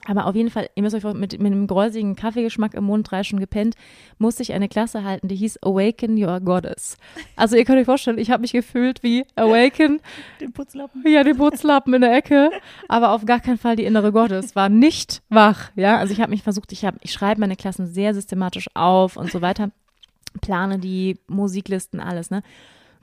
Aber 0.07 0.27
auf 0.27 0.35
jeden 0.35 0.51
Fall, 0.51 0.69
ihr 0.75 0.83
müsst 0.83 0.95
euch 0.95 1.03
mit, 1.15 1.39
mit 1.39 1.51
einem 1.51 1.67
gräusigen 1.67 2.15
Kaffeegeschmack 2.15 2.75
im 2.75 2.83
Mund 2.83 3.09
drei 3.09 3.23
schon 3.23 3.39
gepennt, 3.39 3.75
musste 4.19 4.43
ich 4.43 4.53
eine 4.53 4.69
Klasse 4.69 5.03
halten, 5.03 5.27
die 5.27 5.35
hieß 5.35 5.63
Awaken 5.63 6.21
Your 6.21 6.39
Goddess. 6.41 6.97
Also 7.35 7.55
ihr 7.55 7.65
könnt 7.65 7.79
euch 7.79 7.85
vorstellen, 7.85 8.19
ich 8.19 8.29
habe 8.29 8.41
mich 8.41 8.51
gefühlt 8.51 9.01
wie 9.01 9.25
Awaken. 9.35 9.99
Den 10.39 10.53
Putzlappen. 10.53 11.03
Ja, 11.07 11.23
den 11.23 11.37
Putzlappen 11.37 11.93
in 11.93 12.01
der 12.01 12.15
Ecke. 12.15 12.51
Aber 12.87 13.11
auf 13.11 13.25
gar 13.25 13.39
keinen 13.39 13.57
Fall 13.57 13.75
die 13.75 13.85
innere 13.85 14.11
Goddess. 14.11 14.55
War 14.55 14.69
nicht 14.69 15.23
wach. 15.29 15.71
Ja, 15.75 15.97
also 15.97 16.13
ich 16.13 16.21
habe 16.21 16.29
mich 16.29 16.43
versucht, 16.43 16.71
ich, 16.71 16.85
hab, 16.85 16.95
ich 17.01 17.11
schreibe 17.11 17.41
meine 17.41 17.55
Klassen 17.55 17.87
sehr 17.87 18.13
systematisch 18.13 18.69
auf 18.75 19.17
und 19.17 19.31
so 19.31 19.41
weiter. 19.41 19.71
Plane 20.41 20.77
die 20.77 21.17
Musiklisten, 21.27 21.99
alles, 21.99 22.29
ne? 22.29 22.43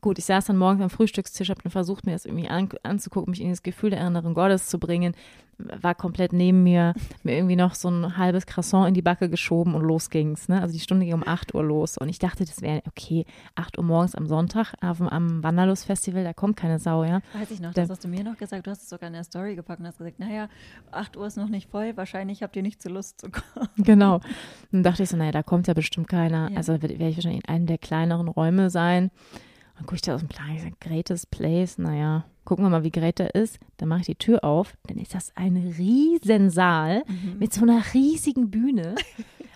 Gut, 0.02 0.18
ich 0.18 0.24
saß 0.26 0.46
dann 0.46 0.58
morgens 0.58 0.82
am 0.82 0.90
Frühstückstisch, 0.90 1.48
habe 1.48 1.62
dann 1.62 1.72
versucht, 1.72 2.04
mir 2.04 2.12
das 2.12 2.26
irgendwie 2.26 2.48
an, 2.48 2.68
anzugucken, 2.82 3.30
mich 3.30 3.40
in 3.40 3.50
das 3.50 3.62
Gefühl 3.62 3.90
der 3.90 4.00
Erinnerung 4.00 4.34
Gottes 4.34 4.66
zu 4.66 4.78
bringen, 4.78 5.14
war 5.58 5.94
komplett 5.94 6.32
neben 6.32 6.64
mir, 6.64 6.92
mir 7.22 7.36
irgendwie 7.36 7.54
noch 7.54 7.76
so 7.76 7.88
ein 7.88 8.16
halbes 8.16 8.46
Croissant 8.46 8.88
in 8.88 8.94
die 8.94 9.02
Backe 9.02 9.30
geschoben 9.30 9.74
und 9.74 9.82
los 9.82 10.10
ging's. 10.10 10.48
Ne? 10.48 10.60
Also 10.60 10.72
die 10.72 10.80
Stunde 10.80 11.04
ging 11.06 11.14
um 11.14 11.26
8 11.26 11.54
Uhr 11.54 11.62
los 11.62 11.98
und 11.98 12.08
ich 12.08 12.18
dachte, 12.18 12.44
das 12.44 12.62
wäre 12.62 12.82
okay, 12.88 13.24
8 13.54 13.78
Uhr 13.78 13.84
morgens 13.84 14.16
am 14.16 14.26
Sonntag 14.26 14.74
auf, 14.80 15.00
am 15.00 15.42
Wanderlust-Festival, 15.42 16.24
da 16.24 16.32
kommt 16.32 16.56
keine 16.56 16.80
Sau, 16.80 17.04
ja. 17.04 17.20
Weiß 17.32 17.52
ich 17.52 17.60
noch, 17.60 17.72
das 17.72 17.88
hast 17.88 18.02
du 18.02 18.08
mir 18.08 18.24
noch 18.24 18.36
gesagt, 18.36 18.66
du 18.66 18.72
hast 18.72 18.82
es 18.82 18.88
sogar 18.88 19.06
in 19.06 19.14
der 19.14 19.24
Story 19.24 19.54
gepackt 19.54 19.80
und 19.80 19.86
hast 19.86 19.98
gesagt, 19.98 20.18
naja, 20.18 20.48
8 20.90 21.16
Uhr 21.16 21.26
ist 21.26 21.36
noch 21.36 21.48
nicht 21.48 21.70
voll, 21.70 21.96
wahrscheinlich 21.96 22.42
habt 22.42 22.56
ihr 22.56 22.62
nicht 22.62 22.82
zur 22.82 22.92
Lust 22.92 23.20
zu 23.20 23.30
kommen. 23.30 23.68
Genau. 23.76 24.20
Dann 24.70 24.82
dachte 24.82 25.02
ich 25.02 25.08
so, 25.08 25.16
naja, 25.16 25.32
da 25.32 25.42
kommt 25.42 25.66
ja 25.66 25.74
bestimmt 25.74 26.08
keiner. 26.08 26.50
Ja. 26.50 26.56
Also 26.56 26.80
werde 26.82 26.94
ich 26.94 27.16
wahrscheinlich 27.16 27.44
in 27.44 27.48
einem 27.48 27.66
der 27.66 27.78
kleineren 27.78 28.28
Räume 28.28 28.70
sein. 28.70 29.10
Dann 29.82 29.86
gucke 29.88 29.96
ich 29.96 30.02
da 30.02 30.14
aus 30.14 30.20
dem 30.20 30.28
Plan, 30.28 30.54
ich 30.54 30.62
sage, 30.62 30.76
greatest 30.78 31.32
place, 31.32 31.76
naja, 31.76 32.24
gucken 32.44 32.64
wir 32.64 32.70
mal, 32.70 32.84
wie 32.84 32.92
great 32.92 33.18
der 33.18 33.34
ist. 33.34 33.58
Dann 33.78 33.88
mache 33.88 34.02
ich 34.02 34.06
die 34.06 34.14
Tür 34.14 34.44
auf, 34.44 34.76
dann 34.86 34.96
ist 34.96 35.12
das 35.12 35.32
ein 35.34 35.56
Riesensaal 35.56 37.02
mhm. 37.08 37.40
mit 37.40 37.52
so 37.52 37.62
einer 37.62 37.82
riesigen 37.92 38.48
Bühne 38.48 38.94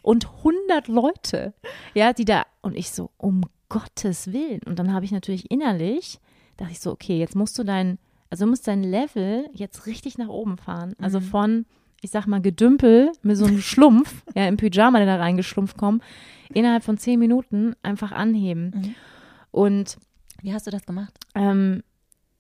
und 0.03 0.27
100 0.39 0.89
Leute, 0.89 1.55
ja, 1.95 2.13
die 2.13 2.25
da, 2.25 2.45
und 2.61 2.77
ich 2.77 2.91
so, 2.91 3.13
um 3.19 3.43
Gottes 3.69 4.33
Willen. 4.33 4.63
Und 4.67 4.81
dann 4.81 4.93
habe 4.93 5.05
ich 5.05 5.13
natürlich 5.13 5.49
innerlich, 5.49 6.19
dachte 6.57 6.73
ich 6.73 6.81
so, 6.81 6.91
okay, 6.91 7.21
jetzt 7.21 7.37
musst 7.37 7.57
du 7.57 7.63
dein, 7.63 7.97
also 8.29 8.47
du 8.47 8.51
musst 8.51 8.67
dein 8.67 8.83
Level 8.83 9.49
jetzt 9.53 9.87
richtig 9.87 10.19
nach 10.19 10.29
oben 10.29 10.59
fahren. 10.59 10.97
Also 11.01 11.21
mhm. 11.21 11.25
von, 11.25 11.67
ich 12.01 12.11
sag 12.11 12.27
mal, 12.27 12.43
Gedümpel 12.43 13.13
mit 13.23 13.37
so 13.37 13.45
einem 13.45 13.61
Schlumpf, 13.61 14.25
ja, 14.35 14.49
im 14.49 14.57
Pyjama, 14.57 14.99
der 14.99 15.07
da 15.07 15.17
reingeschlumpft 15.19 15.79
kommt, 15.79 16.03
innerhalb 16.53 16.83
von 16.83 16.99
zehn 16.99 17.21
Minuten 17.21 17.77
einfach 17.85 18.11
anheben. 18.11 18.73
Mhm. 18.75 18.95
Und 19.53 19.97
wie 20.47 20.55
hast 20.55 20.67
du 20.67 20.71
das 20.71 20.87
gemacht? 20.87 21.13
Ähm, 21.35 21.83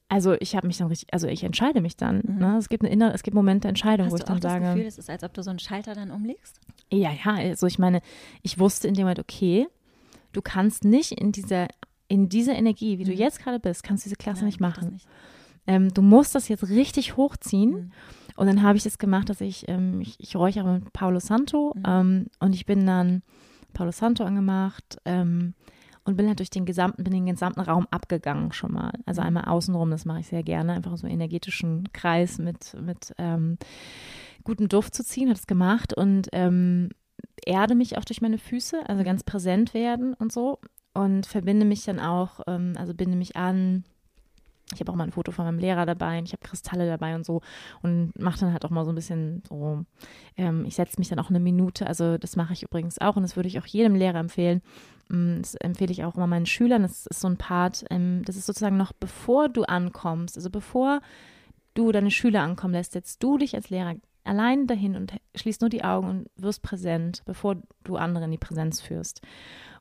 also 0.08 0.34
ich 0.38 0.54
habe 0.54 0.68
mich 0.68 0.78
dann 0.78 0.86
richtig, 0.86 1.12
also 1.12 1.26
ich 1.26 1.42
entscheide 1.42 1.80
mich 1.80 1.96
dann. 1.96 2.22
Mhm. 2.24 2.38
Ne? 2.38 2.56
Es 2.56 2.68
gibt 2.68 2.84
eine 2.84 2.92
innere, 2.92 3.12
es 3.12 3.24
gibt 3.24 3.34
Momente 3.34 3.62
der 3.62 3.70
Entscheidung, 3.70 4.06
Hast 4.06 4.12
wo 4.12 4.16
ich 4.16 4.22
dann 4.22 4.40
sage. 4.40 4.54
Hast 4.54 4.60
du 4.62 4.64
das 4.64 4.74
Gefühl, 4.74 4.86
es 4.86 4.98
ist, 4.98 5.10
als 5.10 5.24
ob 5.24 5.34
du 5.34 5.42
so 5.42 5.50
einen 5.50 5.58
Schalter 5.58 5.94
dann 5.94 6.12
umlegst? 6.12 6.60
Ja, 6.92 7.10
ja. 7.10 7.34
Also 7.34 7.66
ich 7.66 7.80
meine, 7.80 8.00
ich 8.42 8.60
wusste 8.60 8.86
in 8.86 8.94
dem 8.94 9.02
Moment, 9.02 9.18
okay, 9.18 9.66
du 10.32 10.40
kannst 10.40 10.84
nicht 10.84 11.12
in 11.12 11.32
dieser, 11.32 11.66
in 12.06 12.28
dieser 12.28 12.54
Energie, 12.54 12.98
wie 12.98 13.02
mhm. 13.02 13.08
du 13.08 13.14
jetzt 13.14 13.40
gerade 13.40 13.58
bist, 13.58 13.82
kannst 13.82 14.04
du 14.04 14.08
diese 14.08 14.16
Klasse 14.16 14.42
Nein, 14.42 14.46
nicht 14.46 14.60
machen. 14.60 14.92
Nicht. 14.92 15.08
Ähm, 15.66 15.92
du 15.92 16.00
musst 16.00 16.36
das 16.36 16.46
jetzt 16.46 16.68
richtig 16.68 17.16
hochziehen. 17.16 17.70
Mhm. 17.70 17.92
Und 18.36 18.46
dann 18.46 18.62
habe 18.62 18.76
ich 18.76 18.84
das 18.84 18.98
gemacht, 18.98 19.28
dass 19.30 19.40
ich, 19.40 19.68
ähm, 19.68 20.00
ich, 20.00 20.20
ich 20.20 20.36
räuchere 20.36 20.74
mit 20.74 20.92
Paulo 20.92 21.18
Santo 21.18 21.74
mhm. 21.74 21.82
ähm, 21.84 22.26
und 22.38 22.54
ich 22.54 22.66
bin 22.66 22.86
dann 22.86 23.22
Paulo 23.72 23.90
Santo 23.90 24.22
angemacht, 24.22 24.98
ähm, 25.04 25.54
und 26.06 26.16
bin 26.16 26.28
halt 26.28 26.38
durch 26.38 26.50
den 26.50 26.64
gesamten, 26.64 27.04
bin 27.04 27.12
den 27.12 27.26
gesamten 27.26 27.60
Raum 27.60 27.86
abgegangen 27.90 28.52
schon 28.52 28.72
mal. 28.72 28.92
Also 29.04 29.20
mhm. 29.20 29.26
einmal 29.26 29.44
außenrum, 29.44 29.90
das 29.90 30.04
mache 30.04 30.20
ich 30.20 30.28
sehr 30.28 30.42
gerne, 30.42 30.72
einfach 30.72 30.96
so 30.96 31.06
einen 31.06 31.14
energetischen 31.14 31.92
Kreis 31.92 32.38
mit, 32.38 32.74
mit 32.80 33.12
ähm, 33.18 33.58
gutem 34.44 34.68
Duft 34.68 34.94
zu 34.94 35.04
ziehen, 35.04 35.28
hat 35.28 35.36
es 35.36 35.46
gemacht 35.46 35.92
und 35.92 36.28
ähm, 36.32 36.90
erde 37.44 37.74
mich 37.74 37.98
auch 37.98 38.04
durch 38.04 38.22
meine 38.22 38.38
Füße, 38.38 38.88
also 38.88 39.04
ganz 39.04 39.24
präsent 39.24 39.74
werden 39.74 40.14
und 40.14 40.32
so 40.32 40.60
und 40.94 41.26
verbinde 41.26 41.66
mich 41.66 41.84
dann 41.84 42.00
auch, 42.00 42.40
ähm, 42.46 42.74
also 42.78 42.94
binde 42.94 43.16
mich 43.16 43.36
an, 43.36 43.84
ich 44.74 44.80
habe 44.80 44.90
auch 44.90 44.96
mal 44.96 45.04
ein 45.04 45.12
Foto 45.12 45.30
von 45.30 45.44
meinem 45.44 45.58
Lehrer 45.58 45.86
dabei 45.86 46.18
und 46.18 46.24
ich 46.24 46.32
habe 46.32 46.42
Kristalle 46.42 46.86
dabei 46.86 47.14
und 47.14 47.24
so 47.24 47.40
und 47.82 48.12
mache 48.18 48.40
dann 48.40 48.52
halt 48.52 48.64
auch 48.64 48.70
mal 48.70 48.84
so 48.84 48.90
ein 48.90 48.96
bisschen 48.96 49.42
so, 49.48 49.84
ähm, 50.36 50.64
ich 50.66 50.74
setze 50.74 50.98
mich 50.98 51.08
dann 51.08 51.20
auch 51.20 51.30
eine 51.30 51.38
Minute, 51.38 51.86
also 51.86 52.18
das 52.18 52.34
mache 52.34 52.52
ich 52.52 52.64
übrigens 52.64 53.00
auch 53.00 53.16
und 53.16 53.22
das 53.22 53.36
würde 53.36 53.48
ich 53.48 53.58
auch 53.58 53.66
jedem 53.66 53.94
Lehrer 53.94 54.18
empfehlen. 54.18 54.62
Mm, 55.08 55.38
das 55.38 55.54
empfehle 55.54 55.92
ich 55.92 56.04
auch 56.04 56.16
immer 56.16 56.26
meinen 56.26 56.46
Schülern. 56.46 56.82
Das 56.82 57.06
ist 57.06 57.20
so 57.20 57.28
ein 57.28 57.36
Part, 57.36 57.84
ähm, 57.90 58.22
das 58.24 58.36
ist 58.36 58.46
sozusagen 58.46 58.76
noch 58.76 58.92
bevor 58.92 59.48
du 59.48 59.62
ankommst, 59.62 60.36
also 60.36 60.50
bevor 60.50 61.00
du 61.74 61.92
deine 61.92 62.10
Schüler 62.10 62.42
ankommen 62.42 62.74
lässt, 62.74 62.92
setzt 62.92 63.22
du 63.22 63.38
dich 63.38 63.54
als 63.54 63.70
Lehrer 63.70 63.94
allein 64.24 64.66
dahin 64.66 64.96
und 64.96 65.12
schließt 65.34 65.60
nur 65.60 65.70
die 65.70 65.84
Augen 65.84 66.08
und 66.08 66.30
wirst 66.36 66.62
präsent, 66.62 67.22
bevor 67.24 67.56
du 67.84 67.96
andere 67.96 68.24
in 68.24 68.32
die 68.32 68.38
Präsenz 68.38 68.80
führst. 68.80 69.22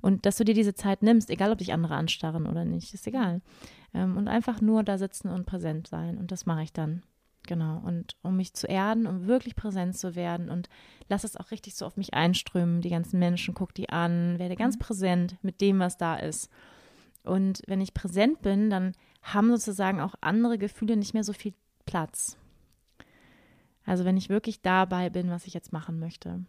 Und 0.02 0.26
dass 0.26 0.38
du 0.38 0.46
dir 0.46 0.54
diese 0.54 0.76
Zeit 0.76 1.02
nimmst, 1.02 1.30
egal 1.32 1.52
ob 1.52 1.58
dich 1.58 1.74
andere 1.74 1.96
anstarren 1.96 2.46
oder 2.46 2.64
nicht, 2.64 2.94
ist 2.94 3.08
egal. 3.08 3.42
Ähm, 3.96 4.18
und 4.18 4.28
einfach 4.28 4.62
nur 4.62 4.84
da 4.84 4.98
sitzen 4.98 5.30
und 5.30 5.46
präsent 5.46 5.88
sein. 5.88 6.18
Und 6.18 6.32
das 6.32 6.46
mache 6.46 6.62
ich 6.62 6.74
dann. 6.74 7.02
Genau. 7.48 7.82
Und 7.86 8.16
um 8.22 8.36
mich 8.36 8.54
zu 8.54 8.68
erden, 8.68 9.08
um 9.08 9.26
wirklich 9.26 9.56
präsent 9.56 9.98
zu 9.98 10.16
werden 10.16 10.50
und 10.50 10.68
lass 11.08 11.24
es 11.24 11.38
auch 11.38 11.52
richtig 11.52 11.76
so 11.76 11.86
auf 11.86 11.96
mich 11.96 12.14
einströmen. 12.14 12.82
Die 12.82 12.89
ganzen 12.89 13.20
Menschen, 13.20 13.54
guck 13.54 13.74
die 13.74 13.89
an, 13.89 14.38
werde 14.38 14.56
ganz 14.56 14.76
mhm. 14.76 14.80
präsent 14.80 15.38
mit 15.41 15.62
dem, 15.62 15.80
was 15.80 15.98
da 15.98 16.16
ist. 16.16 16.50
Und 17.24 17.62
wenn 17.68 17.82
ich 17.82 17.93
präsent 17.93 18.41
bin, 18.41 18.70
dann 18.70 18.93
haben 19.22 19.50
sozusagen 19.50 20.02
auch 20.02 20.16
andere 20.22 20.58
Gefühle 20.58 20.98
nicht 20.98 21.14
mehr 21.14 21.24
so 21.24 21.34
viel 21.34 21.54
Platz. 21.86 22.38
Also 23.86 24.04
wenn 24.04 24.18
ich 24.18 24.30
wirklich 24.30 24.62
dabei 24.62 25.10
bin, 25.10 25.30
was 25.30 25.48
ich 25.48 25.54
jetzt 25.54 25.72
machen 25.72 26.00
möchte. 26.00 26.43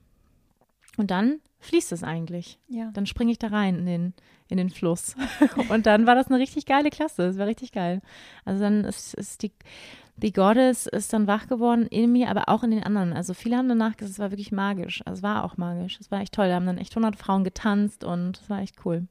Und 0.96 1.10
dann 1.10 1.40
fließt 1.60 1.92
es 1.92 2.02
eigentlich. 2.02 2.58
Ja. 2.68 2.90
Dann 2.92 3.06
springe 3.06 3.32
ich 3.32 3.38
da 3.38 3.48
rein 3.48 3.78
in 3.78 3.86
den, 3.86 4.14
in 4.48 4.56
den 4.56 4.70
Fluss. 4.70 5.14
und 5.68 5.86
dann 5.86 6.06
war 6.06 6.14
das 6.14 6.28
eine 6.28 6.38
richtig 6.38 6.66
geile 6.66 6.90
Klasse. 6.90 7.24
Es 7.24 7.38
war 7.38 7.46
richtig 7.46 7.72
geil. 7.72 8.00
Also 8.44 8.62
dann 8.62 8.84
ist, 8.84 9.14
ist 9.14 9.42
die, 9.42 9.52
die 10.16 10.32
Goddess 10.32 10.86
ist 10.86 11.12
dann 11.12 11.26
wach 11.26 11.48
geworden 11.48 11.86
in 11.86 12.12
mir, 12.12 12.30
aber 12.30 12.48
auch 12.48 12.62
in 12.62 12.70
den 12.70 12.82
anderen. 12.82 13.12
Also 13.12 13.34
viele 13.34 13.56
haben 13.56 13.68
danach 13.68 13.96
gesagt, 13.96 14.12
es 14.12 14.18
war 14.18 14.30
wirklich 14.30 14.52
magisch. 14.52 15.02
Also 15.04 15.18
es 15.18 15.22
war 15.22 15.44
auch 15.44 15.56
magisch. 15.56 15.98
Es 16.00 16.10
war 16.10 16.20
echt 16.20 16.34
toll. 16.34 16.48
Da 16.48 16.54
haben 16.54 16.66
dann 16.66 16.78
echt 16.78 16.92
100 16.92 17.16
Frauen 17.16 17.44
getanzt 17.44 18.04
und 18.04 18.38
es 18.38 18.48
war 18.48 18.60
echt 18.60 18.84
cool. 18.84 19.06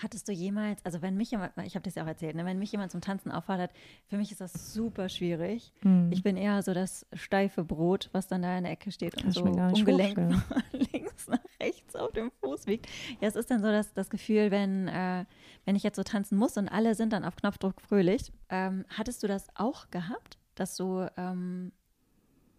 Hattest 0.00 0.28
du 0.28 0.32
jemals, 0.32 0.84
also 0.84 1.02
wenn 1.02 1.16
mich 1.16 1.30
jemand, 1.30 1.52
ich 1.64 1.74
habe 1.74 1.82
das 1.82 1.94
ja 1.94 2.04
auch 2.04 2.08
erzählt, 2.08 2.36
ne, 2.36 2.44
wenn 2.44 2.58
mich 2.58 2.70
jemand 2.72 2.92
zum 2.92 3.00
Tanzen 3.00 3.30
auffordert, 3.30 3.70
für 4.06 4.16
mich 4.16 4.30
ist 4.30 4.40
das 4.40 4.72
super 4.72 5.08
schwierig. 5.08 5.72
Mhm. 5.82 6.10
Ich 6.12 6.22
bin 6.22 6.36
eher 6.36 6.62
so 6.62 6.74
das 6.74 7.06
steife 7.14 7.64
Brot, 7.64 8.08
was 8.12 8.28
dann 8.28 8.42
da 8.42 8.56
in 8.56 8.64
der 8.64 8.72
Ecke 8.72 8.92
steht 8.92 9.16
und 9.16 9.26
das 9.26 9.34
so 9.34 9.42
umgelenkt 9.42 10.18
links 10.92 11.28
nach 11.28 11.38
rechts 11.60 11.96
auf 11.96 12.12
dem 12.12 12.30
Fuß 12.40 12.66
wiegt. 12.66 12.86
Ja, 13.20 13.28
es 13.28 13.36
ist 13.36 13.50
dann 13.50 13.60
so 13.60 13.68
dass 13.68 13.92
das 13.92 14.10
Gefühl, 14.10 14.50
wenn, 14.50 14.88
äh, 14.88 15.24
wenn 15.64 15.76
ich 15.76 15.82
jetzt 15.82 15.96
so 15.96 16.02
tanzen 16.02 16.38
muss 16.38 16.56
und 16.56 16.68
alle 16.68 16.94
sind 16.94 17.12
dann 17.12 17.24
auf 17.24 17.36
Knopfdruck 17.36 17.80
fröhlich. 17.80 18.32
Ähm, 18.48 18.84
hattest 18.88 19.22
du 19.22 19.26
das 19.26 19.48
auch 19.54 19.90
gehabt, 19.90 20.38
dass 20.54 20.76
du, 20.76 21.10
ähm, 21.16 21.72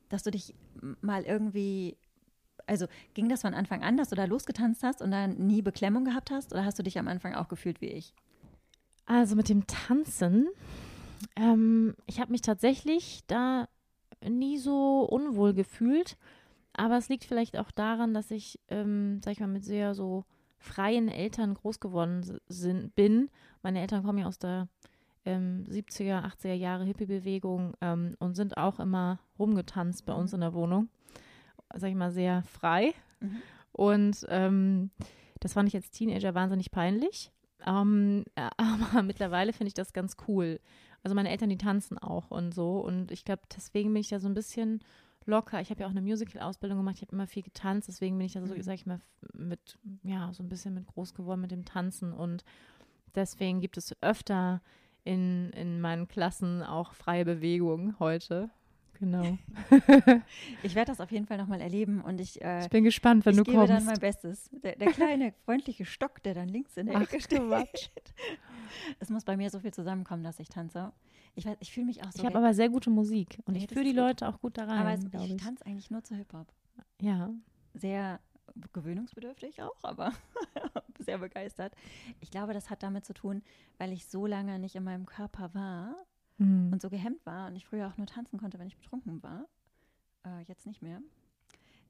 dass 0.09 0.23
du 0.23 0.31
dich 0.31 0.55
mal 1.01 1.23
irgendwie 1.23 1.97
also 2.69 2.85
ging 3.15 3.27
das 3.29 3.41
von 3.41 3.53
Anfang 3.53 3.83
an, 3.83 3.97
dass 3.97 4.09
du 4.09 4.15
da 4.15 4.25
losgetanzt 4.25 4.83
hast 4.83 5.01
und 5.01 5.11
dann 5.11 5.35
nie 5.47 5.61
Beklemmung 5.61 6.05
gehabt 6.05 6.31
hast? 6.31 6.53
Oder 6.53 6.63
hast 6.63 6.77
du 6.77 6.83
dich 6.83 6.99
am 6.99 7.07
Anfang 7.07 7.33
auch 7.33 7.47
gefühlt 7.47 7.81
wie 7.81 7.87
ich? 7.87 8.13
Also 9.05 9.35
mit 9.35 9.49
dem 9.49 9.65
Tanzen, 9.65 10.47
ähm, 11.35 11.95
ich 12.05 12.19
habe 12.19 12.31
mich 12.31 12.41
tatsächlich 12.41 13.23
da 13.25 13.67
nie 14.27 14.59
so 14.59 15.01
unwohl 15.01 15.53
gefühlt. 15.53 16.15
Aber 16.73 16.97
es 16.97 17.09
liegt 17.09 17.25
vielleicht 17.25 17.57
auch 17.57 17.71
daran, 17.71 18.13
dass 18.13 18.29
ich, 18.29 18.59
ähm, 18.69 19.19
sag 19.23 19.33
ich 19.33 19.39
mal, 19.39 19.47
mit 19.47 19.65
sehr 19.65 19.95
so 19.95 20.25
freien 20.59 21.09
Eltern 21.09 21.55
groß 21.55 21.79
geworden 21.79 22.39
sind, 22.47 22.93
bin. 22.95 23.29
Meine 23.63 23.81
Eltern 23.81 24.03
kommen 24.03 24.19
ja 24.19 24.27
aus 24.27 24.37
der 24.37 24.67
ähm, 25.25 25.65
70er, 25.67 26.23
80er 26.23 26.53
Jahre 26.53 26.85
Hippie-Bewegung 26.85 27.73
ähm, 27.81 28.15
und 28.19 28.35
sind 28.35 28.57
auch 28.57 28.79
immer 28.79 29.19
rumgetanzt 29.39 30.05
bei 30.05 30.13
uns 30.13 30.33
in 30.33 30.41
der 30.41 30.53
Wohnung 30.53 30.89
sag 31.75 31.89
ich 31.89 31.95
mal, 31.95 32.11
sehr 32.11 32.43
frei. 32.43 32.93
Mhm. 33.19 33.41
Und 33.71 34.25
ähm, 34.29 34.91
das 35.39 35.53
fand 35.53 35.69
ich 35.69 35.75
als 35.75 35.91
Teenager 35.91 36.33
wahnsinnig 36.33 36.71
peinlich. 36.71 37.31
Ähm, 37.65 38.25
aber 38.57 39.03
mittlerweile 39.03 39.53
finde 39.53 39.69
ich 39.69 39.73
das 39.73 39.93
ganz 39.93 40.17
cool. 40.27 40.59
Also 41.03 41.15
meine 41.15 41.29
Eltern, 41.29 41.49
die 41.49 41.57
tanzen 41.57 41.97
auch 41.97 42.29
und 42.31 42.53
so. 42.53 42.79
Und 42.79 43.11
ich 43.11 43.23
glaube, 43.23 43.43
deswegen 43.55 43.93
bin 43.93 44.01
ich 44.01 44.09
da 44.09 44.19
so 44.19 44.27
ein 44.27 44.33
bisschen 44.33 44.83
locker. 45.25 45.61
Ich 45.61 45.69
habe 45.69 45.81
ja 45.81 45.87
auch 45.87 45.91
eine 45.91 46.01
Musical-Ausbildung 46.01 46.77
gemacht. 46.77 46.95
Ich 46.97 47.01
habe 47.03 47.13
immer 47.13 47.27
viel 47.27 47.43
getanzt. 47.43 47.87
Deswegen 47.87 48.17
bin 48.17 48.25
ich 48.25 48.33
da 48.33 48.45
so, 48.45 48.53
mhm. 48.53 48.61
sag 48.61 48.75
ich 48.75 48.85
mal, 48.85 48.99
mit, 49.33 49.77
ja, 50.03 50.33
so 50.33 50.43
ein 50.43 50.49
bisschen 50.49 50.73
mit 50.73 50.87
groß 50.87 51.13
geworden 51.13 51.41
mit 51.41 51.51
dem 51.51 51.65
Tanzen. 51.65 52.11
Und 52.11 52.43
deswegen 53.15 53.61
gibt 53.61 53.77
es 53.77 53.95
öfter 54.01 54.61
in, 55.03 55.51
in 55.51 55.79
meinen 55.79 56.07
Klassen 56.07 56.63
auch 56.63 56.93
freie 56.93 57.25
Bewegung 57.25 57.97
heute. 57.99 58.49
Genau. 58.99 59.37
ich 60.63 60.75
werde 60.75 60.91
das 60.91 60.99
auf 60.99 61.11
jeden 61.11 61.25
Fall 61.25 61.37
nochmal 61.37 61.61
erleben 61.61 62.01
und 62.01 62.19
ich, 62.19 62.41
äh, 62.41 62.63
ich 62.63 62.69
bin 62.69 62.83
gespannt, 62.83 63.25
wenn 63.25 63.37
du 63.37 63.43
kommst. 63.43 63.55
Ich 63.55 63.61
gebe 63.61 63.67
dann 63.67 63.85
mein 63.85 63.99
Bestes. 63.99 64.49
Der, 64.61 64.75
der, 64.75 64.91
kleine, 64.91 65.33
freundliche 65.45 65.85
Stock, 65.85 66.21
der 66.23 66.33
dann 66.33 66.49
links 66.49 66.75
in 66.75 66.87
der 66.87 66.97
Ach, 66.97 67.01
Ecke 67.01 67.21
steht. 67.21 67.39
es 68.99 69.09
muss 69.09 69.23
bei 69.23 69.37
mir 69.37 69.49
so 69.49 69.59
viel 69.59 69.73
zusammenkommen, 69.73 70.23
dass 70.23 70.39
ich 70.39 70.49
tanze. 70.49 70.91
Ich, 71.35 71.47
ich 71.59 71.71
fühle 71.71 71.85
mich 71.85 72.03
auch 72.03 72.11
so. 72.11 72.19
Ich 72.19 72.25
habe 72.25 72.37
aber 72.37 72.53
sehr 72.53 72.69
gute 72.69 72.89
Musik 72.89 73.39
und 73.45 73.53
nee, 73.53 73.59
ich 73.59 73.67
fühle 73.69 73.85
die 73.85 73.93
Leute 73.93 74.27
auch 74.27 74.41
gut 74.41 74.57
da 74.57 74.65
rein. 74.65 74.79
Aber 74.79 74.93
es, 74.93 75.25
ich, 75.25 75.35
ich 75.35 75.41
tanze 75.41 75.65
eigentlich 75.65 75.89
nur 75.89 76.03
zu 76.03 76.15
Hip-Hop. 76.15 76.47
Ja. 77.01 77.29
Sehr 77.73 78.19
gewöhnungsbedürftig 78.73 79.61
auch, 79.61 79.77
aber 79.83 80.11
sehr 80.99 81.19
begeistert. 81.19 81.73
Ich 82.19 82.31
glaube, 82.31 82.53
das 82.53 82.69
hat 82.69 82.83
damit 82.83 83.05
zu 83.05 83.13
tun, 83.13 83.43
weil 83.77 83.93
ich 83.93 84.07
so 84.07 84.25
lange 84.25 84.59
nicht 84.59 84.75
in 84.75 84.83
meinem 84.83 85.05
Körper 85.05 85.53
war 85.53 85.95
mhm. 86.39 86.73
und 86.73 86.81
so 86.81 86.89
gehemmt 86.89 87.25
war 87.25 87.47
und 87.47 87.55
ich 87.55 87.65
früher 87.65 87.87
auch 87.87 87.97
nur 87.97 88.07
tanzen 88.07 88.39
konnte, 88.39 88.59
wenn 88.59 88.67
ich 88.67 88.77
betrunken 88.77 89.21
war. 89.21 89.45
Äh, 90.25 90.41
jetzt 90.47 90.65
nicht 90.65 90.81
mehr. 90.81 91.01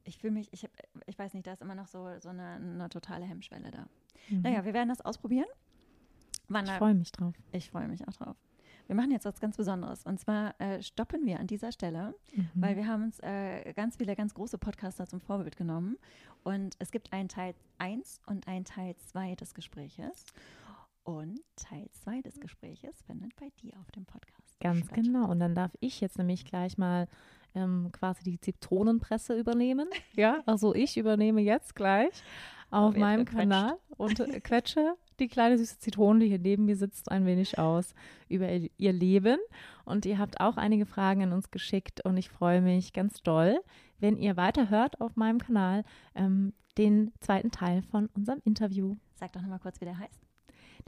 Ich 0.04 0.18
fühle 0.18 0.34
mich, 0.34 0.52
ich, 0.52 0.64
hab, 0.64 0.72
ich 1.08 1.18
weiß 1.18 1.34
nicht, 1.34 1.48
da 1.48 1.54
ist 1.54 1.62
immer 1.62 1.76
noch 1.76 1.88
so, 1.88 2.08
so 2.20 2.30
eine, 2.30 2.56
eine 2.56 2.90
totale 2.90 3.26
Hemmschwelle 3.26 3.72
da. 3.72 3.88
Mhm. 4.30 4.42
Naja, 4.42 4.66
wir 4.66 4.74
werden 4.74 4.90
das 4.90 5.02
ausprobieren. 5.02 5.48
Wander 6.48 6.74
ich 6.74 6.78
freue 6.78 6.96
mich 6.96 7.12
drauf. 7.12 7.36
Ich 7.52 7.70
freue 7.70 7.88
mich 7.88 8.08
auch 8.08 8.14
drauf. 8.14 8.36
Wir 8.88 8.96
machen 8.96 9.12
jetzt 9.12 9.26
was 9.26 9.40
ganz 9.40 9.56
Besonderes. 9.56 10.04
Und 10.04 10.20
zwar 10.20 10.60
äh, 10.60 10.82
stoppen 10.82 11.24
wir 11.28 11.40
an 11.40 11.46
dieser 11.46 11.72
Stelle, 11.72 12.16
mhm. 12.34 12.50
weil 12.56 12.76
wir 12.76 12.88
haben 12.88 13.04
uns 13.04 13.20
äh, 13.20 13.72
ganz 13.74 13.98
viele 13.98 14.16
ganz 14.16 14.34
große 14.34 14.58
Podcaster 14.58 15.06
zum 15.06 15.22
Vorbild 15.22 15.56
genommen. 15.58 15.98
Und 16.44 16.76
es 16.80 16.90
gibt 16.90 17.14
einen 17.14 17.30
Teil 17.30 17.54
1 17.78 18.22
und 18.26 18.48
einen 18.48 18.66
Teil 18.66 18.96
2 18.96 19.36
des 19.36 19.54
Gespräches. 19.54 20.26
Und 21.10 21.42
Teil 21.56 21.88
2 22.04 22.22
des 22.22 22.40
Gespräches 22.40 23.02
findet 23.08 23.36
bei 23.36 23.50
dir 23.64 23.74
auf 23.80 23.90
dem 23.90 24.06
Podcast. 24.06 24.60
Ganz 24.60 24.86
statt. 24.86 24.94
genau. 24.94 25.28
Und 25.28 25.40
dann 25.40 25.56
darf 25.56 25.72
ich 25.80 26.02
jetzt 26.02 26.20
nämlich 26.20 26.46
gleich 26.46 26.78
mal 26.78 27.08
ähm, 27.56 27.90
quasi 27.92 28.22
die 28.24 28.40
Zitronenpresse 28.40 29.36
übernehmen. 29.36 29.90
Ja, 30.16 30.44
also 30.46 30.76
ich 30.76 30.98
übernehme 30.98 31.42
jetzt 31.42 31.76
gleich 31.76 32.12
auf 32.70 32.96
meinem 32.96 33.26
Kanal 33.26 33.78
und 33.98 34.20
äh, 34.20 34.40
quetsche 34.40 34.94
die 35.18 35.28
kleine 35.28 35.58
süße 35.58 35.80
Zitrone, 35.80 36.20
die 36.20 36.28
hier 36.28 36.38
neben 36.38 36.66
mir 36.66 36.76
sitzt, 36.76 37.10
ein 37.10 37.26
wenig 37.26 37.58
aus 37.58 37.96
über 38.28 38.48
ihr 38.48 38.94
Leben. 38.94 39.40
Und 39.86 40.06
ihr 40.06 40.20
habt 40.20 40.40
auch 40.40 40.58
einige 40.58 40.86
Fragen 40.86 41.24
an 41.24 41.34
uns 41.34 41.50
geschickt 41.50 42.06
und 42.06 42.18
ich 42.18 42.30
freue 42.30 42.62
mich 42.62 42.94
ganz 42.94 43.24
doll, 43.24 43.60
wenn 44.00 44.16
ihr 44.16 44.38
weiterhört 44.38 45.02
auf 45.02 45.16
meinem 45.16 45.40
Kanal 45.40 45.86
ähm, 46.14 46.54
den 46.78 47.12
zweiten 47.20 47.50
Teil 47.50 47.82
von 47.82 48.10
unserem 48.14 48.42
Interview. 48.46 48.96
Sag 49.16 49.34
doch 49.34 49.42
nochmal 49.42 49.60
kurz, 49.60 49.82
wie 49.82 49.86
der 49.86 49.98
heißt. 49.98 50.29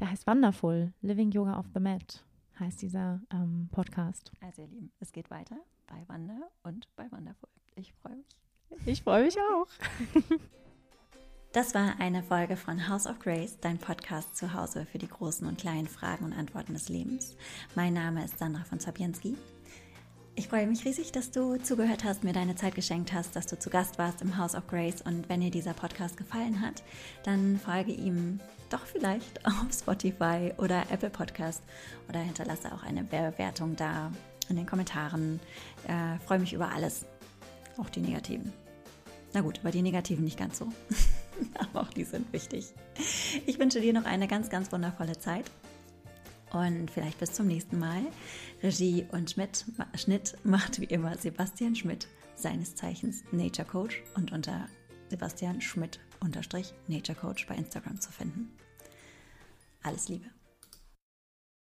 Der 0.01 0.09
heißt 0.09 0.25
Wonderful, 0.25 0.91
Living 1.03 1.29
Yoga 1.29 1.59
off 1.59 1.67
the 1.75 1.79
Mat 1.79 2.25
heißt 2.59 2.81
dieser 2.81 3.21
ähm, 3.31 3.69
Podcast. 3.71 4.31
Also 4.41 4.63
ihr 4.63 4.67
Lieben, 4.67 4.91
es 4.99 5.11
geht 5.11 5.29
weiter 5.29 5.57
bei 5.85 6.03
Wander 6.07 6.49
und 6.63 6.87
bei 6.95 7.11
Wonderful. 7.11 7.47
Ich 7.75 7.93
freue 7.93 8.15
mich. 8.15 8.87
Ich 8.87 9.03
freue 9.03 9.25
mich 9.25 9.37
auch. 9.37 9.67
Das 11.53 11.75
war 11.75 11.99
eine 11.99 12.23
Folge 12.23 12.55
von 12.55 12.87
House 12.87 13.05
of 13.05 13.19
Grace, 13.19 13.59
dein 13.59 13.77
Podcast 13.77 14.37
zu 14.37 14.53
Hause 14.53 14.85
für 14.89 14.99
die 14.99 15.09
großen 15.09 15.45
und 15.45 15.57
kleinen 15.59 15.85
Fragen 15.85 16.23
und 16.23 16.31
Antworten 16.31 16.71
des 16.71 16.87
Lebens. 16.87 17.35
Mein 17.75 17.93
Name 17.93 18.23
ist 18.23 18.39
Sandra 18.39 18.63
von 18.63 18.79
Zabienski. 18.79 19.35
Ich 20.35 20.47
freue 20.47 20.65
mich 20.65 20.85
riesig, 20.85 21.11
dass 21.11 21.31
du 21.31 21.57
zugehört 21.57 22.05
hast, 22.05 22.23
mir 22.23 22.31
deine 22.31 22.55
Zeit 22.55 22.73
geschenkt 22.73 23.11
hast, 23.11 23.35
dass 23.35 23.47
du 23.47 23.59
zu 23.59 23.69
Gast 23.69 23.97
warst 23.97 24.21
im 24.21 24.37
House 24.37 24.55
of 24.55 24.65
Grace. 24.67 25.01
Und 25.01 25.27
wenn 25.27 25.41
dir 25.41 25.51
dieser 25.51 25.73
Podcast 25.73 26.15
gefallen 26.15 26.61
hat, 26.61 26.83
dann 27.23 27.59
folge 27.59 27.91
ihm 27.91 28.39
doch 28.69 28.85
vielleicht 28.85 29.45
auf 29.45 29.73
Spotify 29.73 30.53
oder 30.57 30.85
Apple 30.89 31.09
Podcast 31.09 31.61
oder 32.07 32.19
hinterlasse 32.19 32.73
auch 32.73 32.83
eine 32.83 33.03
Bewertung 33.03 33.75
da 33.75 34.11
in 34.47 34.55
den 34.55 34.65
Kommentaren. 34.65 35.41
Äh, 35.87 36.17
freue 36.25 36.39
mich 36.39 36.53
über 36.53 36.71
alles, 36.71 37.05
auch 37.77 37.89
die 37.89 37.99
negativen. 37.99 38.53
Na 39.33 39.41
gut, 39.41 39.59
aber 39.59 39.71
die 39.71 39.81
negativen 39.81 40.23
nicht 40.23 40.39
ganz 40.39 40.59
so. 40.59 40.69
aber 41.59 41.81
auch 41.81 41.93
die 41.93 42.05
sind 42.05 42.31
wichtig. 42.31 42.73
Ich 43.45 43.59
wünsche 43.59 43.81
dir 43.81 43.93
noch 43.93 44.05
eine 44.05 44.29
ganz, 44.29 44.49
ganz 44.49 44.71
wundervolle 44.71 45.19
Zeit. 45.19 45.51
Und 46.51 46.91
vielleicht 46.91 47.19
bis 47.19 47.31
zum 47.31 47.47
nächsten 47.47 47.79
Mal. 47.79 48.03
Regie 48.61 49.05
und 49.11 49.31
Schmidt, 49.31 49.65
Schnitt 49.95 50.35
macht 50.43 50.81
wie 50.81 50.85
immer 50.85 51.17
Sebastian 51.17 51.75
Schmidt, 51.75 52.07
seines 52.35 52.75
Zeichens 52.75 53.23
Nature 53.31 53.67
Coach 53.67 54.03
und 54.15 54.31
unter 54.31 54.67
Sebastian 55.09 55.61
Schmidt 55.61 55.99
unterstrich 56.19 56.73
Nature 56.87 57.17
Coach 57.17 57.47
bei 57.47 57.55
Instagram 57.55 57.99
zu 57.99 58.11
finden. 58.11 58.51
Alles 59.83 60.09
Liebe. 60.09 60.25